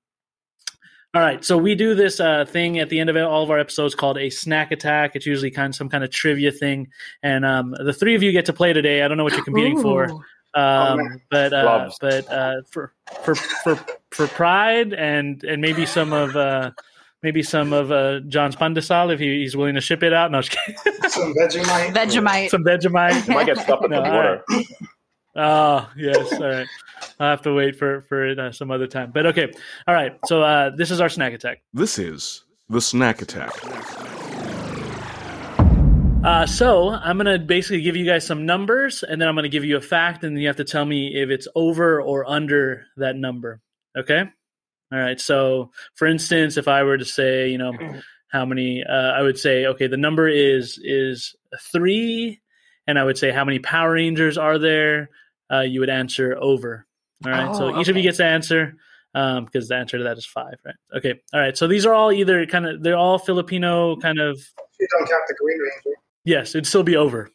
[1.18, 3.58] all right, so we do this uh, thing at the end of all of our
[3.58, 5.16] episodes called a snack attack.
[5.16, 6.90] It's usually kind of some kind of trivia thing,
[7.24, 9.02] and um, the three of you get to play today.
[9.02, 10.12] I don't know what you're competing for,
[10.54, 11.22] um, man.
[11.32, 16.36] but uh, but uh, for for for for pride and and maybe some of.
[16.36, 16.72] Uh,
[17.24, 20.30] Maybe some of uh, John's pandesal if he, he's willing to ship it out.
[20.30, 20.56] No, just.
[21.10, 21.92] Some Vegemite.
[21.92, 22.50] Vegemite.
[22.52, 23.28] some Vegemite.
[23.28, 24.44] It might get stuck in No, the all water.
[25.36, 26.68] Oh yes, all right.
[27.20, 29.12] I'll have to wait for for it uh, some other time.
[29.14, 29.52] But okay,
[29.88, 30.18] all right.
[30.26, 31.62] So uh, this is our snack attack.
[31.74, 33.54] This is the Snack Attack.
[36.24, 39.64] Uh, so I'm gonna basically give you guys some numbers, and then I'm gonna give
[39.64, 43.16] you a fact, and you have to tell me if it's over or under that
[43.16, 43.62] number.
[43.98, 44.24] Okay.
[44.92, 45.20] All right.
[45.20, 47.74] So, for instance, if I were to say, you know,
[48.30, 51.36] how many, uh, I would say, okay, the number is is
[51.72, 52.42] three,
[52.86, 55.10] and I would say how many Power Rangers are there.
[55.50, 56.87] Uh, you would answer over.
[57.26, 57.56] All right.
[57.56, 58.76] so Oh, each of you gets to answer
[59.16, 60.56] um, because the answer to that is five.
[60.66, 60.76] Right.
[60.98, 61.16] Okay.
[61.34, 61.58] All right.
[61.58, 64.38] So these are all either kind of they're all Filipino kind of.
[64.80, 65.98] You don't count the Green Ranger.
[66.24, 67.30] Yes, it'd still be over.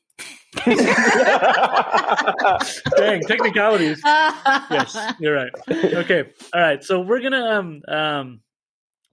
[2.97, 4.01] Dang, technicalities.
[4.05, 5.51] yes, you're right.
[5.71, 6.85] Okay, all right.
[6.85, 8.41] So we're gonna um um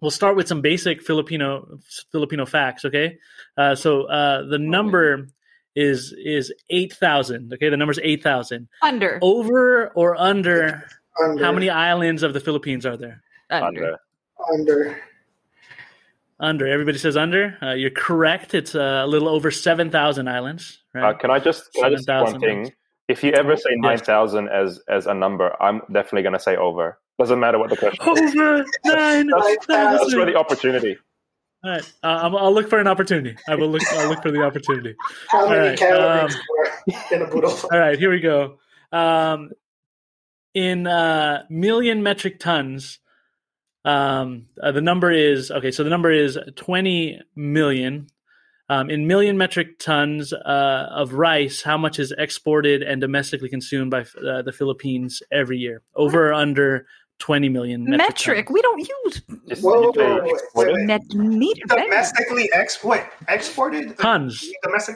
[0.02, 1.80] we'll start with some basic Filipino
[2.12, 2.86] Filipino facts.
[2.86, 3.18] Okay,
[3.58, 5.28] uh, so uh, the number
[5.76, 7.54] is is eight thousand.
[7.54, 8.68] Okay, the number's eight thousand.
[8.82, 9.20] Under.
[9.22, 10.84] Over or under?
[11.24, 11.44] Under.
[11.44, 13.22] How many islands of the Philippines are there?
[13.50, 13.66] Under.
[13.86, 14.00] Under.
[14.54, 15.02] Under.
[16.40, 16.68] Under.
[16.68, 17.58] Everybody says under.
[17.62, 18.54] Uh, you're correct.
[18.54, 20.80] It's uh, a little over seven thousand islands.
[20.96, 21.20] Uh, Right.
[21.20, 22.74] can I just can I just say one 7,000 thing?
[23.08, 23.80] If you ever say Yes.
[23.80, 26.98] nine thousand as as a number, I'm definitely going to say over.
[27.20, 28.02] Doesn't matter what the question.
[28.18, 28.36] is.
[28.36, 30.26] over nine That's, that's for thousand.
[30.28, 30.98] the opportunity.
[31.62, 33.36] All right, uh, I'll, look for an opportunity.
[33.50, 33.82] I will look.
[33.92, 34.96] I'll look for the opportunity.
[35.28, 36.42] How All many right, calories um,
[37.12, 37.52] in a boodle?
[37.72, 38.60] All right, here we go.
[38.94, 39.52] Um,
[40.54, 43.00] in uh, million metric tons,
[43.84, 45.72] um, uh, the number is okay.
[45.72, 48.08] So the number is twenty million.
[48.72, 53.90] Um, in million metric tons uh, of rice, how much is exported and domestically consumed
[53.90, 55.82] by uh, the Philippines every year?
[55.96, 56.86] Over or under
[57.20, 58.46] twenty million metric, Metric.
[58.48, 58.54] tons?
[58.54, 61.14] We don't use Just Whoa, you whoa, wait, wait, wait.
[61.16, 61.62] meter.
[61.68, 64.46] Domestically export exported Tons.
[64.64, 64.96] Domestic.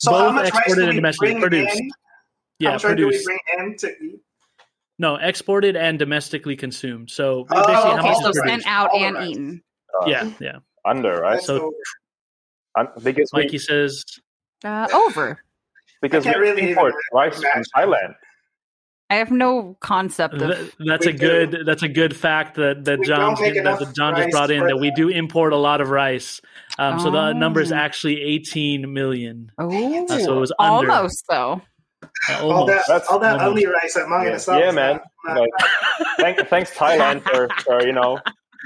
[0.00, 1.76] So Both how much rice exported do and we domestically bring produced.
[1.80, 1.90] in?
[2.60, 3.24] Yeah, how much rice do we produced.
[3.24, 4.20] bring in to eat?
[5.00, 7.10] No, exported and domestically consumed.
[7.10, 9.28] So Oh, basically, how much So is sent out All and right.
[9.28, 9.62] eaten.
[10.02, 10.56] Uh, Yeah, yeah.
[10.84, 11.34] Under right.
[11.34, 11.72] That's So- the-
[12.80, 14.04] Un- because we, Mikey says
[14.64, 15.42] Uh, over.
[16.02, 17.62] because we really import rice from.
[17.76, 18.14] Thailand.
[19.10, 20.54] I have no concept of.
[20.54, 23.94] th- that's We a good that's a good fact that that We John that, that
[23.94, 26.40] John just brought in for that we do import a lot of rice.
[26.78, 27.76] Um, So the number is Oh.
[27.76, 29.50] actually 18 million.
[29.58, 30.90] Oh, Uh, so it was under.
[30.92, 31.62] almost though.
[32.28, 32.68] Uh, all almost.
[32.68, 33.50] that, That's all that almost.
[33.50, 35.00] ugly rice that Mang Yeah, yeah man.
[35.24, 35.48] not- not-
[36.18, 38.18] Like, thank, thanks Thailand for, for you know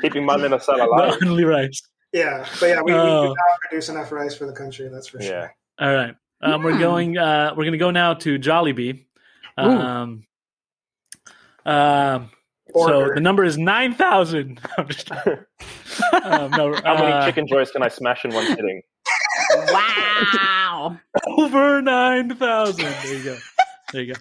[0.02, 1.18] keeping Mang Inasal alive.
[1.20, 1.80] The only rice.
[2.12, 3.22] yeah, but yeah, we, we Oh.
[3.22, 4.88] do not produce enough rice for the country.
[4.88, 5.28] That's for Yeah.
[5.28, 5.54] sure.
[5.80, 6.14] All right.
[6.42, 6.80] Um, We're Hmm.
[6.80, 7.18] going.
[7.18, 9.04] Uh, we're going to go now to Jollibee.
[9.56, 10.24] Um,
[11.66, 12.30] um,
[12.74, 14.60] so the number is nine thousand.
[14.78, 16.74] I'm just um, no.
[16.84, 18.82] How many uh, Chickenjoys can I smash in one sitting?
[19.68, 20.98] Wow.
[21.38, 22.84] over nine thousand.
[23.02, 23.38] There you go.
[23.92, 24.20] There you go.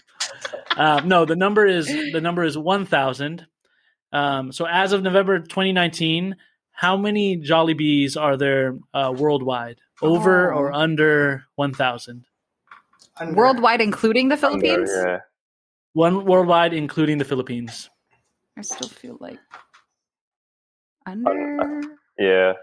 [0.78, 3.46] Um, no, the number is the number is one thousand.
[4.14, 6.36] Um, so as of November 2019,
[6.74, 9.80] how many Jollibees are there uh, worldwide?
[10.02, 10.58] Over Oh.
[10.58, 12.26] or under one thousand?
[13.34, 14.90] Worldwide, including the Philippines.
[14.90, 15.20] Under, yeah.
[15.94, 17.90] One worldwide, including the Philippines.
[18.58, 19.40] I still feel like
[21.06, 21.62] uh, under.
[21.62, 21.82] Uh,
[22.20, 22.54] yeah.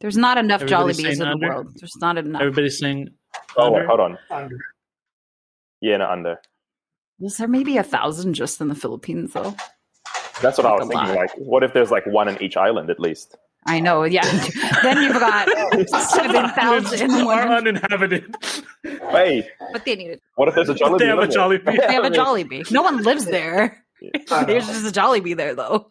[0.00, 1.48] There's not enough Everybody's Jollibees in saying the under?
[1.48, 1.72] world.
[1.78, 2.40] There's not enough.
[2.40, 3.10] Everybody's saying
[3.56, 3.78] Oh, under.
[3.80, 4.18] wait, hold on.
[4.30, 4.58] Under.
[5.80, 6.40] Yeah, not under.
[7.18, 9.54] Was there maybe a thousand just in the Philippines though?
[10.40, 11.08] That's what I was thinking.
[11.08, 11.16] lot.
[11.16, 13.36] Like, what if there's like one in each island at least?
[13.66, 14.24] I know, yeah.
[14.82, 15.48] then you've got
[16.10, 17.34] seven thousand are more.
[17.42, 18.34] uninhabited.
[18.82, 20.22] Hey, But they need it.
[20.36, 20.98] what if there's a Jollibee?
[20.98, 21.36] They have a limit?
[21.36, 21.86] Jollibee.
[21.86, 22.70] They have a Jollibee.
[22.70, 23.84] No one lives there.
[24.30, 24.44] I.
[24.46, 25.90] There's just a Jollibee there though.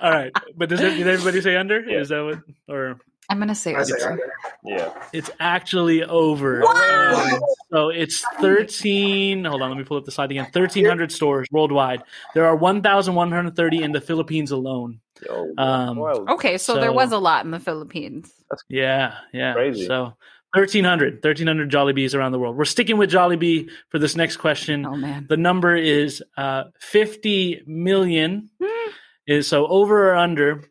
[0.00, 1.80] All right, but does it, did everybody say under?
[1.80, 2.00] Yeah.
[2.00, 2.38] Is that what?
[2.68, 2.98] Or
[3.28, 4.10] I'm gonna say I say under.
[4.12, 4.32] under.
[4.64, 4.92] Yeah.
[5.12, 6.64] it's actually over.
[6.66, 7.40] Um,
[7.70, 9.44] so it's 13.
[9.44, 10.44] Hold on, let me pull up the slide again.
[10.44, 12.02] 1,300 stores worldwide.
[12.34, 15.00] There are 1,130 in the Philippines alone.
[15.26, 18.32] Yo, Um, Okay, so, there was a lot in the Philippines.
[18.68, 19.54] Yeah, yeah.
[19.54, 19.86] Crazy.
[19.86, 20.14] So
[20.54, 22.56] 1,300, 1,300 Jollibees around the world.
[22.56, 24.84] We're sticking with Jollibee for this next question.
[24.84, 25.26] Oh man.
[25.28, 28.50] The number is uh, 50 million.
[28.62, 28.90] Hmm.
[29.26, 30.64] Is so over or under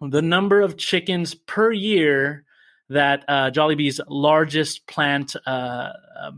[0.00, 2.44] the number of chickens per year
[2.88, 5.92] that uh, Jollibee's largest plant uh, uh,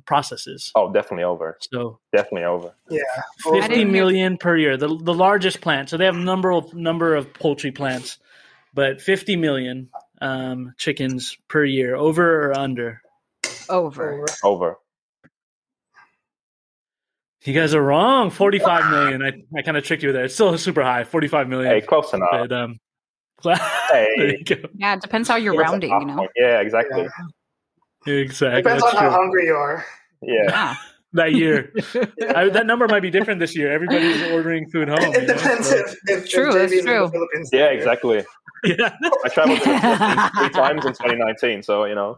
[0.07, 0.73] processes.
[0.75, 1.59] oh, definitely over.
[1.61, 2.73] So Definitely over.
[2.89, 3.03] Yeah.
[3.17, 5.91] I fifty didn't hear- million per year, the the largest plant.
[5.91, 8.19] So they have a number of number of poultry plants,
[8.73, 13.03] but fifty million um, chickens per year, over or under.
[13.69, 14.25] Over.
[14.43, 14.79] Over.
[17.45, 18.31] You guys are wrong.
[18.31, 19.23] Forty-five million.
[19.23, 20.25] I, I kind of tricked you there.
[20.25, 21.05] It's still super high.
[21.05, 21.73] Forty-five million.
[21.73, 22.29] Hey, close enough.
[22.33, 22.81] but um,
[23.45, 23.57] there
[23.91, 24.43] Hey.
[24.75, 26.29] Yeah, it depends how you're That's rounding, you know.
[26.37, 27.07] Yeah, exactly.
[28.07, 28.63] Exactly.
[28.63, 29.85] Depends That's on how hungry you are.
[30.23, 30.45] Yeah.
[30.49, 30.75] Yeah.
[31.15, 31.73] That year,
[32.37, 33.73] I, that number might be different this year.
[33.73, 35.01] Everybody's ordering food home.
[35.01, 37.09] you It know, depends so- if, if True, if it's true.
[37.11, 38.27] the Yeah, exactly.
[38.63, 38.93] Yeah.
[39.25, 42.15] I traveled to the Philippines three times in 2019, so you know.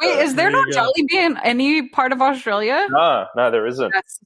[0.00, 0.72] Wait, uh, is there there no you.
[0.74, 2.88] Jollibee in any part of Australia?
[2.90, 3.92] Nah, nah, there isn't.
[3.94, 4.18] That's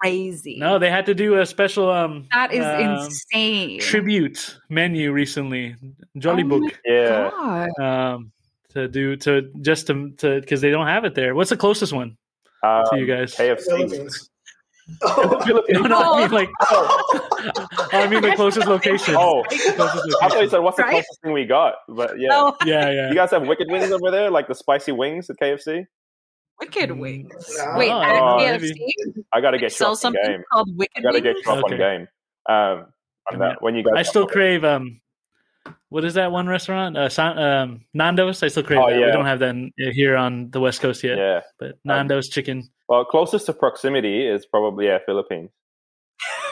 [0.00, 0.58] crazy.
[0.58, 3.80] No, they had to do a special um that is um, insane.
[3.80, 5.76] tribute menu recently,
[6.18, 7.30] Jolly Oh Book, Yeah.
[7.30, 7.80] God.
[7.80, 8.32] um,
[8.70, 11.34] to do to just to to because they don't have it there.
[11.34, 12.16] What's the closest one
[12.62, 13.34] Um, to you guys?
[13.34, 14.08] KFC.
[15.02, 16.48] Oh, No, no, I mean like,
[17.92, 19.16] I mean the closest location.
[19.18, 20.90] Oh, Closest I thought you said what's the Right?
[20.92, 22.28] closest thing we got, but yeah.
[22.30, 23.08] Oh, Yeah, yeah.
[23.08, 25.86] You guys have wicked wings over there, like the spicy wings at KFC.
[26.60, 26.98] Wicked Mm.
[26.98, 27.32] Wings.
[27.58, 27.74] No.
[27.78, 28.72] Wait, Oh, at KFC,
[29.32, 30.42] I got to get you sell up on something game.
[30.52, 31.46] called I Wicked got to get Wings.
[31.46, 32.08] you up on game.
[32.48, 32.86] Um,
[33.32, 33.94] on that when you guys.
[33.96, 35.00] I still crave um,
[35.88, 36.96] what is that one restaurant?
[36.96, 38.42] Uh, San, um, Nando's.
[38.42, 38.96] I still crave Oh, that.
[38.96, 41.18] We don't have that in, here on the West Coast yet.
[41.18, 41.40] Yeah.
[41.58, 42.68] But Nando's chicken.
[42.88, 45.50] Well, closest to proximity is probably yeah Philippines.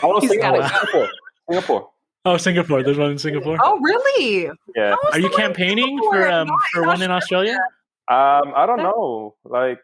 [0.02, 0.60] Oh, He's Singapore.
[0.60, 1.08] gotta Singapore.
[1.48, 1.90] Singapore.
[2.26, 2.82] Oh, Singapore.
[2.82, 3.56] There's one in Singapore.
[3.62, 4.50] Oh, really?
[4.74, 4.96] Yeah.
[5.12, 7.58] Are you the one in campaigning for um for one in Australia?
[8.10, 9.34] Um, I don't know.
[9.44, 9.80] Like,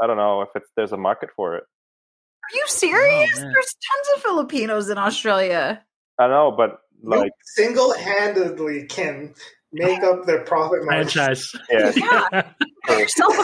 [0.00, 1.64] I don't know if it's there's a market for it.
[1.64, 3.30] Are you serious?
[3.36, 3.40] Oh.
[3.40, 5.84] There's tons of Filipinos in Australia.
[6.18, 9.34] I know, but like, single handedly can
[9.72, 11.08] make up their profit margin.
[11.08, 11.52] Franchise.
[11.70, 12.48] yeah, Yeah.
[12.98, 13.36] Yourself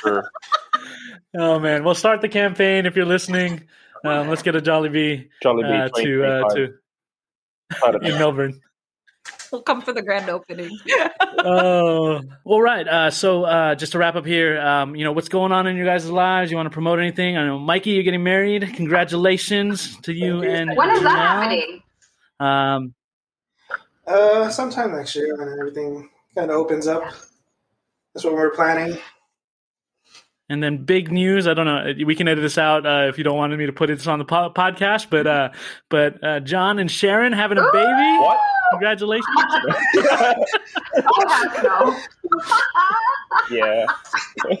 [0.00, 0.30] sure.
[1.38, 3.68] oh man, we'll start the campaign if you're listening.
[4.04, 8.18] Um, let's get a Jollibee Jollibee uh, to uh, to in.
[8.18, 8.60] Melbourne.
[9.52, 10.78] We'll come for the grand opening.
[11.38, 12.86] oh, all right.
[12.86, 15.76] Uh, so uh, just to wrap up here, um, you know what's going on in
[15.76, 16.50] your guys' lives?
[16.50, 17.36] You want to promote anything?
[17.36, 18.72] I know, Mikey, you're getting married.
[18.74, 21.16] Congratulations to you and when is that Janelle.
[21.18, 21.82] happening?
[22.38, 22.94] Um,
[24.06, 27.02] Uh, sometime next year when everything kind of opens up.
[28.14, 28.98] That's what we're planning.
[30.48, 31.46] and then big news.
[31.46, 31.92] I don't know.
[32.04, 34.18] We can edit this out uh, if you don't want me to put this on
[34.20, 35.10] the po- podcast.
[35.10, 35.50] But uh,
[35.88, 38.18] but uh, John and Sharon having a baby.
[38.20, 38.38] What?
[38.70, 39.26] Congratulations.
[40.96, 42.04] Oh,
[43.50, 43.86] yeah.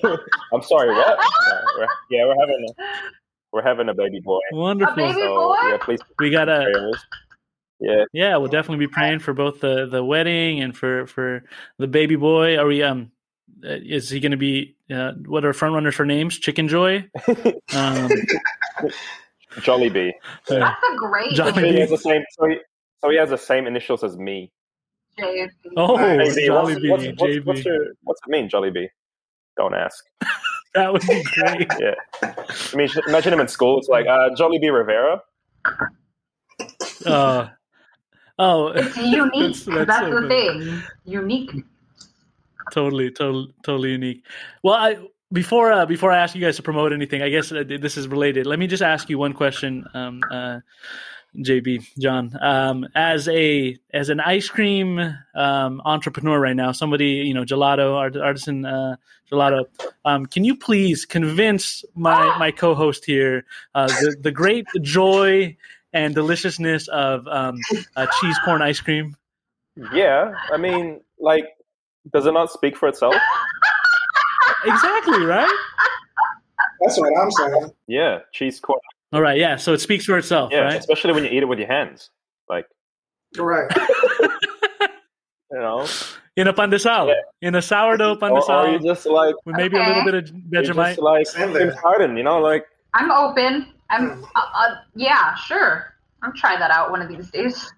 [0.52, 0.94] I'm sorry.
[0.94, 1.18] What?
[1.18, 2.72] Yeah, we're, yeah, we're having a,
[3.52, 4.40] we're having a baby boy.
[4.52, 4.94] Wonderful.
[4.96, 5.56] baby So boy?
[5.68, 6.92] yeah, please We got a.
[7.82, 11.44] Yeah, Yeah, we'll definitely be praying for both the the wedding and for for
[11.78, 12.58] the baby boy.
[12.58, 13.10] Are we um
[13.64, 16.38] uh, is he going to be uh, what are front runners for names?
[16.38, 17.08] Chickenjoy.
[17.74, 18.10] Um,
[19.56, 20.12] Jollibee.
[20.50, 21.54] uh, That's a great Jollibee.
[21.54, 22.22] So he has the same.
[22.38, 22.58] So he,
[23.02, 24.52] so he has the same initials as me.
[25.18, 25.48] JB.
[25.76, 26.36] oh, Nice.
[26.38, 27.44] JB, what's, Jollibee, what's, what's, JB.
[27.46, 28.88] what's, your, what's it mean, Jollibee?
[29.56, 30.04] Don't ask.
[30.74, 31.68] that would be great.
[31.80, 31.94] Yeah.
[32.22, 33.78] I mean, imagine him in school.
[33.78, 35.20] It's like uh, Jollibee Rivera.
[37.06, 37.48] Uh,
[38.38, 39.32] oh, It's unique.
[39.32, 40.70] That's- That's, that's so the funny.
[40.70, 40.82] thing.
[41.04, 41.50] Unique.
[42.72, 44.24] totally, totally, totally unique.
[44.62, 44.98] Well, I
[45.32, 48.08] before uh, before I ask you guys to promote anything, I guess uh, this is
[48.08, 48.46] related.
[48.46, 50.58] Let me just ask you one question, um, uh,
[51.36, 52.36] JB John.
[52.40, 54.98] Um, as a as an ice cream
[55.34, 58.96] um, entrepreneur right now, somebody you know, gelato art, artisan uh,
[59.30, 59.64] gelato.
[60.04, 63.44] Um, can you please convince my my co-host here
[63.74, 65.56] uh, the the great joy
[65.92, 67.58] and deliciousness of um,
[67.96, 69.16] uh, cheese corn ice cream?
[69.92, 70.34] Yeah.
[70.52, 71.46] I mean, like,
[72.12, 73.14] does it not speak for itself?
[74.64, 75.58] Exactly right.
[76.80, 77.72] That's what I'm saying.
[77.86, 78.80] Yeah, cheese corn.
[79.12, 79.56] All right, yeah.
[79.56, 80.78] So it speaks for itself, Yeah, right?
[80.78, 82.10] especially when you eat it with your hands.
[82.48, 82.66] Like
[83.36, 83.70] Right.
[85.50, 85.86] you know,
[86.36, 87.12] In a pan de sal,
[87.42, 90.14] in a sourdough pan de or, or you just like with maybe a little bit
[90.14, 90.86] of you Vegemite.
[90.96, 91.74] just like Same there.
[91.76, 92.16] Harden.
[92.16, 93.72] You know, like I'm open.
[93.90, 94.22] I'm.
[94.36, 95.94] Uh, uh, yeah, sure.
[96.22, 97.72] I'll try that out one of these days.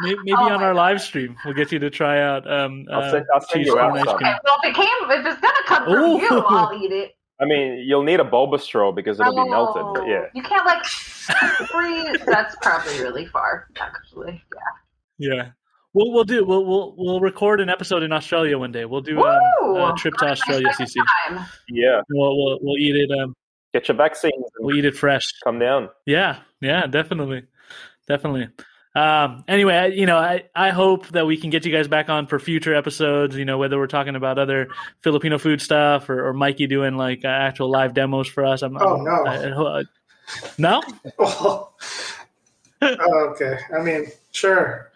[0.00, 2.84] Maybe, maybe Oh on my our live stream, we'll get you to try out um,
[2.92, 4.16] I'll uh, send- I'll send cheese you out corn ice some.
[4.18, 4.28] cream.
[4.28, 6.20] Okay, well, if it came, if it's gonna come from Ooh.
[6.20, 7.12] you, I'll eat it.
[7.40, 9.82] I mean, you'll need a boba straw because it'll be melted.
[9.94, 12.20] But Oh, yeah, you can't like freeze.
[12.26, 14.42] That's probably really far, actually.
[15.18, 15.34] Yeah.
[15.34, 15.48] Yeah.
[15.94, 18.84] We'll we'll do we'll we'll we'll record an episode in Australia one day.
[18.84, 19.40] We'll do um,
[19.76, 20.94] a trip to Australia, Cece.
[21.28, 21.46] Time.
[21.68, 22.00] yeah.
[22.10, 23.34] We'll we'll we'll eat it um
[23.72, 25.24] Get your vaccines and we'll eat it fresh.
[25.42, 25.88] come down.
[26.06, 27.42] Yeah, yeah, definitely,
[28.06, 28.48] definitely.
[28.94, 32.08] Um, anyway, I, you know, I, I hope that we can get you guys back
[32.08, 33.34] on for future episodes.
[33.36, 34.68] You know, whether we're talking about other
[35.02, 38.62] Filipino food stuff or, or Mikey doing like uh, actual live demos for us.
[38.62, 39.24] I'm, Oh, I'm- no.
[39.76, 39.84] I- I-
[40.56, 40.82] no,
[41.18, 41.70] Oh,
[43.32, 43.58] okay.
[43.76, 44.90] I mean, sure.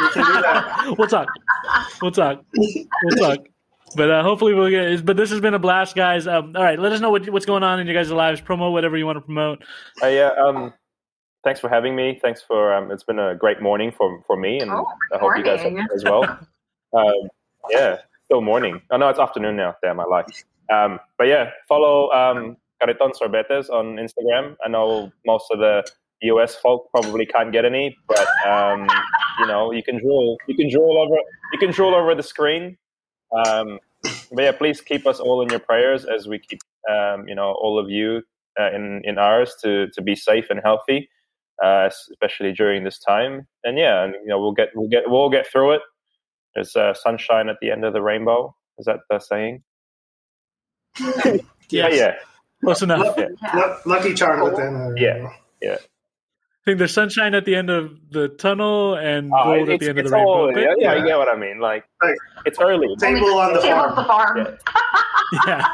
[0.00, 0.94] You can do that.
[0.98, 1.28] we'll talk.
[2.02, 2.44] We'll talk.
[2.56, 3.38] We'll talk.
[3.96, 5.04] But uh, hopefully we'll get.
[5.04, 6.26] But this has been a blast, guys.
[6.26, 8.40] Um, all right, let us know what, what's going on in your guys' lives.
[8.40, 9.62] Promote whatever you want to promote.
[10.02, 10.30] Uh, yeah.
[10.30, 10.72] Um,
[11.44, 12.18] thanks for having me.
[12.20, 12.74] Thanks for.
[12.74, 15.62] Um, it's been a great morning for for me, and Oh, I hope you guys
[15.62, 15.88] have morning.
[15.94, 16.24] as well.
[16.96, 17.28] um,
[17.70, 18.80] yeah, still morning.
[18.90, 19.76] Oh no, it's afternoon now.
[19.82, 20.26] Damn, I like.
[20.72, 24.56] Um, but yeah, follow um, Cariton Sorbetes on Instagram.
[24.64, 25.84] I know most of the
[26.22, 28.86] US folk probably can't get any, but um,
[29.40, 30.36] you know you can drool.
[30.46, 31.16] You can drool over.
[31.52, 32.76] You can drool over the screen.
[33.32, 33.78] Um,
[34.32, 36.60] but yeah, please keep us all in your prayers as we keep
[36.90, 38.22] um, you know all of you
[38.58, 41.08] uh, in in ours to to be safe and healthy,
[41.62, 43.46] uh, especially during this time.
[43.64, 45.82] And yeah, and, you know we'll get we'll get we'll get through it.
[46.54, 48.54] There's uh, sunshine at the end of the rainbow.
[48.78, 49.62] Is that the saying?
[51.72, 51.94] Yeah, Yes.
[51.96, 52.14] yeah,
[52.64, 53.16] Close enough.
[53.16, 55.12] yeah, Lucky Charm at the end of yeah.
[55.12, 55.30] rainbow.
[55.62, 55.76] yeah.
[55.76, 59.88] I think there's sunshine at the end of the tunnel and Oh, gold at the
[59.90, 60.28] end of the rainbow.
[60.30, 61.60] all, But yeah, yeah, yeah, you get what I mean.
[61.60, 62.16] Like Right.
[62.44, 62.88] it's early.
[62.96, 63.90] Table on the Table farm.
[63.90, 64.58] at the farm.
[65.46, 65.68] yeah,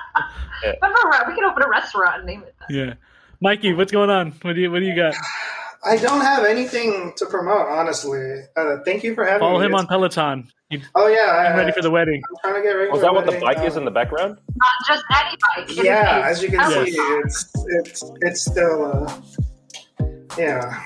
[0.82, 2.70] Remember, we can open a restaurant and name it that.
[2.70, 2.94] yeah.
[3.40, 4.32] Mikey, what's going on?
[4.42, 5.14] What do you What do you got?
[5.86, 8.42] I don't have anything to promote, honestly.
[8.56, 9.66] Uh, thank you for having Follow me.
[9.66, 10.48] him on It's- Peloton.
[10.68, 12.20] He's Oh yeah, I'm ready for the wedding.
[12.28, 12.90] I'm trying to get ready.
[12.90, 13.46] Was for that what the wedding.
[13.46, 14.36] bike is in the background?
[14.56, 15.36] Not just any
[15.76, 15.84] bike.
[15.84, 16.86] Yeah, a as you can Peloton.
[16.86, 19.20] see, it's it's it's still uh,
[20.36, 20.82] yeah.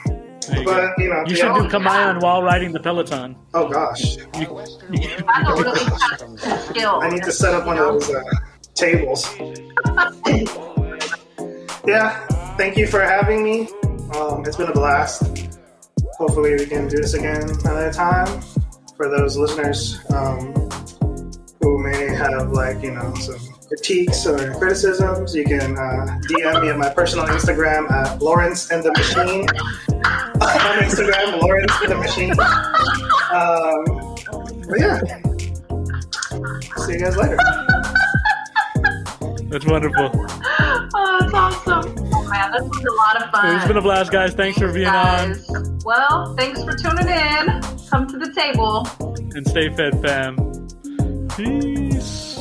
[0.48, 0.74] There you, go.
[0.74, 3.36] But you know, you the should do other- Kamayan while riding the Peloton.
[3.54, 4.64] Oh gosh, That's a really.
[6.84, 8.22] I need to set up one of those uh,
[8.74, 9.34] tables.
[11.86, 12.26] yeah,
[12.58, 13.66] thank you for having me.
[14.14, 15.22] Um, it's been a blast.
[16.18, 18.42] Hopefully, we can do this again another time.
[18.96, 20.52] For those listeners um,
[21.60, 23.38] who may have like you know some
[23.68, 28.82] critiques or criticisms, you can uh, DM me at my personal Instagram at Lawrence and
[28.82, 29.46] the Machine.
[30.40, 32.30] on Instagram, Lawrence and the Machine.
[33.30, 33.84] Um,
[34.68, 35.00] but yeah,
[36.84, 37.38] see you guys later.
[39.50, 40.10] That's wonderful.
[40.94, 41.99] Oh, that's awesome.
[42.50, 43.56] Man, this was a lot of fun.
[43.56, 44.34] It's been a blast, guys.
[44.34, 45.36] Thanks for being on.
[45.84, 47.60] Well, thanks for tuning in.
[47.90, 48.86] Come to the table.
[49.34, 50.36] and stay fed, fam.
[51.36, 52.36] Peace.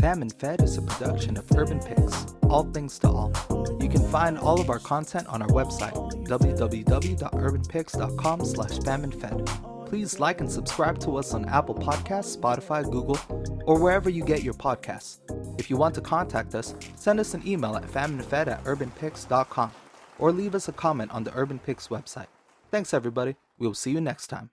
[0.00, 3.32] Fam and Fed is a production of Urban Pigs, all things to all.
[3.80, 5.92] You can find all of our content on our website,
[6.26, 9.75] www.urbanpigs.com slash famandfed.
[9.86, 13.18] Please like and subscribe to us on Apple Podcasts, Spotify, Google,
[13.66, 15.20] or wherever you get your podcasts.
[15.60, 19.70] If you want to contact us, send us an email at famandfed at urbanpigs.com
[20.18, 22.26] or leave us a comment on the Urban Pigs website.
[22.70, 23.36] Thanks everybody.
[23.58, 24.50] We will see you next time.